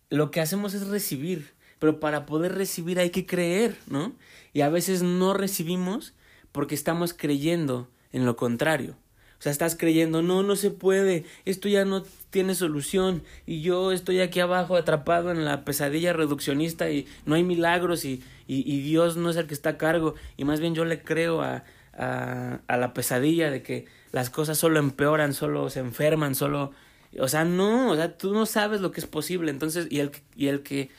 lo 0.09 0.31
que 0.31 0.41
hacemos 0.41 0.73
es 0.73 0.87
recibir. 0.87 1.53
Pero 1.79 1.99
para 1.99 2.27
poder 2.27 2.53
recibir 2.53 2.99
hay 2.99 3.09
que 3.09 3.25
creer, 3.25 3.75
¿no? 3.87 4.13
Y 4.53 4.61
a 4.61 4.69
veces 4.69 5.01
no 5.01 5.33
recibimos 5.33 6.13
porque 6.51 6.75
estamos 6.75 7.13
creyendo 7.13 7.89
en 8.11 8.25
lo 8.25 8.35
contrario. 8.35 8.95
O 9.39 9.41
sea, 9.41 9.51
estás 9.51 9.75
creyendo, 9.75 10.21
no, 10.21 10.43
no 10.43 10.55
se 10.55 10.69
puede, 10.69 11.25
esto 11.45 11.67
ya 11.67 11.83
no 11.83 12.03
tiene 12.29 12.53
solución 12.53 13.23
y 13.47 13.61
yo 13.61 13.91
estoy 13.91 14.19
aquí 14.19 14.39
abajo 14.39 14.75
atrapado 14.75 15.31
en 15.31 15.43
la 15.43 15.65
pesadilla 15.65 16.13
reduccionista 16.13 16.91
y 16.91 17.07
no 17.25 17.33
hay 17.33 17.43
milagros 17.43 18.05
y, 18.05 18.21
y, 18.45 18.71
y 18.71 18.81
Dios 18.81 19.17
no 19.17 19.31
es 19.31 19.37
el 19.37 19.47
que 19.47 19.55
está 19.55 19.71
a 19.71 19.77
cargo 19.79 20.13
y 20.37 20.45
más 20.45 20.59
bien 20.59 20.75
yo 20.75 20.85
le 20.85 21.01
creo 21.01 21.41
a, 21.41 21.63
a, 22.01 22.77
la 22.77 22.93
pesadilla 22.93 23.51
de 23.51 23.61
que 23.61 23.85
las 24.11 24.29
cosas 24.29 24.57
solo 24.57 24.79
empeoran, 24.79 25.33
solo 25.33 25.69
se 25.69 25.79
enferman, 25.79 26.35
solo... 26.35 26.71
O 27.19 27.27
sea, 27.27 27.43
no, 27.43 27.91
o 27.91 27.95
sea, 27.95 28.17
tú 28.17 28.33
no 28.33 28.45
sabes 28.45 28.81
lo 28.81 28.91
que 28.91 29.01
es 29.01 29.05
posible, 29.05 29.51
entonces, 29.51 29.87
y 29.89 29.99
el, 29.99 30.11
y 30.35 30.47
el 30.47 30.63
que 30.63 30.89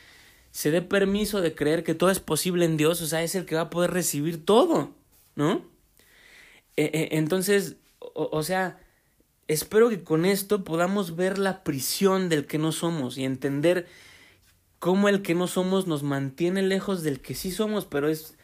se 0.51 0.71
dé 0.71 0.83
permiso 0.83 1.41
de 1.41 1.55
creer 1.55 1.85
que 1.85 1.95
todo 1.95 2.11
es 2.11 2.21
posible 2.21 2.67
en 2.67 2.77
Dios, 2.77 3.01
o 3.01 3.07
sea, 3.07 3.23
es 3.23 3.35
el 3.35 3.47
que 3.47 3.55
va 3.55 3.63
a 3.63 3.71
poder 3.71 3.93
recibir 3.93 4.45
todo, 4.45 4.91
¿no? 5.35 5.65
E, 6.77 6.85
e, 6.85 7.17
entonces, 7.17 7.77
o 7.99 8.43
sea, 8.43 8.79
espero 9.49 9.89
que 9.89 10.05
con 10.05 10.27
esto 10.27 10.65
podamos 10.65 11.17
ver 11.17 11.39
la 11.39 11.65
prisión 11.65 12.29
del 12.29 12.47
que 12.47 12.59
no 12.59 12.73
somos 12.73 13.17
y 13.17 13.25
entender 13.25 13.87
cómo 14.79 15.09
el 15.09 15.23
que 15.23 15.35
no 15.35 15.47
somos 15.47 15.87
nos 15.87 16.03
mantiene 16.03 16.61
lejos 16.63 17.03
del 17.03 17.21
que 17.21 17.35
sí 17.35 17.51
somos, 17.51 17.87
pero 17.87 18.09
es, 18.09 18.37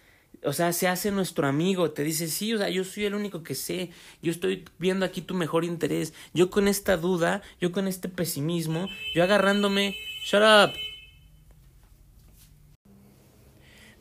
o 0.45 0.53
sea, 0.53 0.72
se 0.72 0.89
hace 0.89 1.11
nuestro 1.11 1.47
amigo, 1.47 1.91
te 1.91 2.05
dice, 2.05 2.28
sí, 2.28 2.55
o 2.55 2.59
sea, 2.59 2.68
yo 2.68 2.84
soy 2.84 3.05
el 3.05 3.14
único 3.14 3.43
que 3.43 3.55
sé, 3.55 3.91
yo 4.22 4.30
estoy 4.30 4.64
viendo 4.78 5.05
aquí 5.05 5.20
tu 5.20 5.34
mejor 5.34 5.64
interés, 5.64 6.14
yo 6.32 6.51
con 6.51 6.68
esta 6.68 6.97
duda, 6.97 7.43
yo 7.61 7.72
con 7.72 7.89
este 7.89 8.09
pesimismo, 8.09 8.89
yo 9.14 9.22
agarrándome, 9.22 9.97
shut 10.24 10.43
up, 10.43 10.72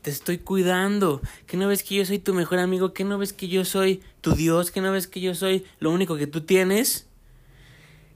te 0.01 0.11
estoy 0.11 0.37
cuidando, 0.37 1.21
que 1.47 1.57
no 1.57 1.67
ves 1.67 1.83
que 1.83 1.95
yo 1.95 2.05
soy 2.05 2.19
tu 2.19 2.33
mejor 2.33 2.59
amigo, 2.59 2.93
que 2.93 3.03
no 3.03 3.17
ves 3.17 3.33
que 3.33 3.47
yo 3.47 3.65
soy 3.65 4.01
tu 4.21 4.35
Dios, 4.35 4.71
que 4.71 4.79
no 4.79 4.91
ves 4.91 5.07
que 5.07 5.19
yo 5.19 5.35
soy 5.35 5.65
lo 5.79 5.91
único 5.91 6.15
que 6.15 6.27
tú 6.27 6.41
tienes. 6.41 7.07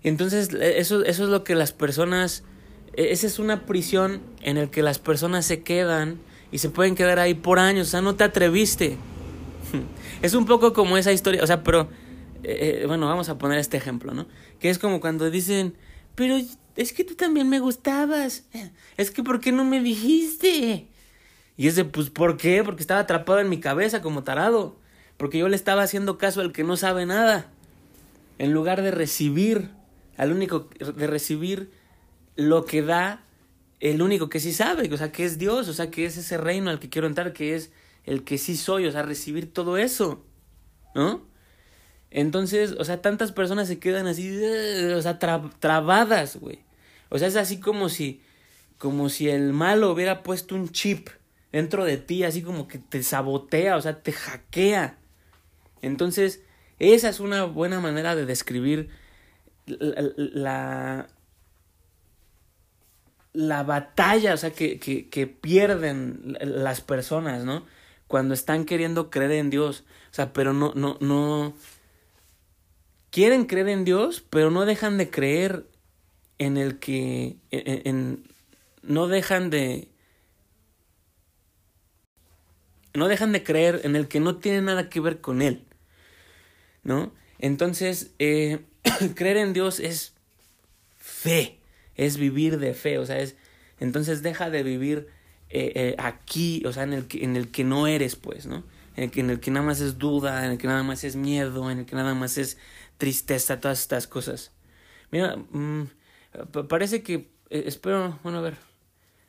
Entonces, 0.04 0.54
eso, 0.54 1.04
eso 1.04 1.24
es 1.24 1.30
lo 1.30 1.44
que 1.44 1.54
las 1.54 1.74
personas, 1.74 2.44
esa 2.94 3.28
es 3.28 3.40
una 3.40 3.66
prisión 3.66 4.22
en 4.42 4.58
el 4.58 4.70
que 4.70 4.84
las 4.84 5.00
personas 5.00 5.46
se 5.46 5.64
quedan 5.64 6.20
y 6.52 6.58
se 6.58 6.70
pueden 6.70 6.96
quedar 6.96 7.20
ahí 7.20 7.34
por 7.34 7.60
años, 7.60 7.88
o 7.88 7.92
sea, 7.92 8.02
no 8.02 8.16
te 8.16 8.24
atreviste. 8.24 8.98
Es 10.22 10.36
un 10.36 10.46
poco 10.46 10.72
como 10.74 10.98
esa 10.98 11.12
historia, 11.12 11.44
o 11.44 11.48
sea, 11.48 11.64
pero, 11.64 11.90
eh, 12.44 12.84
bueno, 12.86 13.08
vamos 13.08 13.30
a 13.30 13.40
poner 13.40 13.58
este 13.58 13.78
ejemplo, 13.78 14.14
¿no? 14.14 14.28
Que 14.60 14.70
es 14.70 14.78
como 14.78 15.02
cuando 15.02 15.32
dicen, 15.32 15.76
pero 16.14 16.38
es 16.76 16.94
que 16.94 17.04
tú 17.04 17.16
también 17.16 17.50
me 17.50 17.60
gustabas, 17.60 18.44
es 18.98 19.10
que 19.10 19.24
¿por 19.24 19.40
qué 19.40 19.52
no 19.52 19.64
me 19.64 19.82
dijiste? 19.82 20.88
Y 21.58 21.68
ese, 21.68 21.86
pues, 21.86 22.10
¿por 22.10 22.38
qué? 22.38 22.64
Porque 22.64 22.82
estaba 22.82 23.02
atrapado 23.02 23.40
en 23.40 23.50
mi 23.50 23.60
cabeza 23.60 24.02
como 24.02 24.24
tarado. 24.24 24.76
Porque 25.18 25.38
yo 25.38 25.48
le 25.48 25.56
estaba 25.56 25.84
haciendo 25.84 26.18
caso 26.18 26.42
al 26.42 26.54
que 26.54 26.64
no 26.64 26.76
sabe 26.78 27.06
nada. 27.06 27.52
En 28.40 28.52
lugar 28.52 28.82
de 28.82 28.90
recibir, 28.90 29.70
al 30.18 30.32
único, 30.32 30.70
de 30.80 31.06
recibir 31.06 31.70
lo 32.36 32.66
que 32.66 32.82
da 32.82 33.24
el 33.82 34.02
único 34.02 34.30
que 34.30 34.40
sí 34.40 34.54
sabe, 34.54 34.94
o 34.94 34.98
sea, 34.98 35.12
que 35.12 35.26
es 35.26 35.38
Dios, 35.38 35.68
o 35.68 35.74
sea, 35.74 35.92
que 35.92 36.06
es 36.06 36.16
ese 36.16 36.38
reino 36.38 36.70
al 36.70 36.80
que 36.80 36.90
quiero 36.90 37.08
entrar, 37.08 37.34
que 37.34 37.56
es 37.56 37.72
el 38.06 38.24
que 38.24 38.38
sí 38.38 38.56
soy, 38.56 38.86
o 38.86 38.92
sea, 38.92 39.02
recibir 39.02 39.52
todo 39.52 39.78
eso, 39.78 40.24
¿no? 40.96 41.28
Entonces, 42.12 42.76
o 42.78 42.84
sea, 42.86 43.02
tantas 43.02 43.32
personas 43.32 43.68
se 43.68 43.80
quedan 43.80 44.06
así, 44.06 44.40
o 44.96 45.02
sea, 45.02 45.18
trabadas, 45.18 46.38
güey. 46.38 46.60
O 47.10 47.18
sea, 47.18 47.28
es 47.28 47.36
así 47.36 47.60
como 47.60 47.90
si, 47.90 48.22
como 48.78 49.10
si 49.10 49.30
el 49.30 49.52
malo 49.52 49.92
hubiera 49.92 50.22
puesto 50.22 50.56
un 50.56 50.70
chip 50.70 51.10
dentro 51.52 51.84
de 51.84 51.98
ti, 51.98 52.24
así 52.24 52.44
como 52.44 52.68
que 52.68 52.78
te 52.78 53.02
sabotea, 53.02 53.78
o 53.78 53.82
sea, 53.82 54.04
te 54.04 54.12
hackea. 54.12 55.00
Entonces, 55.82 56.44
esa 56.80 57.10
es 57.10 57.20
una 57.20 57.46
buena 57.46 57.80
manera 57.80 58.16
de 58.16 58.26
describir 58.26 58.90
la, 59.66 61.08
batalla, 63.34 64.34
o 64.34 64.38
sea, 64.38 64.52
que, 64.52 64.80
que, 64.80 65.10
que 65.10 65.28
pierden 65.28 66.38
las 66.42 66.82
personas, 66.82 67.46
¿no? 67.46 67.66
Cuando 68.08 68.34
están 68.34 68.66
queriendo 68.66 69.10
creer 69.10 69.32
en 69.32 69.50
Dios. 69.50 69.86
O 70.12 70.14
sea, 70.14 70.34
pero 70.34 70.54
no, 70.54 70.74
no, 70.76 70.98
no. 71.00 71.54
Quieren 73.10 73.46
creer 73.46 73.70
en 73.70 73.86
Dios, 73.86 74.24
pero 74.30 74.52
no 74.52 74.66
dejan 74.66 74.98
de 74.98 75.10
creer 75.10 75.66
en 76.38 76.58
el 76.58 76.80
que. 76.80 77.38
en 77.52 78.24
no 78.82 79.08
dejan 79.08 79.50
de 79.50 79.92
no 82.94 83.08
dejan 83.08 83.32
de 83.32 83.44
creer 83.44 83.82
en 83.84 83.96
el 83.96 84.08
que 84.08 84.20
no 84.20 84.38
tiene 84.38 84.62
nada 84.62 84.90
que 84.90 85.00
ver 85.00 85.22
con 85.22 85.42
él, 85.42 85.66
¿no? 86.84 87.14
Entonces, 87.40 88.12
eh, 88.20 88.66
creer 89.16 89.38
en 89.38 89.54
Dios 89.54 89.80
es 89.80 90.14
fe, 90.98 91.61
es 92.02 92.18
vivir 92.18 92.58
de 92.58 92.74
fe, 92.74 92.98
o 92.98 93.06
sea, 93.06 93.20
es, 93.20 93.36
entonces 93.80 94.24
deja 94.24 94.50
de 94.50 94.64
vivir 94.64 95.08
eh, 95.52 95.72
eh, 95.76 95.96
aquí, 96.00 96.64
o 96.66 96.74
sea, 96.74 96.82
en 96.82 96.94
el, 96.94 97.08
que, 97.08 97.24
en 97.24 97.36
el 97.36 97.52
que 97.52 97.64
no 97.64 97.86
eres, 97.86 98.16
pues, 98.16 98.48
¿no? 98.48 98.64
En 98.96 99.04
el, 99.04 99.40
que, 99.40 99.52
nada 99.52 99.66
más 99.66 99.82
es 99.82 100.00
duda, 100.00 100.44
en 100.44 100.54
el 100.54 100.58
que 100.58 100.66
nada 100.66 100.82
más 100.82 101.04
es 101.04 101.16
miedo, 101.16 101.70
en 101.70 101.80
el 101.80 101.86
que 101.86 101.96
nada 101.96 102.16
más 102.16 102.40
es 102.40 102.58
tristeza, 102.98 103.60
todas 103.60 103.82
estas 103.82 104.08
cosas. 104.08 104.52
Mira, 105.12 105.38
mmm, 105.52 105.84
parece 106.68 107.04
que, 107.04 107.30
espero, 107.52 108.20
bueno, 108.24 108.40
a 108.40 108.42
ver, 108.42 108.58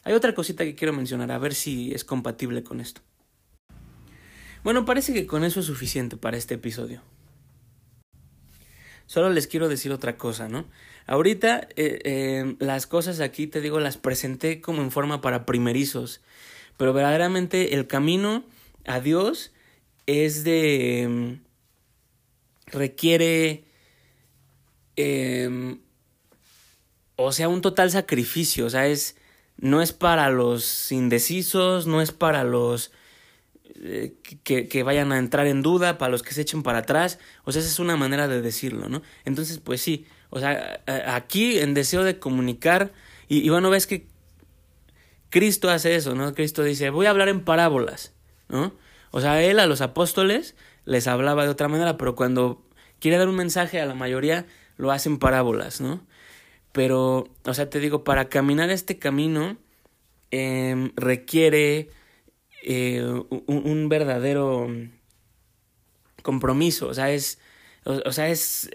hay 0.04 0.14
otra 0.14 0.34
cosita 0.34 0.64
que 0.64 0.74
quiero 0.74 0.94
mencionar, 0.94 1.30
a 1.30 1.38
ver 1.38 1.54
si 1.54 1.92
es 1.92 2.04
compatible 2.04 2.64
con 2.64 2.80
esto. 2.80 3.02
Bueno, 4.64 4.86
parece 4.86 5.12
que 5.12 5.26
con 5.26 5.44
eso 5.44 5.60
es 5.60 5.66
suficiente 5.66 6.16
para 6.16 6.38
este 6.38 6.54
episodio. 6.54 7.02
Solo 9.06 9.28
les 9.28 9.46
quiero 9.46 9.68
decir 9.68 9.92
otra 9.92 10.16
cosa, 10.16 10.48
¿no? 10.48 10.64
Ahorita 11.06 11.68
eh, 11.76 11.98
eh, 12.04 12.56
las 12.58 12.86
cosas 12.86 13.20
aquí, 13.20 13.46
te 13.46 13.60
digo, 13.60 13.80
las 13.80 13.96
presenté 13.96 14.60
como 14.60 14.82
en 14.82 14.90
forma 14.90 15.20
para 15.20 15.44
primerizos, 15.44 16.20
pero 16.76 16.92
verdaderamente 16.92 17.74
el 17.74 17.86
camino 17.86 18.44
a 18.86 19.00
Dios 19.00 19.52
es 20.06 20.44
de... 20.44 21.02
Em, 21.02 21.40
requiere... 22.66 23.64
Em, 24.96 25.80
o 27.16 27.32
sea, 27.32 27.48
un 27.48 27.60
total 27.60 27.90
sacrificio, 27.90 28.66
o 28.66 28.70
sea, 28.70 28.86
es, 28.86 29.16
no 29.56 29.82
es 29.82 29.92
para 29.92 30.30
los 30.30 30.90
indecisos, 30.92 31.86
no 31.86 32.00
es 32.00 32.10
para 32.10 32.42
los 32.42 32.90
eh, 33.76 34.14
que, 34.44 34.68
que, 34.68 34.82
vayan 34.82 35.12
a 35.12 35.18
entrar 35.18 35.46
en 35.46 35.62
duda, 35.62 35.98
para 35.98 36.10
los 36.10 36.22
que 36.22 36.34
se 36.34 36.42
echen 36.42 36.62
para 36.62 36.78
atrás, 36.78 37.18
o 37.44 37.52
sea, 37.52 37.60
esa 37.60 37.70
es 37.70 37.78
una 37.78 37.96
manera 37.96 38.28
de 38.28 38.42
decirlo, 38.42 38.88
¿no? 38.88 39.02
Entonces, 39.24 39.58
pues 39.58 39.80
sí, 39.80 40.06
o 40.34 40.40
sea, 40.40 40.82
aquí 41.06 41.58
en 41.58 41.74
deseo 41.74 42.04
de 42.04 42.18
comunicar, 42.18 42.90
y, 43.28 43.50
bueno, 43.50 43.68
ves 43.68 43.86
que 43.86 44.06
Cristo 45.28 45.68
hace 45.68 45.94
eso, 45.94 46.14
¿no? 46.14 46.34
Cristo 46.34 46.64
dice, 46.64 46.88
voy 46.88 47.04
a 47.04 47.10
hablar 47.10 47.28
en 47.28 47.44
parábolas, 47.44 48.14
¿no? 48.48 48.72
O 49.10 49.20
sea, 49.20 49.42
él 49.42 49.58
a 49.58 49.66
los 49.66 49.82
apóstoles 49.82 50.56
les 50.86 51.06
hablaba 51.06 51.44
de 51.44 51.50
otra 51.50 51.68
manera, 51.68 51.98
pero 51.98 52.16
cuando 52.16 52.64
quiere 52.98 53.18
dar 53.18 53.28
un 53.28 53.36
mensaje 53.36 53.78
a 53.78 53.84
la 53.84 53.94
mayoría, 53.94 54.46
lo 54.78 54.90
hace 54.90 55.10
en 55.10 55.18
parábolas, 55.18 55.82
¿no? 55.82 56.06
Pero, 56.72 57.28
o 57.44 57.52
sea, 57.52 57.68
te 57.68 57.78
digo, 57.78 58.02
para 58.02 58.30
caminar 58.30 58.70
este 58.70 58.98
camino 58.98 59.58
eh, 60.30 60.92
requiere 60.96 61.90
eh, 62.62 63.04
un, 63.28 63.88
verdadero 63.90 64.66
compromiso, 66.22 66.88
o 66.88 66.94
sea, 66.94 67.10
es, 67.10 67.38
o, 67.84 68.12
sea, 68.12 68.30
es, 68.30 68.70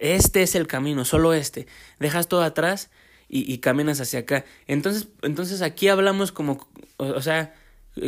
este 0.00 0.42
es 0.42 0.54
el 0.54 0.66
camino, 0.66 1.04
solo 1.04 1.32
este. 1.34 1.66
Dejas 1.98 2.28
todo 2.28 2.42
atrás 2.42 2.90
y, 3.28 3.50
y 3.52 3.58
caminas 3.58 4.00
hacia 4.00 4.20
acá. 4.20 4.44
Entonces, 4.66 5.08
entonces 5.22 5.62
aquí 5.62 5.88
hablamos 5.88 6.32
como, 6.32 6.68
o, 6.96 7.22
sea, 7.22 7.54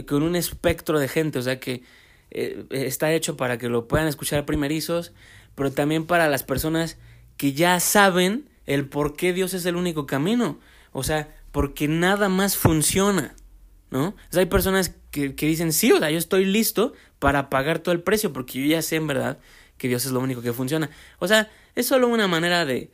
con 0.06 0.22
un 0.22 0.36
espectro 0.36 0.98
de 0.98 1.08
gente, 1.08 1.38
o 1.38 1.42
sea, 1.42 1.60
que 1.60 1.82
eh, 2.30 2.66
está 2.70 3.12
hecho 3.12 3.36
para 3.36 3.58
que 3.58 3.68
lo 3.68 3.88
puedan 3.88 4.06
escuchar 4.06 4.44
primerizos, 4.44 5.12
pero 5.54 5.72
también 5.72 6.06
para 6.06 6.28
las 6.28 6.42
personas 6.42 6.98
que 7.36 7.52
ya 7.52 7.80
saben 7.80 8.48
el 8.66 8.88
por 8.88 9.16
qué 9.16 9.32
Dios 9.32 9.54
es 9.54 9.64
el 9.66 9.76
único 9.76 10.06
camino. 10.06 10.60
O 10.92 11.02
sea, 11.02 11.34
porque 11.52 11.88
nada 11.88 12.28
más 12.28 12.56
funciona. 12.56 13.34
¿No? 13.90 14.08
O 14.08 14.14
sea, 14.28 14.40
hay 14.40 14.46
personas 14.46 14.94
que, 15.10 15.34
que 15.34 15.46
dicen, 15.46 15.72
sí, 15.72 15.90
o 15.92 15.98
sea, 15.98 16.10
yo 16.10 16.18
estoy 16.18 16.44
listo 16.44 16.92
para 17.18 17.48
pagar 17.48 17.78
todo 17.78 17.92
el 17.92 18.02
precio, 18.02 18.34
porque 18.34 18.60
yo 18.60 18.66
ya 18.66 18.82
sé 18.82 18.96
en 18.96 19.06
verdad 19.06 19.38
que 19.78 19.88
Dios 19.88 20.04
es 20.04 20.12
lo 20.12 20.20
único 20.20 20.42
que 20.42 20.52
funciona. 20.52 20.90
O 21.18 21.26
sea, 21.26 21.50
es 21.78 21.86
solo 21.86 22.08
una 22.08 22.26
manera 22.26 22.64
de, 22.64 22.90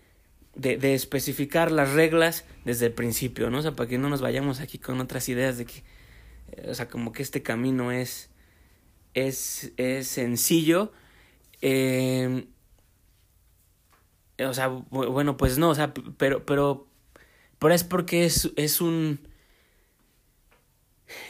de, 0.57 0.95
especificar 0.95 1.73
las 1.73 1.95
reglas 1.95 2.45
desde 2.67 2.87
el 2.87 2.93
principio, 2.93 3.49
¿no? 3.49 3.61
O 3.61 3.63
sea, 3.63 3.73
para 3.73 3.89
que 3.89 3.97
no 3.97 4.11
nos 4.11 4.21
vayamos 4.21 4.61
aquí 4.61 4.79
con 4.79 5.01
otras 5.01 5.27
ideas 5.31 5.57
de 5.57 5.65
que, 5.65 5.83
eh, 6.53 6.67
o 6.69 6.75
sea, 6.75 6.87
como 6.87 7.11
que 7.11 7.23
este 7.23 7.43
camino 7.43 7.93
es, 7.93 8.29
es, 9.15 9.73
es 9.79 10.07
sencillo. 10.07 10.93
Eh, 11.63 12.47
o 14.39 14.53
sea, 14.53 14.69
bueno, 14.69 15.39
pues 15.39 15.57
no, 15.57 15.71
o 15.71 15.75
sea, 15.75 15.95
pero, 16.19 16.45
pero, 16.45 16.87
pero 17.59 17.73
es 17.73 17.85
porque 17.85 18.27
es, 18.27 18.51
es 18.57 18.83
un, 18.83 19.19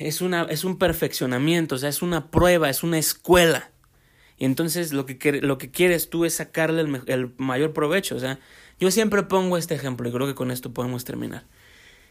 es 0.00 0.22
una, 0.22 0.42
es 0.50 0.64
un 0.64 0.76
perfeccionamiento, 0.76 1.76
o 1.76 1.78
sea, 1.78 1.88
es 1.88 2.02
una 2.02 2.32
prueba, 2.32 2.68
es 2.68 2.82
una 2.82 2.98
escuela. 2.98 3.70
Entonces 4.44 4.92
lo 4.92 5.06
que, 5.06 5.40
lo 5.40 5.58
que 5.58 5.70
quieres 5.70 6.10
tú 6.10 6.24
es 6.24 6.34
sacarle 6.34 6.82
el, 6.82 7.02
el, 7.06 7.34
mayor 7.38 7.72
provecho. 7.72 8.16
O 8.16 8.18
sea, 8.18 8.38
yo 8.78 8.90
siempre 8.90 9.22
pongo 9.22 9.56
este 9.56 9.74
ejemplo 9.74 10.08
y 10.08 10.12
creo 10.12 10.26
que 10.26 10.34
con 10.34 10.50
esto 10.50 10.72
podemos 10.72 11.04
terminar. 11.04 11.44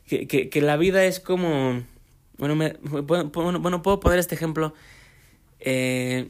Que, 0.06 0.28
que, 0.28 0.62
la 0.62 0.78
vida 0.78 1.06
es 1.06 1.20
como... 1.20 1.84
Bueno, 2.38 2.56
me, 2.56 2.74
bueno, 2.82 3.82
puedo 3.82 4.00
poner 4.00 4.20
este 4.20 4.36
ejemplo. 4.36 4.74
Eh, 5.60 6.30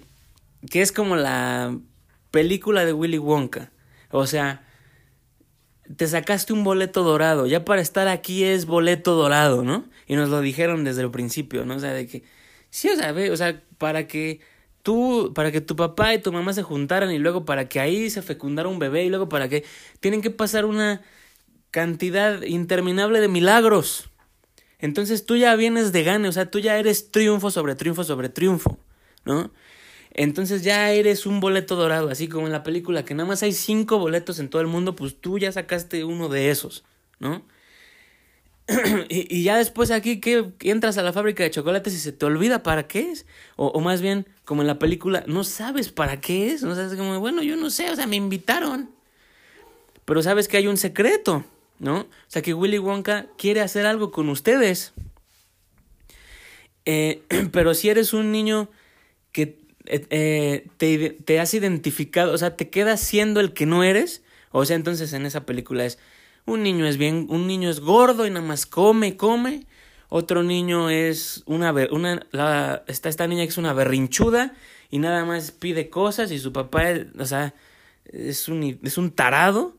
que 0.70 0.82
es 0.82 0.92
como 0.92 1.16
la 1.16 1.78
película 2.32 2.86
de 2.86 2.94
Willy 2.94 3.18
Wonka. 3.18 3.72
O 4.12 4.28
sea, 4.28 4.66
te 5.96 6.08
sacaste 6.08 6.54
un 6.54 6.64
boleto 6.64 7.04
dorado. 7.04 7.48
Ya 7.48 7.66
para 7.66 7.82
estar 7.82 8.08
aquí 8.08 8.44
es 8.44 8.66
boleto 8.66 9.16
dorado, 9.16 9.64
¿no? 9.64 9.86
Y 10.08 10.16
nos 10.16 10.30
lo 10.30 10.42
dijeron 10.42 10.84
desde 10.84 11.02
el 11.02 11.12
principio, 11.12 11.66
¿no? 11.66 11.76
O 11.76 11.80
sea, 11.80 11.94
de 11.94 12.08
que. 12.08 12.24
Sí, 12.70 12.90
o 12.90 12.96
sea, 12.96 13.12
ve, 13.12 13.32
o 13.32 13.38
sea, 13.38 13.62
para 13.78 14.08
que 14.08 14.40
tú, 14.84 15.32
para 15.34 15.52
que 15.52 15.62
tu 15.62 15.76
papá 15.76 16.14
y 16.14 16.22
tu 16.22 16.32
mamá 16.32 16.54
se 16.54 16.62
juntaran 16.62 17.12
y 17.12 17.18
luego 17.18 17.46
para 17.46 17.68
que 17.68 17.80
ahí 17.80 18.10
se 18.10 18.22
fecundara 18.22 18.70
un 18.70 18.80
bebé 18.80 19.04
y 19.06 19.10
luego 19.10 19.30
para 19.30 19.50
que. 19.50 19.66
Tienen 20.00 20.22
que 20.22 20.30
pasar 20.30 20.66
una 20.66 21.02
cantidad 21.72 22.44
interminable 22.44 23.20
de 23.20 23.28
milagros. 23.28 24.12
Entonces 24.78 25.26
tú 25.26 25.38
ya 25.38 25.56
vienes 25.56 25.92
de 25.94 26.04
gane, 26.04 26.28
o 26.28 26.32
sea, 26.32 26.52
tú 26.52 26.60
ya 26.60 26.78
eres 26.78 27.10
triunfo 27.10 27.50
sobre 27.50 27.74
triunfo 27.74 28.04
sobre 28.04 28.30
triunfo, 28.30 28.78
¿no? 29.26 29.50
Entonces 30.12 30.64
ya 30.64 30.92
eres 30.92 31.26
un 31.26 31.40
boleto 31.40 31.76
dorado, 31.76 32.10
así 32.10 32.28
como 32.28 32.46
en 32.46 32.52
la 32.52 32.64
película, 32.64 33.04
que 33.04 33.16
nada 33.16 33.28
más 33.28 33.42
hay 33.42 33.54
cinco 33.54 33.98
boletos 33.98 34.40
en 34.40 34.50
todo 34.50 34.62
el 34.62 34.68
mundo, 34.68 34.96
pues 34.96 35.20
tú 35.20 35.40
ya 35.40 35.52
sacaste 35.52 36.04
uno 36.04 36.30
de 36.30 36.52
esos, 36.52 36.84
¿no? 37.20 37.44
y, 39.10 39.36
y, 39.36 39.44
ya 39.44 39.58
después 39.58 39.92
aquí 39.92 40.22
que 40.22 40.54
entras 40.62 40.98
a 40.98 41.04
la 41.04 41.12
fábrica 41.12 41.44
de 41.44 41.52
chocolates 41.52 41.94
y 41.94 42.00
se 42.00 42.14
te 42.14 42.26
olvida 42.26 42.64
para 42.64 42.88
qué 42.88 43.12
es. 43.12 43.26
O, 43.58 43.68
o 43.68 43.82
más 43.82 44.02
bien, 44.02 44.26
como 44.46 44.62
en 44.62 44.68
la 44.68 44.80
película, 44.80 45.24
no 45.28 45.44
sabes 45.44 45.92
para 45.92 46.22
qué 46.22 46.52
es. 46.52 46.64
No 46.64 46.74
sabes 46.76 46.98
como, 46.98 47.20
bueno, 47.20 47.44
yo 47.44 47.58
no 47.58 47.70
sé, 47.70 47.90
o 47.90 47.96
sea, 47.96 48.08
me 48.08 48.16
invitaron. 48.16 48.90
Pero 50.06 50.22
sabes 50.22 50.48
que 50.48 50.58
hay 50.58 50.68
un 50.68 50.78
secreto, 50.78 51.44
¿no? 51.80 52.00
O 52.00 52.08
sea, 52.28 52.42
que 52.42 52.54
Willy 52.54 52.78
Wonka 52.78 53.28
quiere 53.38 53.62
hacer 53.62 53.86
algo 53.86 54.12
con 54.12 54.30
ustedes. 54.30 54.94
Eh, 56.86 57.22
pero 57.52 57.74
si 57.74 57.90
eres 57.90 58.14
un 58.14 58.32
niño 58.32 58.70
que 59.34 59.60
eh, 59.86 60.68
te, 60.78 61.10
te 61.10 61.40
has 61.42 61.54
identificado, 61.54 62.32
o 62.32 62.38
sea, 62.38 62.56
te 62.56 62.70
quedas 62.70 63.02
siendo 63.02 63.42
el 63.42 63.54
que 63.54 63.66
no 63.66 63.84
eres. 63.84 64.24
O 64.52 64.66
sea, 64.66 64.78
entonces 64.78 65.12
en 65.12 65.26
esa 65.26 65.46
película 65.46 65.84
es 65.84 66.00
un 66.46 66.64
niño 66.64 66.86
es 66.86 66.98
bien, 66.98 67.28
un 67.30 67.48
niño 67.48 67.70
es 67.70 67.80
gordo 67.80 68.26
y 68.26 68.30
nada 68.30 68.46
más 68.46 68.66
come, 68.66 69.18
come. 69.18 69.66
Otro 70.10 70.44
niño 70.44 70.90
es 70.90 71.44
una, 71.46 71.74
una 71.92 72.84
está 72.88 73.10
esta 73.10 73.28
niña 73.28 73.44
que 73.44 73.50
es 73.50 73.58
una 73.58 73.74
berrinchuda 73.74 74.54
y 74.92 75.00
nada 75.00 75.26
más 75.26 75.52
pide 75.52 75.90
cosas 75.90 76.32
y 76.32 76.38
su 76.38 76.54
papá, 76.54 76.84
o 77.18 77.26
sea, 77.26 77.56
es 78.06 78.48
un, 78.48 78.80
es 78.84 78.98
un 78.98 79.12
tarado 79.12 79.76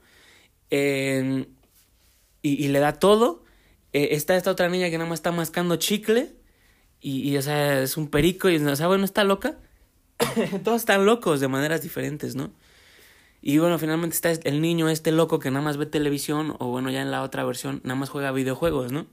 eh, 0.71 1.47
y, 2.43 2.65
y, 2.65 2.69
le 2.69 2.81
da 2.81 2.95
todo. 2.95 3.45
Eh, 3.93 4.09
está 4.13 4.37
esta 4.37 4.51
otra 4.51 4.69
niña 4.69 4.91
que 4.91 4.99
nada 4.99 5.09
más 5.09 5.21
está 5.21 5.31
mascando 5.31 5.77
chicle 5.77 6.35
y, 7.01 7.31
y, 7.31 7.37
o 7.37 7.43
sea, 7.43 7.83
es 7.83 7.97
un 7.97 8.09
perico 8.09 8.49
y, 8.49 8.57
o 8.57 8.77
sea, 8.77 8.89
bueno, 8.89 9.05
está 9.05 9.23
loca. 9.23 9.57
todos 10.65 10.81
están 10.81 11.07
locos 11.07 11.41
de 11.41 11.49
maneras 11.49 11.83
diferentes, 11.83 12.35
¿no? 12.35 12.51
Y 13.47 13.59
bueno, 13.59 13.79
finalmente 13.79 14.15
está 14.15 14.31
el 14.31 14.63
niño 14.63 14.89
este 14.89 15.13
loco 15.13 15.39
que 15.39 15.51
nada 15.51 15.63
más 15.63 15.77
ve 15.77 15.85
televisión 15.85 16.57
o 16.61 16.69
bueno, 16.69 16.91
ya 16.91 17.03
en 17.03 17.11
la 17.11 17.21
otra 17.21 17.45
versión 17.45 17.83
nada 17.85 17.95
más 17.95 18.09
juega 18.09 18.33
videojuegos, 18.33 18.91
¿no? 18.91 19.07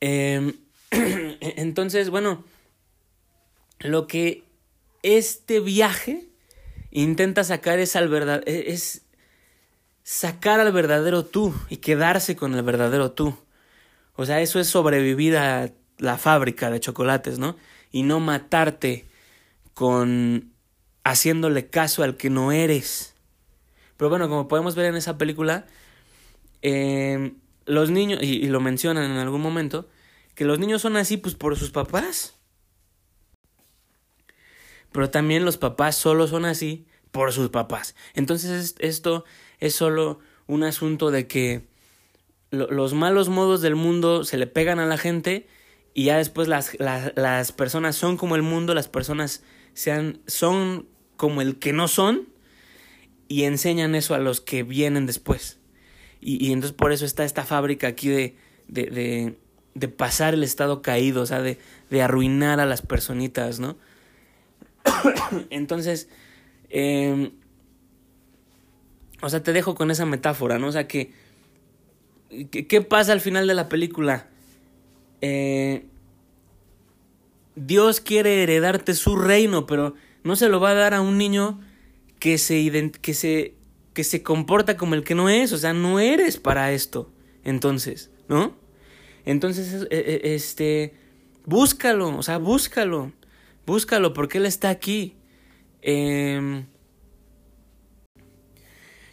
Eh, 0.00 0.54
entonces, 0.92 2.10
bueno, 2.10 2.44
lo 3.80 4.06
que 4.06 4.44
este 5.02 5.58
viaje 5.58 6.28
intenta 6.92 7.42
sacar 7.42 7.80
es 7.80 7.96
al 7.96 8.08
verdad 8.08 8.44
e, 8.46 8.72
es 8.72 9.02
sacar 10.04 10.60
al 10.60 10.70
verdadero 10.70 11.24
tú 11.24 11.52
y 11.70 11.78
quedarse 11.78 12.36
con 12.36 12.54
el 12.54 12.62
verdadero 12.62 13.10
tú. 13.10 13.36
O 14.14 14.26
sea, 14.26 14.40
eso 14.40 14.60
es 14.60 14.68
sobrevivir 14.68 15.36
a 15.36 15.72
la 15.98 16.18
fábrica 16.18 16.70
de 16.70 16.78
chocolates, 16.78 17.40
¿no? 17.40 17.56
y 17.92 18.02
no 18.02 18.20
matarte 18.20 19.06
con 19.74 20.49
haciéndole 21.04 21.68
caso 21.68 22.02
al 22.02 22.16
que 22.16 22.30
no 22.30 22.52
eres. 22.52 23.14
Pero 23.96 24.08
bueno, 24.08 24.28
como 24.28 24.48
podemos 24.48 24.74
ver 24.74 24.86
en 24.86 24.96
esa 24.96 25.18
película, 25.18 25.66
eh, 26.62 27.34
los 27.66 27.90
niños, 27.90 28.20
y, 28.22 28.44
y, 28.44 28.48
lo 28.48 28.60
mencionan 28.60 29.10
en 29.10 29.18
algún 29.18 29.40
momento, 29.40 29.88
que 30.34 30.44
los 30.44 30.58
niños 30.58 30.82
son 30.82 30.96
así 30.96 31.16
pues 31.16 31.34
por 31.34 31.56
sus 31.56 31.70
papás. 31.70 32.36
Pero 34.92 35.10
también 35.10 35.44
los 35.44 35.56
papás 35.56 35.96
solo 35.96 36.26
son 36.26 36.44
así 36.44 36.86
por 37.10 37.32
sus 37.32 37.50
papás. 37.50 37.94
Entonces 38.14 38.74
esto 38.78 39.24
es 39.58 39.74
solo 39.74 40.18
un 40.46 40.64
asunto 40.64 41.10
de 41.10 41.26
que 41.26 41.68
lo, 42.50 42.68
los 42.70 42.94
malos 42.94 43.28
modos 43.28 43.60
del 43.60 43.76
mundo 43.76 44.24
se 44.24 44.36
le 44.36 44.46
pegan 44.46 44.78
a 44.78 44.86
la 44.86 44.98
gente 44.98 45.46
y 45.94 46.04
ya 46.04 46.16
después 46.16 46.48
las, 46.48 46.78
las, 46.78 47.12
las, 47.16 47.52
personas 47.52 47.96
son 47.96 48.16
como 48.16 48.36
el 48.36 48.42
mundo, 48.42 48.74
las 48.74 48.88
personas 48.88 49.42
sean, 49.74 50.20
son 50.26 50.88
como 51.20 51.42
el 51.42 51.58
que 51.58 51.74
no 51.74 51.86
son 51.86 52.26
y 53.28 53.44
enseñan 53.44 53.94
eso 53.94 54.14
a 54.14 54.18
los 54.18 54.40
que 54.40 54.62
vienen 54.62 55.04
después. 55.04 55.58
Y, 56.22 56.50
entonces 56.50 56.72
por 56.72 56.92
eso 56.92 57.04
está 57.04 57.26
esta 57.26 57.44
fábrica 57.44 57.88
aquí 57.88 58.08
de, 58.08 58.36
de, 58.68 59.36
de, 59.74 59.88
pasar 59.88 60.32
el 60.32 60.42
estado 60.42 60.80
caído, 60.80 61.20
o 61.20 61.26
sea, 61.26 61.42
de, 61.42 61.58
de 61.90 62.00
arruinar 62.00 62.58
a 62.58 62.64
las 62.64 62.80
personitas, 62.80 63.60
¿no? 63.60 63.76
entonces, 65.50 66.08
eh, 66.70 67.32
o 69.20 69.28
sea, 69.28 69.42
te 69.42 69.52
dejo 69.52 69.74
con 69.74 69.90
esa 69.90 70.06
metáfora, 70.06 70.58
¿no? 70.58 70.68
O 70.68 70.72
sea, 70.72 70.88
que, 70.88 71.12
¿qué 72.50 72.80
pasa 72.80 73.12
al 73.12 73.20
final 73.20 73.46
de 73.46 73.54
la 73.54 73.68
película? 73.68 74.26
eh, 75.20 75.84
Dios 77.56 78.00
quiere 78.00 78.42
heredarte 78.42 78.94
su 78.94 79.16
reino, 79.16 79.66
pero 79.66 79.94
no 80.22 80.36
se 80.36 80.48
lo 80.48 80.60
va 80.60 80.70
a 80.70 80.74
dar 80.74 80.94
a 80.94 81.00
un 81.00 81.18
niño 81.18 81.60
que 82.18 82.38
se, 82.38 82.92
que 83.00 83.14
se 83.14 83.60
que 83.92 84.04
se 84.04 84.22
comporta 84.22 84.76
como 84.76 84.94
el 84.94 85.04
que 85.04 85.14
no 85.14 85.28
es, 85.28 85.52
o 85.52 85.58
sea, 85.58 85.72
no 85.72 86.00
eres 86.00 86.36
para 86.36 86.72
esto. 86.72 87.12
Entonces, 87.44 88.10
¿no? 88.28 88.56
Entonces, 89.24 89.86
e, 89.90 89.98
e, 89.98 90.34
este, 90.34 90.94
búscalo, 91.44 92.16
o 92.16 92.22
sea, 92.22 92.38
búscalo, 92.38 93.12
búscalo, 93.66 94.12
porque 94.12 94.38
Él 94.38 94.46
está 94.46 94.70
aquí. 94.70 95.16
Eh, 95.82 96.64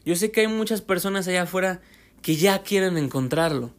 yo 0.06 0.16
sé 0.16 0.32
que 0.32 0.42
hay 0.42 0.48
muchas 0.48 0.82
personas 0.82 1.28
allá 1.28 1.44
afuera 1.44 1.82
que 2.22 2.36
ya 2.36 2.64
quieren 2.64 2.98
encontrarlo. 2.98 3.74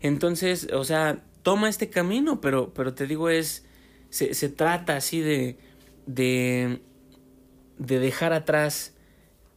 Entonces, 0.00 0.68
o 0.72 0.84
sea, 0.84 1.24
toma 1.42 1.68
este 1.68 1.90
camino, 1.90 2.40
pero, 2.40 2.72
pero 2.72 2.94
te 2.94 3.06
digo, 3.06 3.28
es, 3.28 3.66
se, 4.10 4.34
se 4.34 4.48
trata 4.48 4.96
así 4.96 5.20
de, 5.20 5.58
de, 6.08 6.80
de 7.78 7.98
dejar 8.00 8.32
atrás 8.32 8.94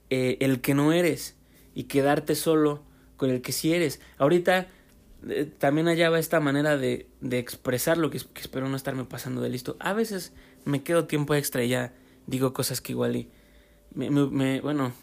eh, 0.10 0.38
el 0.42 0.60
que 0.62 0.74
no 0.74 0.92
eres 0.92 1.38
y 1.74 1.86
quedarte 1.86 2.36
solo 2.36 2.84
con 3.16 3.30
el 3.30 3.42
que 3.42 3.54
sí 3.54 3.74
eres. 3.74 4.02
Ahorita 4.18 4.68
eh, 5.30 5.50
también 5.58 5.88
allá 5.88 6.10
va 6.10 6.20
esta 6.20 6.42
manera 6.42 6.78
de, 6.78 7.08
de 7.22 7.40
expresar 7.40 7.98
lo 7.98 8.10
que, 8.10 8.18
espero 8.18 8.68
no 8.68 8.76
estarme 8.76 9.06
pasando 9.06 9.42
de 9.42 9.50
listo. 9.50 9.78
A 9.80 9.94
veces 9.94 10.34
me 10.66 10.84
quedo 10.84 11.06
tiempo 11.06 11.34
extra 11.34 11.64
y 11.64 11.70
ya 11.70 11.94
digo 12.28 12.54
cosas 12.54 12.82
que 12.82 12.92
igual 12.92 13.16
y 13.16 13.30
me, 13.96 14.10
me 14.10 14.60
bueno, 14.60 14.94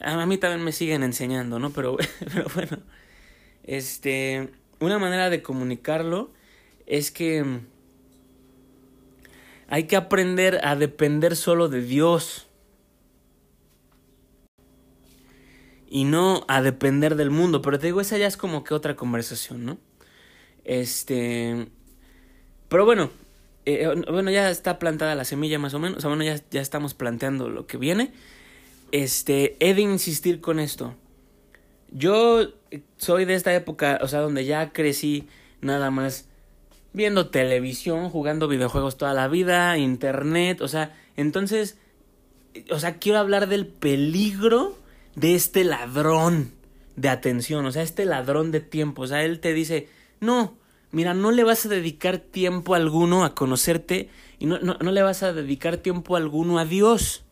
a 0.00 0.26
mí 0.26 0.38
también 0.38 0.64
me 0.64 0.72
siguen 0.72 1.02
enseñando, 1.02 1.58
¿no? 1.58 1.70
Pero, 1.70 1.96
pero 2.34 2.46
bueno, 2.54 2.78
este, 3.62 4.48
una 4.80 4.98
manera 4.98 5.28
de 5.28 5.42
comunicarlo 5.42 6.32
es 6.86 7.10
que 7.10 7.60
hay 9.68 9.84
que 9.84 9.96
aprender 9.96 10.60
a 10.64 10.76
depender 10.76 11.36
solo 11.36 11.68
de 11.68 11.82
Dios 11.82 12.46
y 15.88 16.04
no 16.04 16.44
a 16.48 16.62
depender 16.62 17.16
del 17.16 17.30
mundo. 17.30 17.62
Pero 17.62 17.78
te 17.78 17.86
digo, 17.86 18.00
esa 18.00 18.18
ya 18.18 18.26
es 18.26 18.36
como 18.36 18.64
que 18.64 18.74
otra 18.74 18.96
conversación, 18.96 19.64
¿no? 19.64 19.78
Este, 20.64 21.68
pero 22.68 22.84
bueno, 22.84 23.10
eh, 23.64 23.88
bueno, 24.10 24.30
ya 24.30 24.50
está 24.50 24.78
plantada 24.78 25.14
la 25.14 25.24
semilla 25.24 25.58
más 25.58 25.74
o 25.74 25.78
menos, 25.78 25.98
o 25.98 26.00
sea, 26.00 26.08
bueno, 26.08 26.24
ya, 26.24 26.40
ya 26.50 26.60
estamos 26.60 26.94
planteando 26.94 27.48
lo 27.48 27.66
que 27.66 27.76
viene 27.76 28.12
este, 28.92 29.56
he 29.60 29.74
de 29.74 29.82
insistir 29.82 30.40
con 30.40 30.60
esto. 30.60 30.94
Yo 31.90 32.52
soy 32.96 33.24
de 33.24 33.34
esta 33.34 33.54
época, 33.54 33.98
o 34.02 34.08
sea, 34.08 34.20
donde 34.20 34.44
ya 34.44 34.72
crecí 34.72 35.28
nada 35.60 35.90
más 35.90 36.28
viendo 36.96 37.28
televisión, 37.28 38.08
jugando 38.08 38.48
videojuegos 38.48 38.96
toda 38.96 39.12
la 39.12 39.28
vida, 39.28 39.76
internet, 39.76 40.62
o 40.62 40.66
sea, 40.66 40.96
entonces, 41.14 41.76
o 42.70 42.78
sea, 42.78 42.96
quiero 42.96 43.18
hablar 43.18 43.48
del 43.48 43.66
peligro 43.66 44.78
de 45.14 45.34
este 45.34 45.62
ladrón 45.62 46.52
de 46.96 47.10
atención, 47.10 47.66
o 47.66 47.70
sea, 47.70 47.82
este 47.82 48.06
ladrón 48.06 48.50
de 48.50 48.60
tiempo, 48.60 49.02
o 49.02 49.06
sea, 49.06 49.24
él 49.24 49.40
te 49.40 49.52
dice, 49.52 49.90
no, 50.20 50.56
mira, 50.90 51.12
no 51.12 51.32
le 51.32 51.44
vas 51.44 51.66
a 51.66 51.68
dedicar 51.68 52.16
tiempo 52.16 52.74
alguno 52.74 53.26
a 53.26 53.34
conocerte 53.34 54.08
y 54.38 54.46
no, 54.46 54.58
no, 54.60 54.78
no 54.80 54.90
le 54.90 55.02
vas 55.02 55.22
a 55.22 55.34
dedicar 55.34 55.76
tiempo 55.76 56.16
alguno 56.16 56.58
a 56.58 56.64
Dios. 56.64 57.24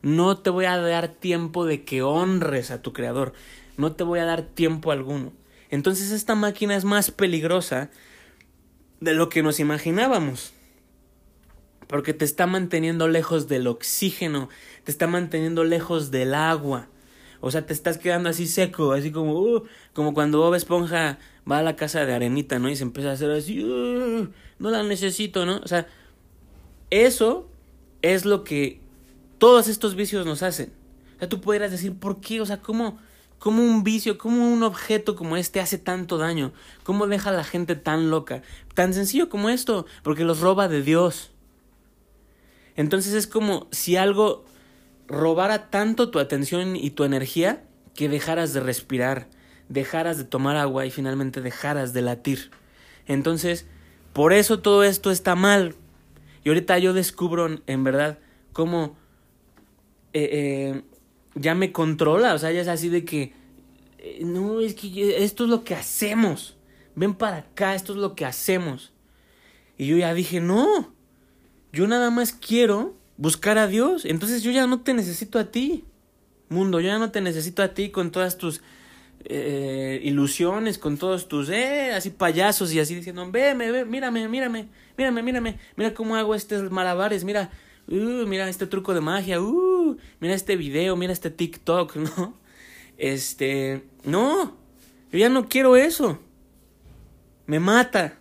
No 0.00 0.38
te 0.38 0.48
voy 0.48 0.64
a 0.64 0.78
dar 0.78 1.08
tiempo 1.08 1.66
de 1.66 1.84
que 1.84 2.02
honres 2.02 2.70
a 2.70 2.80
tu 2.80 2.94
creador. 2.94 3.34
No 3.76 3.92
te 3.92 4.02
voy 4.02 4.20
a 4.20 4.24
dar 4.24 4.40
tiempo 4.40 4.92
alguno. 4.92 5.34
Entonces 5.68 6.10
esta 6.10 6.34
máquina 6.34 6.74
es 6.74 6.86
más 6.86 7.10
peligrosa 7.10 7.90
de 9.00 9.14
lo 9.14 9.28
que 9.28 9.42
nos 9.42 9.60
imaginábamos. 9.60 10.52
Porque 11.86 12.14
te 12.14 12.24
está 12.24 12.46
manteniendo 12.46 13.08
lejos 13.08 13.48
del 13.48 13.66
oxígeno, 13.66 14.48
te 14.84 14.90
está 14.92 15.06
manteniendo 15.06 15.64
lejos 15.64 16.10
del 16.10 16.34
agua. 16.34 16.88
O 17.40 17.50
sea, 17.50 17.66
te 17.66 17.72
estás 17.72 17.98
quedando 17.98 18.28
así 18.28 18.46
seco, 18.46 18.92
así 18.92 19.10
como, 19.10 19.40
uh, 19.40 19.64
como 19.92 20.14
cuando 20.14 20.38
Bob 20.38 20.54
Esponja 20.54 21.18
va 21.50 21.58
a 21.58 21.62
la 21.62 21.74
casa 21.74 22.04
de 22.04 22.12
arenita, 22.12 22.58
¿no? 22.58 22.68
Y 22.68 22.76
se 22.76 22.84
empieza 22.84 23.10
a 23.10 23.14
hacer 23.14 23.30
así, 23.30 23.64
uh, 23.64 24.28
no 24.58 24.70
la 24.70 24.82
necesito, 24.82 25.46
¿no? 25.46 25.56
O 25.58 25.66
sea, 25.66 25.88
eso 26.90 27.48
es 28.02 28.24
lo 28.24 28.44
que 28.44 28.80
todos 29.38 29.68
estos 29.68 29.94
vicios 29.94 30.26
nos 30.26 30.42
hacen. 30.42 30.72
O 31.16 31.18
sea, 31.18 31.28
tú 31.28 31.40
podrías 31.40 31.70
decir, 31.70 31.94
¿por 31.94 32.20
qué? 32.20 32.40
O 32.40 32.46
sea, 32.46 32.58
¿cómo, 32.58 32.98
cómo 33.40 33.64
un 33.64 33.82
vicio, 33.82 34.18
cómo 34.18 34.52
un 34.52 34.62
objeto 34.62 35.16
como 35.16 35.36
este 35.36 35.58
hace 35.58 35.78
tanto 35.78 36.18
daño? 36.18 36.52
¿Cómo 36.84 37.08
deja 37.08 37.30
a 37.30 37.32
la 37.32 37.42
gente 37.42 37.74
tan 37.74 38.10
loca? 38.10 38.42
Tan 38.74 38.94
sencillo 38.94 39.28
como 39.28 39.48
esto, 39.50 39.86
porque 40.04 40.24
los 40.24 40.38
roba 40.38 40.68
de 40.68 40.82
Dios. 40.82 41.32
Entonces 42.76 43.14
es 43.14 43.26
como 43.26 43.66
si 43.72 43.96
algo 43.96 44.44
robara 45.08 45.70
tanto 45.70 46.10
tu 46.10 46.20
atención 46.20 46.76
y 46.76 46.90
tu 46.90 47.02
energía 47.02 47.64
que 47.96 48.08
dejaras 48.08 48.52
de 48.52 48.60
respirar, 48.60 49.26
dejaras 49.68 50.18
de 50.18 50.24
tomar 50.24 50.56
agua 50.56 50.86
y 50.86 50.90
finalmente 50.90 51.40
dejaras 51.40 51.92
de 51.92 52.02
latir. 52.02 52.50
Entonces, 53.06 53.66
por 54.12 54.32
eso 54.32 54.60
todo 54.60 54.84
esto 54.84 55.10
está 55.10 55.34
mal. 55.34 55.74
Y 56.44 56.50
ahorita 56.50 56.78
yo 56.78 56.92
descubro 56.92 57.58
en 57.66 57.84
verdad 57.84 58.18
cómo 58.52 58.96
eh, 60.12 60.28
eh, 60.32 60.82
ya 61.34 61.54
me 61.54 61.72
controla, 61.72 62.34
o 62.34 62.38
sea, 62.38 62.52
ya 62.52 62.60
es 62.60 62.68
así 62.68 62.88
de 62.88 63.04
que, 63.04 63.32
eh, 63.98 64.20
no, 64.24 64.60
es 64.60 64.74
que 64.74 65.22
esto 65.22 65.44
es 65.44 65.50
lo 65.50 65.64
que 65.64 65.74
hacemos, 65.74 66.56
ven 66.94 67.14
para 67.14 67.38
acá, 67.38 67.74
esto 67.74 67.92
es 67.92 67.98
lo 67.98 68.14
que 68.14 68.24
hacemos. 68.24 68.92
Y 69.78 69.86
yo 69.86 69.96
ya 69.96 70.12
dije, 70.14 70.40
no, 70.40 70.92
yo 71.72 71.86
nada 71.86 72.10
más 72.10 72.32
quiero 72.32 72.94
buscar 73.16 73.58
a 73.58 73.66
Dios, 73.66 74.04
entonces 74.04 74.42
yo 74.42 74.50
ya 74.50 74.66
no 74.66 74.80
te 74.80 74.94
necesito 74.94 75.38
a 75.38 75.50
ti, 75.50 75.84
mundo, 76.48 76.80
yo 76.80 76.88
ya 76.88 76.98
no 76.98 77.10
te 77.10 77.20
necesito 77.20 77.62
a 77.62 77.74
ti 77.74 77.90
con 77.90 78.10
todas 78.10 78.36
tus 78.38 78.60
eh, 79.24 80.00
ilusiones, 80.02 80.78
con 80.78 80.96
todos 80.96 81.28
tus, 81.28 81.48
eh, 81.50 81.92
así 81.92 82.10
payasos 82.10 82.72
y 82.72 82.80
así 82.80 82.94
diciendo, 82.94 83.30
ve, 83.30 83.54
ve, 83.54 83.84
mírame, 83.84 84.28
mírame, 84.28 84.68
mírame, 84.96 85.22
mírame, 85.22 85.58
mira 85.76 85.94
cómo 85.94 86.16
hago 86.16 86.34
estos 86.34 86.70
malabares, 86.70 87.24
mira, 87.24 87.50
uh, 87.90 88.26
mira 88.26 88.48
este 88.48 88.66
truco 88.66 88.94
de 88.94 89.00
magia, 89.00 89.40
uh, 89.40 89.96
mira 90.20 90.34
este 90.34 90.56
video, 90.56 90.96
mira 90.96 91.12
este 91.12 91.30
TikTok, 91.30 91.96
¿no? 92.16 92.34
Este, 92.96 93.82
no, 94.04 94.56
yo 95.10 95.18
ya 95.18 95.28
no 95.28 95.48
quiero 95.48 95.76
eso. 95.76 96.18
Me 97.46 97.58
mata, 97.58 98.18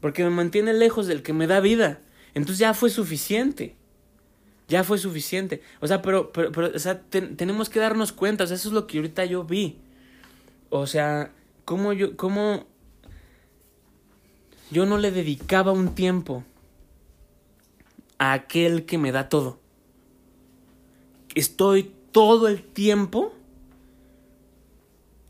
porque 0.00 0.24
me 0.24 0.30
mantiene 0.30 0.72
lejos 0.72 1.06
del 1.06 1.22
que 1.22 1.32
me 1.32 1.46
da 1.46 1.60
vida. 1.60 2.00
Entonces 2.34 2.58
ya 2.58 2.74
fue 2.74 2.90
suficiente. 2.90 3.76
Ya 4.68 4.82
fue 4.82 4.98
suficiente. 4.98 5.62
O 5.80 5.86
sea, 5.86 6.02
pero, 6.02 6.32
pero, 6.32 6.52
pero 6.52 6.70
o 6.74 6.78
sea, 6.78 7.00
tenemos 7.02 7.68
que 7.68 7.80
darnos 7.80 8.12
cuenta, 8.12 8.44
o 8.44 8.46
sea, 8.46 8.56
eso 8.56 8.68
es 8.68 8.74
lo 8.74 8.86
que 8.86 8.98
ahorita 8.98 9.24
yo 9.24 9.44
vi. 9.44 9.78
O 10.70 10.86
sea, 10.86 11.32
cómo 11.64 11.92
yo, 11.92 12.16
cómo 12.16 12.66
yo 14.70 14.86
no 14.86 14.98
le 14.98 15.10
dedicaba 15.10 15.72
un 15.72 15.94
tiempo 15.94 16.44
aquel 18.18 18.84
que 18.86 18.98
me 18.98 19.12
da 19.12 19.28
todo. 19.28 19.60
Estoy 21.34 21.92
todo 22.12 22.48
el 22.48 22.62
tiempo 22.62 23.34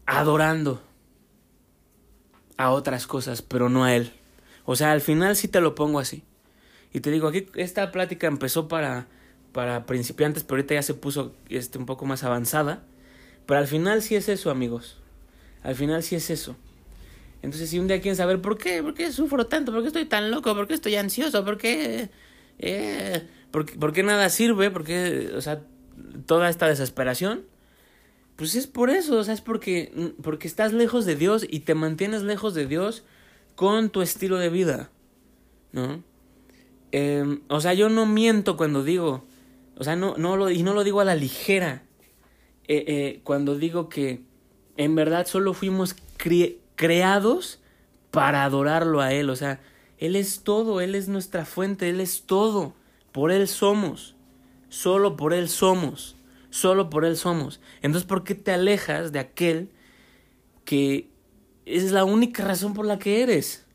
adorando 0.07 0.83
a 2.57 2.71
otras 2.71 3.07
cosas, 3.07 3.43
pero 3.43 3.69
no 3.69 3.85
a 3.85 3.95
Él. 3.95 4.13
O 4.65 4.77
sea, 4.77 4.93
al 4.93 5.01
final 5.01 5.37
sí 5.37 5.49
te 5.49 5.61
lo 5.61 5.75
pongo 5.75 5.99
así. 5.99 6.23
Y 6.93 7.01
te 7.01 7.11
digo, 7.11 7.29
aquí 7.29 7.47
esta 7.55 7.93
plática 7.93 8.27
empezó 8.27 8.69
para, 8.69 9.07
para 9.53 9.87
principiantes, 9.87 10.45
pero 10.45 10.57
ahorita 10.57 10.75
ya 10.75 10.83
se 10.83 10.95
puso 10.95 11.35
este, 11.49 11.79
un 11.79 11.87
poco 11.87 12.07
más 12.07 12.25
avanzada. 12.25 12.83
Pero 13.47 13.61
al 13.61 13.67
final 13.67 14.03
sí 14.03 14.17
es 14.17 14.29
eso, 14.29 14.51
amigos. 14.51 14.99
Al 15.63 15.75
final 15.75 16.03
sí 16.03 16.17
es 16.17 16.31
eso. 16.31 16.57
Entonces, 17.43 17.71
si 17.71 17.79
un 17.79 17.87
día 17.87 18.01
quieren 18.01 18.17
saber 18.17 18.41
por 18.41 18.59
qué, 18.59 18.83
por 18.83 18.95
qué 18.95 19.13
sufro 19.13 19.47
tanto, 19.47 19.73
por 19.73 19.83
qué 19.83 19.89
estoy 19.89 20.07
tan 20.07 20.31
loco, 20.31 20.55
por 20.55 20.67
qué 20.67 20.75
estoy 20.75 20.97
ansioso, 20.97 21.45
por 21.45 21.59
qué 21.59 22.09
eh, 22.59 23.27
¿por, 23.51 23.93
qué 23.93 24.03
nada 24.03 24.29
sirve? 24.29 24.71
¿Por 24.71 24.85
qué, 24.85 25.33
o 25.37 25.41
sea, 25.41 25.63
toda 26.27 26.49
esta 26.49 26.69
desesperación? 26.69 27.45
Pues 28.37 28.55
es 28.55 28.67
por 28.67 28.91
eso, 28.91 29.17
o 29.17 29.25
sea, 29.25 29.35
es 29.35 29.41
porque, 29.41 30.13
porque 30.23 30.47
estás 30.47 30.73
lejos 30.73 31.07
de 31.07 31.17
Dios 31.17 31.47
y 31.49 31.61
te 31.61 31.75
mantienes 31.75 32.23
lejos 32.23 32.55
de 32.55 32.67
Dios 32.67 33.05
con 33.55 33.89
tu 33.89 34.03
estilo 34.03 34.37
de 34.37 34.51
vida, 34.51 34.91
¿no? 35.73 36.03
Em, 36.93 37.41
o 37.49 37.61
sea, 37.61 37.75
yo 37.75 37.89
no 37.89 38.07
miento 38.07 38.57
cuando 38.57 38.85
digo, 38.85 39.25
o 39.79 39.85
sea, 39.85 39.97
no, 39.97 40.17
no 40.19 40.37
lo, 40.37 40.51
y 40.51 40.63
no 40.63 40.75
lo 40.75 40.85
digo 40.85 41.01
a 41.01 41.05
la 41.05 41.15
ligera, 41.15 41.83
eh, 42.69 42.85
eh, 42.87 43.21
cuando 43.25 43.57
digo 43.57 43.89
que 43.89 44.21
en 44.77 44.95
verdad 44.95 45.27
solo 45.27 45.55
fuimos 45.55 45.97
creados 46.77 47.61
para 48.11 48.45
adorarlo 48.45 49.01
a 49.01 49.13
Él, 49.13 49.31
o 49.31 49.37
sea, 49.37 49.61
él 49.99 50.17
es 50.17 50.43
todo, 50.43 50.81
Él 50.81 50.95
es 50.95 51.09
nuestra 51.09 51.45
fuente, 51.45 51.89
Él 51.89 52.01
es 52.01 52.23
todo. 52.23 52.75
Por 53.13 53.31
Él 53.31 53.49
somos. 53.49 54.15
Solo 54.69 55.17
por 55.17 55.33
Él 55.33 55.49
somos. 55.49 56.17
Solo 56.51 56.91
por 56.91 57.05
Él 57.05 57.17
somos. 57.17 57.61
Entonces, 57.83 58.07
¿por 58.07 58.25
qué 58.25 58.35
te 58.35 58.53
alejas 58.53 59.13
de 59.13 59.21
aquel 59.21 59.71
que 60.65 61.11
es 61.65 61.93
la 61.93 62.05
única 62.05 62.45
razón 62.45 62.75
por 62.75 62.85
la 62.85 62.99
que 62.99 63.23
eres? 63.23 63.67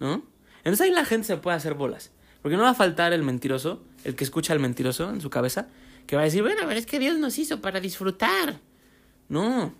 ¿No? 0.00 0.22
Entonces 0.58 0.80
ahí 0.82 0.90
la 0.90 1.04
gente 1.04 1.26
se 1.26 1.36
puede 1.36 1.56
hacer 1.56 1.74
bolas. 1.74 2.12
Porque 2.40 2.56
no 2.56 2.62
va 2.62 2.70
a 2.70 2.74
faltar 2.74 3.12
el 3.12 3.22
mentiroso, 3.22 3.82
el 4.04 4.16
que 4.16 4.24
escucha 4.24 4.52
al 4.52 4.58
mentiroso 4.58 5.10
en 5.10 5.20
su 5.20 5.30
cabeza, 5.30 5.68
que 6.06 6.16
va 6.16 6.22
a 6.22 6.24
decir, 6.24 6.42
bueno, 6.42 6.66
ver, 6.66 6.76
es 6.76 6.86
que 6.86 6.98
Dios 6.98 7.18
nos 7.18 7.38
hizo 7.38 7.60
para 7.60 7.78
disfrutar. 7.78 8.58
No. 9.28 9.74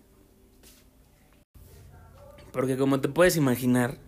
Porque 2.53 2.77
como 2.77 3.01
te 3.01 3.09
puedes 3.09 3.37
imaginar, 3.37 3.99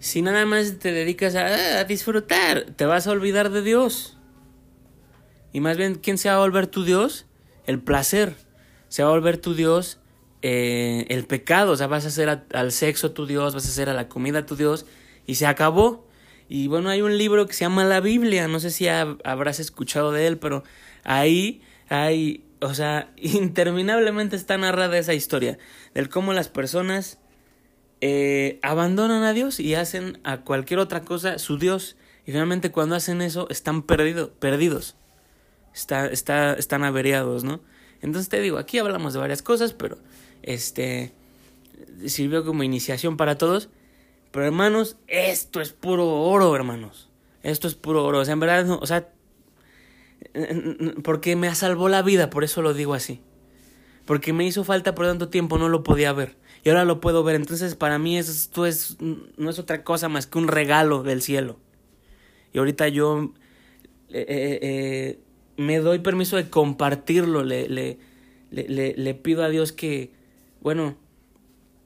si 0.00 0.22
nada 0.22 0.46
más 0.46 0.78
te 0.78 0.92
dedicas 0.92 1.34
a, 1.34 1.84
disfrutar, 1.84 2.66
te 2.76 2.84
vas 2.84 3.06
a 3.06 3.10
olvidar 3.10 3.50
de 3.50 3.62
Dios. 3.62 4.16
Y 5.52 5.60
más 5.60 5.76
bien, 5.76 5.96
¿quién 5.96 6.18
se 6.18 6.28
va 6.28 6.36
a 6.36 6.38
volver 6.38 6.68
tu 6.68 6.84
Dios? 6.84 7.26
El 7.66 7.80
placer. 7.80 8.34
Se 8.88 9.02
va 9.02 9.08
a 9.08 9.12
volver 9.12 9.38
tu 9.38 9.54
Dios 9.54 9.98
eh, 10.42 11.06
el 11.08 11.26
pecado. 11.26 11.72
O 11.72 11.76
sea, 11.76 11.88
vas 11.88 12.04
a 12.04 12.08
hacer 12.08 12.44
al 12.52 12.72
sexo 12.72 13.10
tu 13.12 13.26
Dios, 13.26 13.54
vas 13.54 13.66
a 13.66 13.68
hacer 13.68 13.88
a 13.88 13.94
la 13.94 14.08
comida 14.08 14.46
tu 14.46 14.54
Dios. 14.54 14.86
Y 15.26 15.34
se 15.34 15.46
acabó. 15.46 16.06
Y 16.48 16.68
bueno, 16.68 16.90
hay 16.90 17.02
un 17.02 17.18
libro 17.18 17.46
que 17.46 17.52
se 17.52 17.64
llama 17.64 17.84
La 17.84 18.00
Biblia. 18.00 18.46
No 18.46 18.60
sé 18.60 18.70
si 18.70 18.86
habrás 18.88 19.58
escuchado 19.58 20.12
de 20.12 20.26
él, 20.28 20.38
pero 20.38 20.62
ahí 21.02 21.62
hay, 21.88 22.44
o 22.60 22.72
sea, 22.72 23.12
interminablemente 23.16 24.36
está 24.36 24.56
narrada 24.58 24.96
esa 24.96 25.14
historia. 25.14 25.58
Del 25.92 26.08
cómo 26.08 26.32
las 26.32 26.48
personas 26.48 27.18
eh, 28.00 28.58
abandonan 28.62 29.22
a 29.22 29.32
Dios 29.32 29.60
y 29.60 29.74
hacen 29.74 30.18
a 30.24 30.38
cualquier 30.38 30.80
otra 30.80 31.02
cosa 31.02 31.38
su 31.38 31.58
Dios. 31.58 31.96
Y 32.26 32.32
finalmente 32.32 32.70
cuando 32.70 32.94
hacen 32.94 33.22
eso 33.22 33.48
están 33.50 33.82
perdido, 33.82 34.32
perdidos 34.34 34.96
está, 35.78 36.06
está, 36.06 36.54
están 36.54 36.84
averiados, 36.84 37.44
¿no? 37.44 37.60
Entonces 38.00 38.28
te 38.28 38.40
digo, 38.40 38.58
aquí 38.58 38.78
hablamos 38.78 39.12
de 39.12 39.20
varias 39.20 39.42
cosas, 39.42 39.72
pero 39.72 39.98
este 40.42 41.12
sirvió 42.06 42.44
como 42.44 42.62
iniciación 42.62 43.16
para 43.16 43.38
todos. 43.38 43.68
Pero 44.30 44.44
hermanos, 44.44 44.96
esto 45.06 45.60
es 45.60 45.72
puro 45.72 46.06
oro, 46.06 46.54
hermanos. 46.54 47.08
Esto 47.42 47.66
es 47.66 47.74
puro 47.74 48.04
oro. 48.04 48.20
O 48.20 48.24
sea, 48.24 48.34
en 48.34 48.40
verdad, 48.40 48.64
no, 48.64 48.78
o 48.78 48.86
sea, 48.86 49.08
porque 51.02 51.34
me 51.34 51.52
salvó 51.54 51.88
la 51.88 52.02
vida, 52.02 52.30
por 52.30 52.44
eso 52.44 52.62
lo 52.62 52.74
digo 52.74 52.94
así. 52.94 53.20
Porque 54.04 54.32
me 54.32 54.44
hizo 54.44 54.64
falta 54.64 54.94
por 54.94 55.06
tanto 55.06 55.28
tiempo, 55.28 55.58
no 55.58 55.68
lo 55.68 55.82
podía 55.82 56.12
ver. 56.12 56.36
Y 56.64 56.70
ahora 56.70 56.84
lo 56.84 57.00
puedo 57.00 57.22
ver. 57.24 57.36
Entonces, 57.36 57.74
para 57.74 57.98
mí 57.98 58.18
esto 58.18 58.66
es, 58.66 58.96
no 59.00 59.50
es 59.50 59.58
otra 59.58 59.84
cosa 59.84 60.08
más 60.08 60.26
que 60.26 60.38
un 60.38 60.48
regalo 60.48 61.02
del 61.02 61.22
cielo. 61.22 61.58
Y 62.52 62.58
ahorita 62.58 62.88
yo 62.88 63.32
eh, 64.10 64.26
eh, 64.28 64.58
eh 64.62 65.20
me 65.56 65.78
doy 65.78 65.98
permiso 65.98 66.36
de 66.36 66.48
compartirlo, 66.48 67.42
le, 67.42 67.68
le, 67.68 67.98
le, 68.50 68.94
le, 68.96 69.14
pido 69.14 69.42
a 69.42 69.48
Dios 69.48 69.72
que, 69.72 70.12
bueno, 70.60 70.96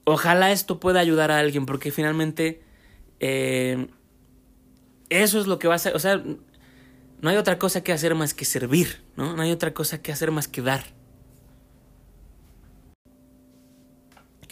ojalá 0.05 0.53
esto 0.53 0.79
pueda 0.79 1.01
ayudar 1.01 1.31
a 1.31 1.39
alguien, 1.39 1.65
porque 1.65 1.91
finalmente 1.91 2.61
eso 3.19 3.89
es 5.41 5.47
lo 5.47 5.59
que 5.59 5.69
va 5.69 5.77
a 5.77 5.79
ser, 5.79 5.97
o 5.97 5.99
sea, 5.99 6.23
no 7.23 7.31
hay 7.31 7.37
otra 7.37 7.59
cosa 7.59 7.83
que 7.83 7.93
hacer 7.93 8.15
más 8.15 8.35
que 8.35 8.45
servir, 8.45 9.01
¿no? 9.17 9.35
No 9.37 9.43
hay 9.43 9.53
otra 9.53 9.73
cosa 9.73 10.03
que 10.03 10.13
hacer 10.13 10.33
más 10.33 10.49
que 10.49 10.61
dar. 10.61 10.85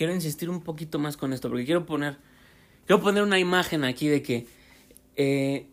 Quiero 0.00 0.14
insistir 0.14 0.48
un 0.48 0.62
poquito 0.62 0.98
más 0.98 1.18
con 1.18 1.34
esto, 1.34 1.50
porque 1.50 1.66
quiero 1.66 1.84
poner, 1.84 2.16
quiero 2.86 3.02
poner 3.02 3.22
una 3.22 3.38
imagen 3.38 3.84
aquí 3.84 4.08
de 4.08 4.22
que 4.22 4.46
eh, 5.14 5.66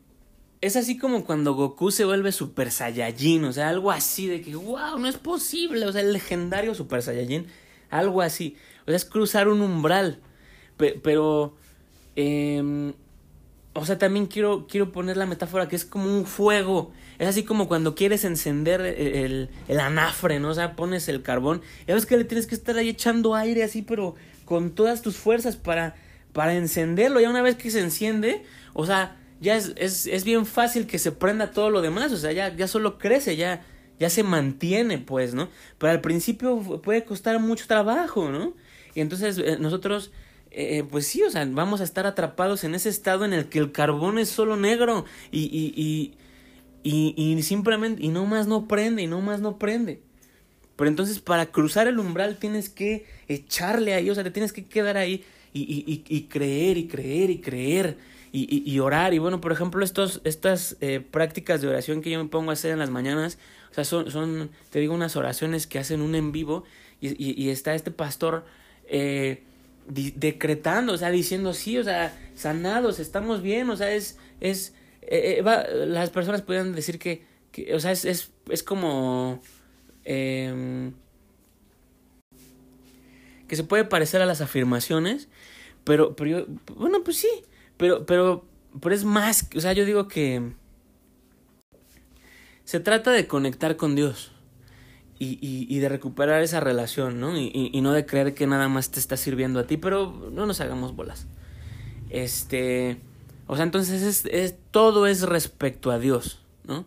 es 0.60 0.76
así 0.76 0.98
como 0.98 1.24
cuando 1.24 1.54
Goku 1.54 1.92
se 1.92 2.04
vuelve 2.04 2.34
Super 2.34 2.70
Saiyajin, 2.70 3.46
o 3.46 3.54
sea, 3.54 3.70
algo 3.70 3.90
así 3.90 4.28
de 4.28 4.42
que, 4.42 4.54
wow, 4.54 5.00
no 5.00 5.08
es 5.08 5.16
posible, 5.16 5.86
o 5.86 5.94
sea, 5.94 6.02
el 6.02 6.12
legendario 6.12 6.76
Super 6.76 7.02
Saiyajin, 7.02 7.48
algo 7.90 8.22
así, 8.22 8.58
o 8.82 8.88
sea, 8.88 8.98
es 8.98 9.06
cruzar 9.06 9.48
un 9.48 9.62
umbral, 9.62 10.20
pero, 10.76 11.56
eh, 12.18 12.92
o 13.78 13.86
sea, 13.86 13.98
también 13.98 14.26
quiero, 14.26 14.68
quiero 14.68 14.92
poner 14.92 15.18
la 15.18 15.26
metáfora 15.26 15.68
que 15.68 15.76
es 15.76 15.86
como 15.86 16.06
un 16.06 16.26
fuego, 16.26 16.92
es 17.20 17.28
así 17.28 17.44
como 17.44 17.68
cuando 17.68 17.96
quieres 17.96 18.26
encender 18.26 18.82
el, 18.82 19.50
el 19.68 19.80
anafre, 19.80 20.40
¿no? 20.40 20.50
O 20.50 20.54
sea, 20.54 20.76
pones 20.76 21.08
el 21.10 21.22
carbón, 21.22 21.62
y 21.88 21.94
ves 21.94 22.06
que 22.06 22.18
le 22.18 22.24
tienes 22.24 22.48
que 22.48 22.56
estar 22.56 22.78
ahí 22.78 22.90
echando 22.90 23.36
aire 23.36 23.64
así, 23.64 23.82
pero 23.82 24.16
con 24.46 24.72
todas 24.72 25.02
tus 25.02 25.18
fuerzas 25.18 25.58
para, 25.58 25.96
para 26.34 26.56
encenderlo, 26.56 27.20
ya 27.20 27.30
una 27.30 27.42
vez 27.42 27.56
que 27.56 27.70
se 27.70 27.82
enciende, 27.82 28.44
o 28.74 28.86
sea, 28.86 29.18
ya 29.40 29.56
es, 29.56 29.74
es, 29.76 30.08
es, 30.08 30.24
bien 30.24 30.46
fácil 30.46 30.88
que 30.88 30.98
se 30.98 31.12
prenda 31.12 31.52
todo 31.52 31.70
lo 31.70 31.82
demás, 31.82 32.12
o 32.12 32.18
sea, 32.18 32.32
ya, 32.32 32.56
ya 32.56 32.68
solo 32.68 32.98
crece, 32.98 33.36
ya, 33.36 33.64
ya 34.00 34.10
se 34.10 34.24
mantiene, 34.24 34.98
pues, 34.98 35.34
¿no? 35.34 35.50
Pero 35.78 35.92
al 35.92 36.02
principio 36.02 36.60
puede 36.82 37.04
costar 37.04 37.40
mucho 37.40 37.68
trabajo, 37.68 38.32
¿no? 38.32 38.54
Y 38.96 39.02
entonces 39.02 39.38
eh, 39.38 39.58
nosotros, 39.60 40.12
eh, 40.52 40.84
pues 40.90 41.08
sí, 41.08 41.24
o 41.24 41.30
sea, 41.30 41.46
vamos 41.46 41.82
a 41.82 41.84
estar 41.84 42.06
atrapados 42.06 42.64
en 42.64 42.76
ese 42.76 42.90
estado 42.90 43.26
en 43.26 43.34
el 43.34 43.50
que 43.50 43.60
el 43.60 43.72
carbón 43.72 44.20
es 44.20 44.30
solo 44.30 44.58
negro 44.58 45.06
y, 45.32 45.44
y, 45.44 45.74
y, 45.76 46.14
y, 46.84 47.34
y 47.34 47.44
simplemente, 47.44 48.04
y 48.04 48.10
no 48.10 48.26
más 48.26 48.48
no 48.48 48.68
prende, 48.68 49.04
y 49.04 49.08
no 49.08 49.22
más 49.22 49.42
no 49.42 49.58
prende. 49.58 50.02
Pero 50.76 50.90
entonces 50.90 51.20
para 51.20 51.48
cruzar 51.48 51.88
el 51.88 52.00
umbral 52.00 52.38
tienes 52.38 52.70
que 52.70 53.06
echarle 53.28 53.94
ahí, 53.94 54.10
o 54.10 54.16
sea, 54.16 54.24
te 54.24 54.32
tienes 54.32 54.54
que 54.54 54.66
quedar 54.66 54.96
ahí 54.98 55.24
y, 55.54 55.62
y, 55.62 56.04
y 56.08 56.24
creer 56.24 56.78
y 56.78 56.88
creer 56.88 57.30
y 57.30 57.42
creer 57.42 57.98
y, 58.32 58.72
y, 58.72 58.80
orar. 58.80 59.14
Y 59.14 59.18
bueno, 59.18 59.42
por 59.42 59.52
ejemplo, 59.52 59.84
estos, 59.84 60.22
estas 60.24 60.78
eh, 60.82 61.00
prácticas 61.00 61.62
de 61.62 61.68
oración 61.68 62.02
que 62.02 62.12
yo 62.12 62.24
me 62.24 62.30
pongo 62.30 62.52
a 62.52 62.54
hacer 62.54 62.72
en 62.72 62.80
las 62.80 62.92
mañanas, 62.92 63.40
o 63.72 63.74
sea, 63.74 63.84
son, 63.84 64.12
son 64.12 64.52
te 64.70 64.80
digo, 64.80 64.94
unas 64.94 65.16
oraciones 65.16 65.66
que 65.66 65.80
hacen 65.80 66.02
un 66.02 66.14
en 66.14 66.32
vivo 66.32 66.64
y, 67.02 67.42
y 67.44 67.50
está 67.50 67.74
este 67.74 67.92
pastor 67.92 68.46
eh, 68.88 69.44
decretando, 69.88 70.94
o 70.94 70.98
sea, 70.98 71.12
diciendo, 71.12 71.54
sí, 71.54 71.78
o 71.78 71.84
sea, 71.84 72.18
sanados, 72.36 73.00
estamos 73.00 73.42
bien, 73.42 73.70
o 73.70 73.78
sea, 73.78 73.92
es, 73.92 74.18
es, 74.42 74.74
eh, 75.02 75.42
las 75.88 76.10
personas 76.10 76.42
pueden 76.42 76.76
decir 76.76 77.00
que, 77.00 77.26
que, 77.52 77.74
o 77.74 77.80
sea, 77.80 77.92
es, 77.92 78.06
es, 78.06 78.32
es 78.50 78.64
como... 78.64 79.42
Em, 80.04 80.94
que 83.48 83.56
se 83.56 83.64
puede 83.64 83.86
parecer 83.86 84.22
a 84.22 84.26
las 84.26 84.42
afirmaciones, 84.42 85.30
pero, 85.84 86.16
pero 86.16 86.30
yo, 86.30 86.46
bueno, 86.76 87.04
pues 87.04 87.18
sí, 87.18 87.30
pero, 87.78 88.06
pero, 88.06 88.46
pero 88.82 88.94
es 88.94 89.06
más, 89.06 89.48
o 89.56 89.62
sea, 89.62 89.72
yo 89.74 89.86
digo 89.86 90.08
que 90.10 90.52
se 92.66 92.82
trata 92.82 93.12
de 93.12 93.28
conectar 93.28 93.78
con 93.78 93.96
Dios 93.96 94.34
y, 95.20 95.40
y, 95.42 95.68
y 95.70 95.80
de 95.80 95.90
recuperar 95.90 96.42
esa 96.44 96.60
relación, 96.60 97.20
¿no? 97.20 97.38
Y, 97.38 97.52
y, 97.74 97.82
no 97.82 97.94
de 97.94 98.06
creer 98.06 98.34
que 98.34 98.48
nada 98.48 98.68
más 98.68 98.92
te 98.92 99.00
está 99.00 99.18
sirviendo 99.18 99.60
a 99.60 99.68
ti, 99.68 99.78
pero 99.78 100.30
no 100.32 100.46
nos 100.46 100.62
hagamos 100.62 100.96
bolas. 100.96 101.28
Este, 102.10 102.98
o 103.48 103.56
sea, 103.56 103.64
entonces 103.64 104.02
es, 104.02 104.26
es, 104.26 104.56
todo 104.72 105.08
es 105.08 105.24
respecto 105.24 105.92
a 105.92 106.00
Dios, 106.00 106.42
¿no? 106.66 106.86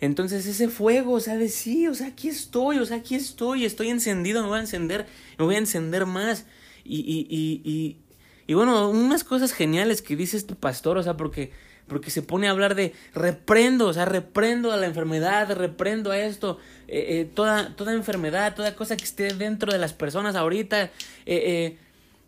Entonces 0.00 0.46
ese 0.46 0.68
fuego, 0.68 1.12
o 1.12 1.20
sea, 1.20 1.36
de 1.36 1.48
sí, 1.48 1.86
o 1.86 1.94
sea, 1.94 2.08
aquí 2.08 2.28
estoy, 2.28 2.78
o 2.78 2.86
sea, 2.86 2.98
aquí 2.98 3.14
estoy, 3.14 3.64
estoy 3.64 3.88
encendido, 3.88 4.42
me 4.42 4.48
voy 4.48 4.58
a 4.58 4.62
encender, 4.62 5.06
me 5.38 5.44
voy 5.44 5.54
a 5.54 5.58
encender 5.58 6.06
más. 6.06 6.46
Y, 6.84 6.98
y, 7.00 7.62
y, 7.64 7.96
y 8.46 8.54
bueno, 8.54 8.90
unas 8.90 9.24
cosas 9.24 9.52
geniales 9.52 10.02
que 10.02 10.16
dice 10.16 10.36
este 10.36 10.54
pastor, 10.54 10.98
o 10.98 11.02
sea, 11.02 11.16
porque, 11.16 11.52
porque 11.86 12.10
se 12.10 12.22
pone 12.22 12.48
a 12.48 12.50
hablar 12.50 12.74
de 12.74 12.92
reprendo, 13.14 13.86
o 13.86 13.92
sea, 13.92 14.04
reprendo 14.04 14.72
a 14.72 14.76
la 14.76 14.86
enfermedad, 14.86 15.50
reprendo 15.56 16.10
a 16.10 16.18
esto, 16.18 16.58
eh, 16.88 17.20
eh, 17.20 17.30
toda, 17.34 17.74
toda 17.76 17.92
enfermedad, 17.92 18.54
toda 18.54 18.74
cosa 18.74 18.96
que 18.96 19.04
esté 19.04 19.32
dentro 19.34 19.72
de 19.72 19.78
las 19.78 19.92
personas 19.92 20.36
ahorita, 20.36 20.82
eh, 20.82 20.90
eh 21.26 21.78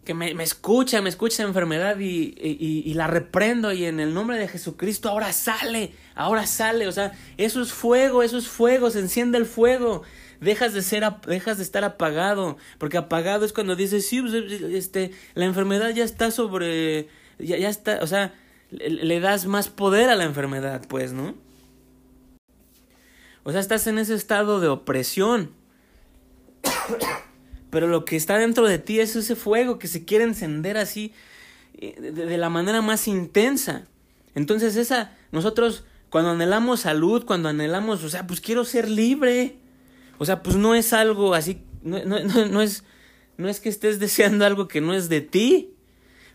que 0.04 0.14
me, 0.14 0.34
me, 0.34 0.44
escucha, 0.44 1.02
me 1.02 1.08
escucha 1.08 1.34
esa 1.34 1.42
enfermedad 1.42 1.98
y, 1.98 2.32
y, 2.38 2.94
la 2.94 3.08
reprendo 3.08 3.72
y 3.72 3.86
en 3.86 3.98
el 3.98 4.14
nombre 4.14 4.38
de 4.38 4.46
Jesucristo 4.46 5.08
ahora 5.08 5.32
sale, 5.32 5.94
ahora 6.14 6.46
sale, 6.46 6.86
o 6.86 6.92
sea, 6.92 7.10
eso 7.38 7.60
es 7.60 7.72
fuego, 7.72 8.22
eso 8.22 8.38
es 8.38 8.46
fuego, 8.46 8.88
se 8.90 9.00
enciende 9.00 9.36
el 9.36 9.46
fuego 9.46 10.04
dejas 10.40 10.74
de 10.74 10.82
ser, 10.82 11.04
dejas 11.26 11.56
de 11.56 11.64
estar 11.64 11.82
apagado, 11.82 12.56
porque 12.78 12.98
apagado 12.98 13.44
es 13.44 13.52
cuando 13.52 13.74
dices, 13.74 14.06
sí, 14.06 14.20
pues, 14.20 14.34
este, 14.34 15.10
la 15.34 15.44
enfermedad 15.44 15.90
ya 15.90 16.04
está 16.04 16.30
sobre, 16.30 17.08
ya, 17.38 17.56
ya 17.56 17.68
está, 17.68 17.98
o 18.02 18.06
sea, 18.06 18.32
le 18.70 19.20
das 19.20 19.46
más 19.46 19.68
poder 19.68 20.08
a 20.08 20.14
la 20.14 20.24
enfermedad, 20.24 20.82
pues, 20.88 21.12
¿no? 21.12 21.34
O 23.46 23.52
sea, 23.52 23.60
estás 23.60 23.86
en 23.86 23.98
ese 23.98 24.16
estado 24.16 24.58
de 24.58 24.66
opresión. 24.66 25.52
Pero 27.70 27.86
lo 27.86 28.04
que 28.04 28.16
está 28.16 28.38
dentro 28.38 28.66
de 28.66 28.80
ti 28.80 28.98
es 28.98 29.14
ese 29.14 29.36
fuego 29.36 29.78
que 29.78 29.86
se 29.86 30.04
quiere 30.04 30.24
encender 30.24 30.76
así 30.76 31.12
eh, 31.74 32.10
de, 32.12 32.38
la 32.38 32.50
manera 32.50 32.82
más 32.82 33.06
intensa. 33.06 33.86
Entonces 34.34 34.74
esa, 34.74 35.16
nosotros 35.30 35.84
cuando 36.10 36.30
anhelamos 36.30 36.80
salud, 36.80 37.24
cuando 37.24 37.48
anhelamos, 37.48 38.02
o 38.02 38.08
sea, 38.08 38.26
pues 38.26 38.40
quiero 38.40 38.64
ser 38.64 38.90
libre. 38.90 39.58
O 40.18 40.24
sea, 40.24 40.42
pues 40.42 40.56
no 40.56 40.74
es 40.74 40.92
algo 40.92 41.32
así, 41.32 41.62
no, 41.84 41.98
es, 42.60 42.82
no 43.36 43.48
es 43.48 43.60
que 43.60 43.68
estés 43.68 44.00
deseando 44.00 44.44
algo 44.44 44.66
que 44.66 44.80
no 44.80 44.92
es 44.92 45.08
de 45.08 45.20
ti, 45.20 45.72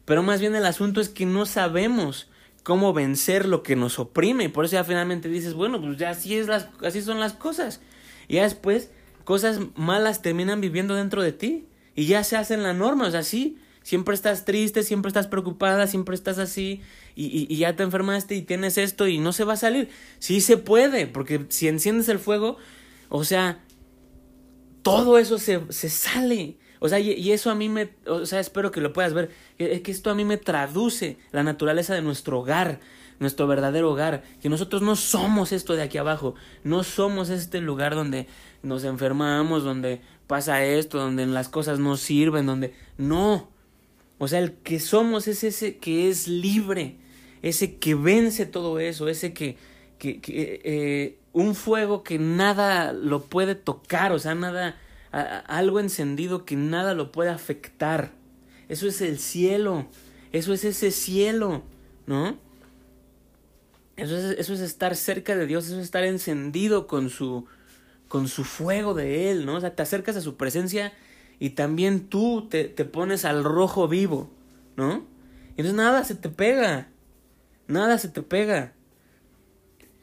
pero 0.05 0.24
más 0.24 0.39
bien 0.39 0.55
el 0.55 0.66
asunto 0.66 1.01
es 1.01 1.09
que 1.09 1.26
no 1.26 1.45
sabemos 1.45 2.30
cómo 2.64 2.93
vencer 2.93 3.47
lo 3.47 3.64
que 3.64 3.76
nos 3.76 3.99
oprime. 3.99 4.49
Por 4.49 4.66
eso 4.66 4.74
ya 4.74 4.84
finalmente 4.84 5.30
dices, 5.30 5.53
bueno, 5.53 5.82
pues 5.82 5.97
ya 5.97 6.12
así, 6.12 6.36
es 6.36 6.47
las, 6.47 6.68
así 6.84 7.01
son 7.01 7.20
las 7.20 7.34
cosas. 7.34 7.82
Y 8.28 8.36
ya 8.36 8.43
después 8.43 8.91
cosas 9.24 9.59
malas 9.76 10.22
terminan 10.22 10.62
viviendo 10.62 10.95
dentro 10.95 11.22
de 11.22 11.32
ti. 11.32 11.66
Y 11.95 12.05
ya 12.05 12.24
se 12.24 12.38
hacen 12.38 12.64
la 12.64 12.74
norma, 12.74 13.07
o 13.07 13.12
sea, 13.12 13.24
sí, 13.24 13.57
Siempre 13.84 14.14
estás 14.14 14.45
triste, 14.45 14.84
siempre 14.84 15.09
estás 15.09 15.28
preocupada, 15.28 15.88
siempre 15.88 16.14
estás 16.14 16.38
así 16.38 16.82
y, 17.16 17.47
y, 17.51 17.57
ya 17.57 17.76
te 17.76 17.82
enfermaste 17.82 18.36
y 18.36 18.43
tienes 18.43 18.78
esto 18.78 19.07
y 19.07 19.18
no 19.18 19.34
se 19.34 19.43
va 19.43 19.53
a 19.53 19.57
salir. 19.57 19.89
Sí 20.20 20.39
se 20.39 20.57
puede, 20.57 21.07
porque 21.07 21.45
si 21.49 21.68
enciendes 21.68 22.07
el 22.07 22.20
fuego, 22.20 22.57
o 23.09 23.24
sea, 23.24 23.64
todo 24.84 25.18
eso 25.18 25.39
se, 25.39 25.62
se 25.70 25.89
sale. 25.89 26.57
O 26.84 26.89
sea, 26.89 26.99
y, 26.99 27.32
eso 27.32 27.51
a 27.51 27.55
mí 27.55 27.69
me, 27.69 27.91
o 28.07 28.25
sea, 28.25 28.39
espero 28.39 28.71
que 28.71 28.82
lo 28.82 28.91
puedas 28.91 29.13
ver, 29.13 29.29
que, 29.55 29.84
que 29.84 29.91
esto 29.91 30.09
a 30.09 30.15
mí 30.15 30.25
me 30.25 30.38
traduce 30.38 31.19
la 31.32 31.43
naturaleza 31.43 31.93
de 31.93 32.01
nuestro 32.01 32.39
hogar, 32.39 32.79
nuestro 33.19 33.45
verdadero 33.45 33.91
hogar, 33.91 34.23
que 34.41 34.49
nosotros 34.49 34.82
no 34.82 34.95
somos 34.95 35.51
esto 35.51 35.75
de 35.75 35.84
aquí 35.84 35.99
abajo, 35.99 36.34
no 36.63 36.84
somos 36.84 37.29
este 37.29 37.61
lugar 37.61 37.93
donde 37.93 38.25
nos 38.63 38.84
enfermamos, 38.84 39.63
donde 39.63 40.01
pasa 40.25 40.65
esto, 40.65 40.97
donde 40.97 41.27
las 41.27 41.49
cosas 41.49 41.77
no 41.77 41.97
sirven, 41.97 42.47
donde 42.47 42.73
no. 42.97 43.51
O 44.17 44.27
sea, 44.27 44.39
el 44.39 44.53
que 44.53 44.79
somos 44.79 45.27
es 45.27 45.43
ese 45.43 45.77
que 45.77 46.09
es 46.09 46.27
libre, 46.27 46.95
ese 47.43 47.75
que 47.75 47.93
vence 47.93 48.47
todo 48.47 48.79
eso, 48.79 49.07
ese 49.07 49.34
que, 49.34 49.55
que, 49.99 50.19
que 50.19 50.61
eh, 50.63 51.17
un 51.32 51.53
fuego 51.53 52.01
que 52.01 52.17
nada 52.17 52.91
lo 52.91 53.21
puede 53.25 53.53
tocar, 53.53 54.13
o 54.13 54.17
sea, 54.17 54.34
nada, 54.34 54.77
algo 55.12 55.80
encendido 55.80 56.45
que 56.45 56.55
nada 56.55 56.93
lo 56.93 57.12
puede 57.12 57.30
afectar. 57.30 58.12
Eso 58.70 58.88
es 58.88 59.01
el 59.01 59.20
cielo, 59.20 59.88
eso 60.32 60.53
es 60.53 60.64
ese 60.64 60.91
cielo, 60.91 61.64
¿no? 62.05 62.38
Eso 63.97 64.18
es, 64.18 64.39
eso 64.39 64.53
es 64.53 64.62
estar 64.62 64.95
cerca 64.95 65.36
de 65.36 65.45
Dios, 65.45 65.66
eso 65.68 65.78
es 65.78 65.84
estar 65.84 66.03
encendido 66.05 66.88
con 66.88 67.09
su, 67.09 67.45
con 68.07 68.28
su 68.28 68.43
fuego 68.43 68.93
de 68.93 69.30
Él, 69.32 69.45
¿no? 69.45 69.55
O 69.55 69.59
sea, 69.59 69.76
te 69.76 69.84
acercas 69.84 70.16
a 70.16 70.22
su 70.22 70.38
presencia 70.38 70.93
y 71.39 71.51
también 71.51 72.07
tú 72.07 72.47
te, 72.49 72.66
te 72.66 72.86
pones 72.86 73.26
al 73.26 73.43
rojo 73.43 73.88
vivo, 73.88 74.30
¿no? 74.78 75.05
Entonces 75.49 75.74
nada 75.74 76.03
se 76.05 76.16
te 76.16 76.30
pega, 76.30 76.89
nada 77.68 77.97
se 77.97 78.07
te 78.07 78.22
pega. 78.22 78.74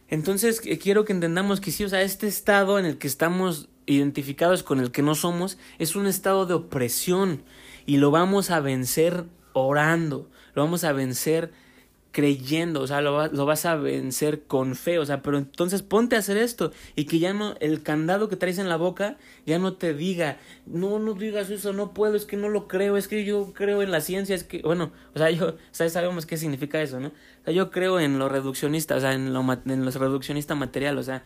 Entonces 0.08 0.60
quiero 0.60 1.04
que 1.04 1.12
entendamos 1.12 1.60
que 1.60 1.70
sí, 1.70 1.84
o 1.84 1.88
sea, 1.88 2.02
este 2.02 2.26
estado 2.26 2.78
en 2.78 2.84
el 2.84 2.98
que 2.98 3.06
estamos 3.06 3.68
identificados 3.88 4.62
con 4.62 4.78
el 4.78 4.92
que 4.92 5.02
no 5.02 5.14
somos 5.14 5.58
es 5.78 5.96
un 5.96 6.06
estado 6.06 6.46
de 6.46 6.54
opresión 6.54 7.42
y 7.86 7.96
lo 7.96 8.10
vamos 8.10 8.50
a 8.50 8.60
vencer 8.60 9.24
orando, 9.54 10.28
lo 10.54 10.62
vamos 10.62 10.84
a 10.84 10.92
vencer 10.92 11.50
creyendo, 12.10 12.80
o 12.80 12.86
sea, 12.86 13.00
lo, 13.00 13.28
lo, 13.28 13.46
vas 13.46 13.64
a 13.66 13.76
vencer 13.76 14.42
con 14.44 14.74
fe, 14.74 14.98
o 14.98 15.06
sea, 15.06 15.22
pero 15.22 15.38
entonces 15.38 15.82
ponte 15.82 16.16
a 16.16 16.18
hacer 16.18 16.36
esto 16.36 16.72
y 16.96 17.04
que 17.04 17.18
ya 17.18 17.32
no, 17.32 17.54
el 17.60 17.82
candado 17.82 18.28
que 18.28 18.36
traes 18.36 18.58
en 18.58 18.68
la 18.68 18.76
boca 18.76 19.16
ya 19.46 19.58
no 19.58 19.74
te 19.74 19.94
diga, 19.94 20.38
no, 20.66 20.98
no 20.98 21.14
digas 21.14 21.50
eso, 21.50 21.72
no 21.72 21.94
puedo, 21.94 22.16
es 22.16 22.24
que 22.24 22.36
no 22.36 22.48
lo 22.48 22.66
creo, 22.66 22.96
es 22.96 23.08
que 23.08 23.24
yo 23.24 23.52
creo 23.54 23.82
en 23.82 23.90
la 23.90 24.00
ciencia, 24.00 24.34
es 24.34 24.42
que, 24.42 24.62
bueno, 24.62 24.90
o 25.14 25.18
sea, 25.18 25.30
yo, 25.30 25.56
¿sabes? 25.70 25.92
sabemos 25.92 26.26
qué 26.26 26.36
significa 26.36 26.80
eso, 26.82 26.98
¿no? 26.98 27.08
O 27.08 27.44
sea, 27.44 27.52
yo 27.52 27.70
creo 27.70 28.00
en 28.00 28.18
lo 28.18 28.28
reduccionista, 28.28 28.96
o 28.96 29.00
sea, 29.00 29.12
en 29.12 29.32
lo, 29.32 29.40
en 29.40 29.84
lo 29.84 29.90
reduccionista 29.90 30.54
material, 30.54 30.98
o 30.98 31.02
sea, 31.02 31.24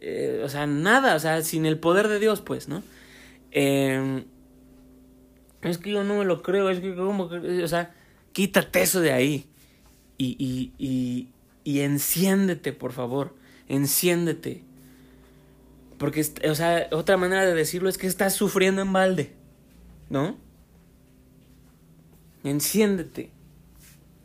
eh, 0.00 0.42
o 0.44 0.48
sea, 0.48 0.66
nada, 0.66 1.14
o 1.14 1.18
sea, 1.18 1.42
sin 1.42 1.66
el 1.66 1.78
poder 1.78 2.08
de 2.08 2.18
Dios, 2.18 2.40
pues, 2.40 2.68
¿no? 2.68 2.82
Eh, 3.50 4.24
es 5.62 5.78
que 5.78 5.90
yo 5.92 6.04
no 6.04 6.18
me 6.18 6.24
lo 6.24 6.42
creo, 6.42 6.70
es 6.70 6.80
que 6.80 6.94
como, 6.94 7.24
o 7.24 7.68
sea, 7.68 7.94
quítate 8.32 8.82
eso 8.82 9.00
de 9.00 9.12
ahí 9.12 9.46
y, 10.18 10.36
y, 10.38 10.72
y, 10.78 11.28
y 11.64 11.80
enciéndete, 11.80 12.72
por 12.72 12.92
favor, 12.92 13.34
enciéndete. 13.68 14.64
Porque, 15.98 16.26
o 16.48 16.54
sea, 16.56 16.88
otra 16.90 17.16
manera 17.16 17.46
de 17.46 17.54
decirlo 17.54 17.88
es 17.88 17.96
que 17.96 18.08
estás 18.08 18.34
sufriendo 18.34 18.82
en 18.82 18.92
balde, 18.92 19.32
¿no? 20.10 20.36
Enciéndete. 22.42 23.30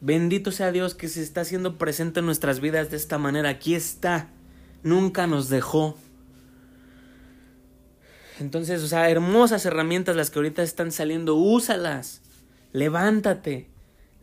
Bendito 0.02 0.52
sea 0.52 0.72
Dios 0.72 0.96
que 0.96 1.08
se 1.08 1.22
está 1.22 1.42
haciendo 1.42 1.78
presente 1.78 2.20
en 2.20 2.26
nuestras 2.26 2.60
vidas 2.62 2.90
de 2.90 2.98
esta 2.98 3.20
manera. 3.20 3.50
Aquí 3.50 3.76
está. 3.76 4.30
Nunca 4.84 5.28
nos 5.28 5.50
dejó. 5.50 5.98
Entonces, 8.40 8.84
o 8.84 8.88
sea, 8.88 9.10
hermosas 9.10 9.66
herramientas 9.66 10.16
las 10.16 10.30
que 10.30 10.40
ahorita 10.40 10.64
están 10.64 10.92
saliendo, 10.92 11.36
úsalas. 11.36 12.22
Levántate. 12.72 13.70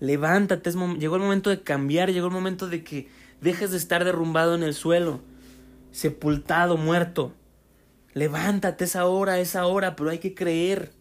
Levántate, 0.01 0.71
llegó 0.99 1.17
el 1.17 1.23
momento 1.23 1.51
de 1.51 1.63
cambiar, 1.63 2.13
llegó 2.13 2.27
el 2.27 2.33
momento 2.33 2.69
de 2.69 2.83
que 2.83 3.09
dejes 3.41 3.71
de 3.71 3.77
estar 3.77 4.05
derrumbado 4.05 4.55
en 4.55 4.63
el 4.63 4.75
suelo, 4.75 5.21
sepultado, 5.93 6.77
muerto. 6.77 7.33
Levántate, 8.13 8.85
es 8.85 8.97
ahora, 8.97 9.39
es 9.39 9.57
ahora, 9.57 9.97
pero 9.97 10.11
hay 10.11 10.19
que 10.19 10.35
creer. 10.35 10.93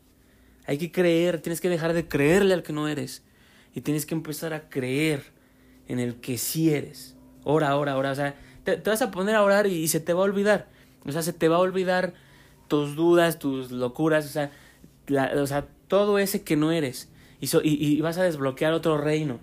Hay 0.66 0.78
que 0.78 0.92
creer, 0.92 1.42
tienes 1.42 1.60
que 1.60 1.70
dejar 1.70 1.94
de 1.94 2.08
creerle 2.08 2.54
al 2.54 2.64
que 2.64 2.74
no 2.74 2.88
eres. 2.88 3.24
Y 3.76 3.82
tienes 3.82 4.06
que 4.06 4.16
empezar 4.16 4.54
a 4.54 4.70
creer 4.70 5.24
en 5.88 6.00
el 6.00 6.16
que 6.22 6.38
sí 6.38 6.70
eres. 6.70 7.16
Ora, 7.44 7.76
ora, 7.76 7.98
ora. 7.98 8.12
O 8.12 8.16
sea, 8.16 8.36
te, 8.64 8.78
vas 8.78 9.02
a 9.02 9.12
poner 9.12 9.36
a 9.36 9.44
orar 9.44 9.68
y, 9.68 9.88
se 9.88 10.00
te 10.00 10.14
va 10.14 10.22
a 10.22 10.24
olvidar. 10.24 10.68
O 11.06 11.12
sea, 11.12 11.22
se 11.22 11.34
te 11.34 11.48
va 11.48 11.58
a 11.58 11.60
olvidar 11.60 12.14
tus 12.68 12.96
dudas, 12.96 13.40
tus 13.40 13.72
locuras, 13.72 14.26
o 14.26 14.30
sea, 14.30 14.52
o 15.38 15.48
sea 15.48 15.68
todo 15.88 16.18
ese 16.18 16.44
que 16.44 16.56
no 16.56 16.72
eres 16.72 17.10
y, 17.64 18.02
vas 18.02 18.18
a 18.18 18.24
desbloquear 18.24 18.74
otro 18.74 18.98
reino. 18.98 19.40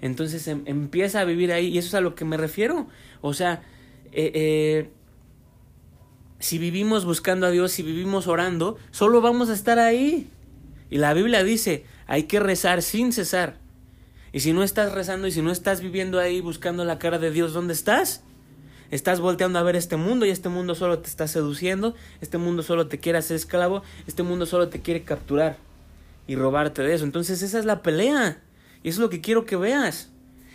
Entonces 0.00 0.46
em, 0.48 0.62
empieza 0.66 1.20
a 1.20 1.24
vivir 1.24 1.52
ahí 1.52 1.68
y 1.68 1.78
eso 1.78 1.88
es 1.88 1.94
a 1.94 2.00
lo 2.00 2.14
que 2.14 2.24
me 2.24 2.36
refiero. 2.36 2.86
O 3.22 3.32
sea, 3.32 3.62
eh, 4.12 4.30
eh, 4.34 4.90
si 6.38 6.58
vivimos 6.58 7.04
buscando 7.04 7.46
a 7.46 7.50
Dios, 7.50 7.72
si 7.72 7.82
vivimos 7.82 8.26
orando, 8.26 8.76
solo 8.90 9.20
vamos 9.22 9.48
a 9.48 9.54
estar 9.54 9.78
ahí. 9.78 10.28
Y 10.90 10.98
la 10.98 11.14
Biblia 11.14 11.42
dice, 11.42 11.86
hay 12.06 12.24
que 12.24 12.40
rezar 12.40 12.82
sin 12.82 13.12
cesar. 13.12 13.56
Y 14.32 14.40
si 14.40 14.52
no 14.52 14.62
estás 14.62 14.92
rezando 14.92 15.26
y 15.26 15.30
si 15.30 15.40
no 15.40 15.50
estás 15.50 15.80
viviendo 15.80 16.18
ahí 16.18 16.40
buscando 16.40 16.84
la 16.84 16.98
cara 16.98 17.18
de 17.18 17.30
Dios, 17.30 17.54
¿dónde 17.54 17.72
estás? 17.72 18.22
Estás 18.94 19.18
volteando 19.18 19.58
a 19.58 19.64
ver 19.64 19.74
este 19.74 19.96
mundo 19.96 20.24
y 20.24 20.30
este 20.30 20.48
mundo 20.48 20.76
solo 20.76 21.00
te 21.00 21.08
está 21.08 21.26
seduciendo, 21.26 21.96
este 22.20 22.38
mundo 22.38 22.62
solo 22.62 22.86
te 22.86 23.00
quiere 23.00 23.18
hacer 23.18 23.34
esclavo, 23.34 23.82
este 24.06 24.22
mundo 24.22 24.46
solo 24.46 24.68
te 24.68 24.82
quiere 24.82 25.02
capturar 25.02 25.56
y 26.28 26.36
robarte 26.36 26.82
de 26.82 26.94
eso. 26.94 27.04
Entonces 27.04 27.42
esa 27.42 27.58
es 27.58 27.64
la 27.64 27.82
pelea. 27.82 28.40
Y 28.84 28.90
eso 28.90 29.00
es 29.00 29.02
lo 29.02 29.10
que 29.10 29.20
quiero 29.20 29.46
que 29.46 29.56
veas. 29.56 30.12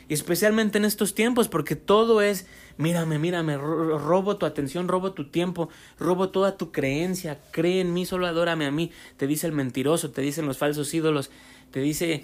Y 0.07 0.13
especialmente 0.13 0.77
en 0.77 0.85
estos 0.85 1.15
tiempos, 1.15 1.49
porque 1.49 1.75
todo 1.75 2.21
es, 2.21 2.47
mírame, 2.77 3.19
mírame, 3.19 3.57
robo 3.57 4.37
tu 4.37 4.45
atención, 4.45 4.87
robo 4.87 5.11
tu 5.11 5.25
tiempo, 5.29 5.67
robo 5.99 6.29
toda 6.29 6.55
tu 6.55 6.71
creencia, 6.71 7.41
cree 7.51 7.81
en 7.81 7.93
mí, 7.93 8.05
solo 8.05 8.25
adórame 8.25 8.65
a 8.65 8.71
mí. 8.71 8.89
Te 9.17 9.27
dice 9.27 9.47
el 9.47 9.53
mentiroso, 9.53 10.11
te 10.11 10.21
dicen 10.21 10.45
los 10.45 10.57
falsos 10.57 10.93
ídolos, 10.93 11.29
te 11.71 11.81
dice, 11.81 12.23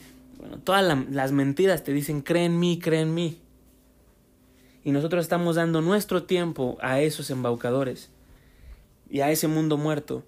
todas 0.63 0.97
las 1.11 1.33
mentiras 1.33 1.83
te 1.83 1.91
dicen, 1.91 2.21
cree 2.21 2.45
en 2.45 2.57
mí, 2.57 2.79
cree 2.79 3.01
en 3.01 3.13
mí. 3.13 3.41
Y 4.85 4.91
nosotros 4.91 5.25
estamos 5.25 5.57
dando 5.57 5.81
nuestro 5.81 6.23
tiempo 6.23 6.77
a 6.79 7.01
esos 7.01 7.29
embaucadores 7.29 8.09
y 9.09 9.19
a 9.19 9.31
ese 9.31 9.49
mundo 9.49 9.77
muerto 9.77 10.23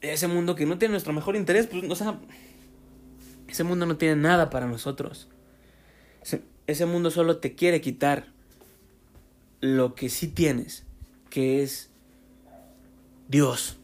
ese 0.00 0.28
mundo 0.28 0.54
que 0.54 0.66
no 0.66 0.78
tiene 0.78 0.92
nuestro 0.92 1.12
mejor 1.12 1.36
interés, 1.36 1.66
pues, 1.66 1.84
o 1.90 1.94
sea, 1.94 2.18
ese 3.48 3.64
mundo 3.64 3.86
no 3.86 3.96
tiene 3.96 4.16
nada 4.16 4.50
para 4.50 4.66
nosotros. 4.66 5.28
Ese, 6.66 6.86
mundo 6.86 7.10
solo 7.10 7.38
te 7.38 7.54
quiere 7.54 7.80
quitar 7.80 8.26
lo 9.60 9.94
que 9.94 10.10
sí 10.10 10.28
tienes, 10.28 10.84
que 11.30 11.62
es 11.62 11.88
Dios. 13.28 13.78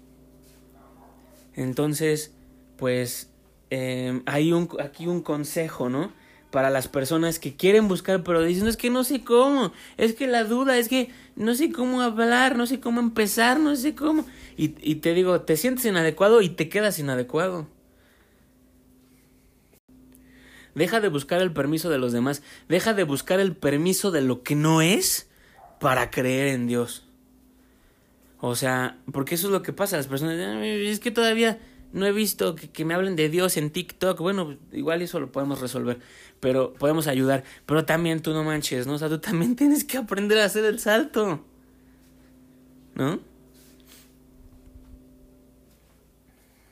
Entonces, 1.54 2.34
pues, 2.76 3.30
eh, 3.70 4.22
hay 4.26 4.52
un, 4.52 4.68
aquí 4.80 5.06
un 5.06 5.22
consejo, 5.22 5.88
¿no? 5.88 6.12
Para 6.54 6.70
las 6.70 6.86
personas 6.86 7.40
que 7.40 7.56
quieren 7.56 7.88
buscar, 7.88 8.22
pero 8.22 8.40
dicen, 8.40 8.68
es 8.68 8.76
que 8.76 8.88
no 8.88 9.02
sé 9.02 9.24
cómo, 9.24 9.72
es 9.96 10.14
que 10.14 10.28
la 10.28 10.44
duda, 10.44 10.78
es 10.78 10.88
que 10.88 11.10
no 11.34 11.56
sé 11.56 11.72
cómo 11.72 12.00
hablar, 12.00 12.56
no 12.56 12.64
sé 12.66 12.78
cómo 12.78 13.00
empezar, 13.00 13.58
no 13.58 13.74
sé 13.74 13.96
cómo. 13.96 14.24
Y, 14.56 14.68
te 14.68 15.14
digo, 15.14 15.40
te 15.40 15.56
sientes 15.56 15.84
inadecuado 15.84 16.42
y 16.42 16.48
te 16.50 16.68
quedas 16.68 17.00
inadecuado. 17.00 17.66
Deja 20.76 21.00
de 21.00 21.08
buscar 21.08 21.42
el 21.42 21.52
permiso 21.52 21.90
de 21.90 21.98
los 21.98 22.12
demás. 22.12 22.40
Deja 22.68 22.94
de 22.94 23.02
buscar 23.02 23.40
el 23.40 23.56
permiso 23.56 24.12
de 24.12 24.20
lo 24.20 24.44
que 24.44 24.54
no 24.54 24.80
es 24.80 25.28
para 25.80 26.12
creer 26.12 26.54
en 26.54 26.68
Dios. 26.68 27.04
O 28.38 28.54
sea, 28.54 28.96
porque 29.10 29.34
eso 29.34 29.48
es 29.48 29.52
lo 29.52 29.62
que 29.62 29.72
pasa. 29.72 29.96
Las 29.96 30.06
personas 30.06 30.36
es 30.38 31.00
que 31.00 31.10
todavía 31.10 31.58
no 31.94 32.06
he 32.06 32.12
visto 32.12 32.56
que, 32.56 32.84
me 32.84 32.92
hablen 32.92 33.14
de 33.14 33.28
Dios 33.28 33.56
en 33.56 33.70
TikTok. 33.70 34.18
Bueno, 34.18 34.56
igual 34.72 35.00
eso 35.00 35.20
lo 35.20 35.30
podemos 35.30 35.60
resolver. 35.60 36.00
Pero 36.40 36.74
podemos 36.74 37.06
ayudar. 37.06 37.44
Pero 37.66 37.84
también 37.84 38.20
tú 38.20 38.32
no 38.32 38.44
manches, 38.44 38.86
¿no? 38.86 38.94
O 38.94 38.98
sea, 38.98 39.08
tú 39.08 39.18
también 39.18 39.56
tienes 39.56 39.84
que 39.84 39.98
aprender 39.98 40.38
a 40.38 40.44
hacer 40.44 40.64
el 40.64 40.78
salto. 40.78 41.44
¿No? 42.94 43.20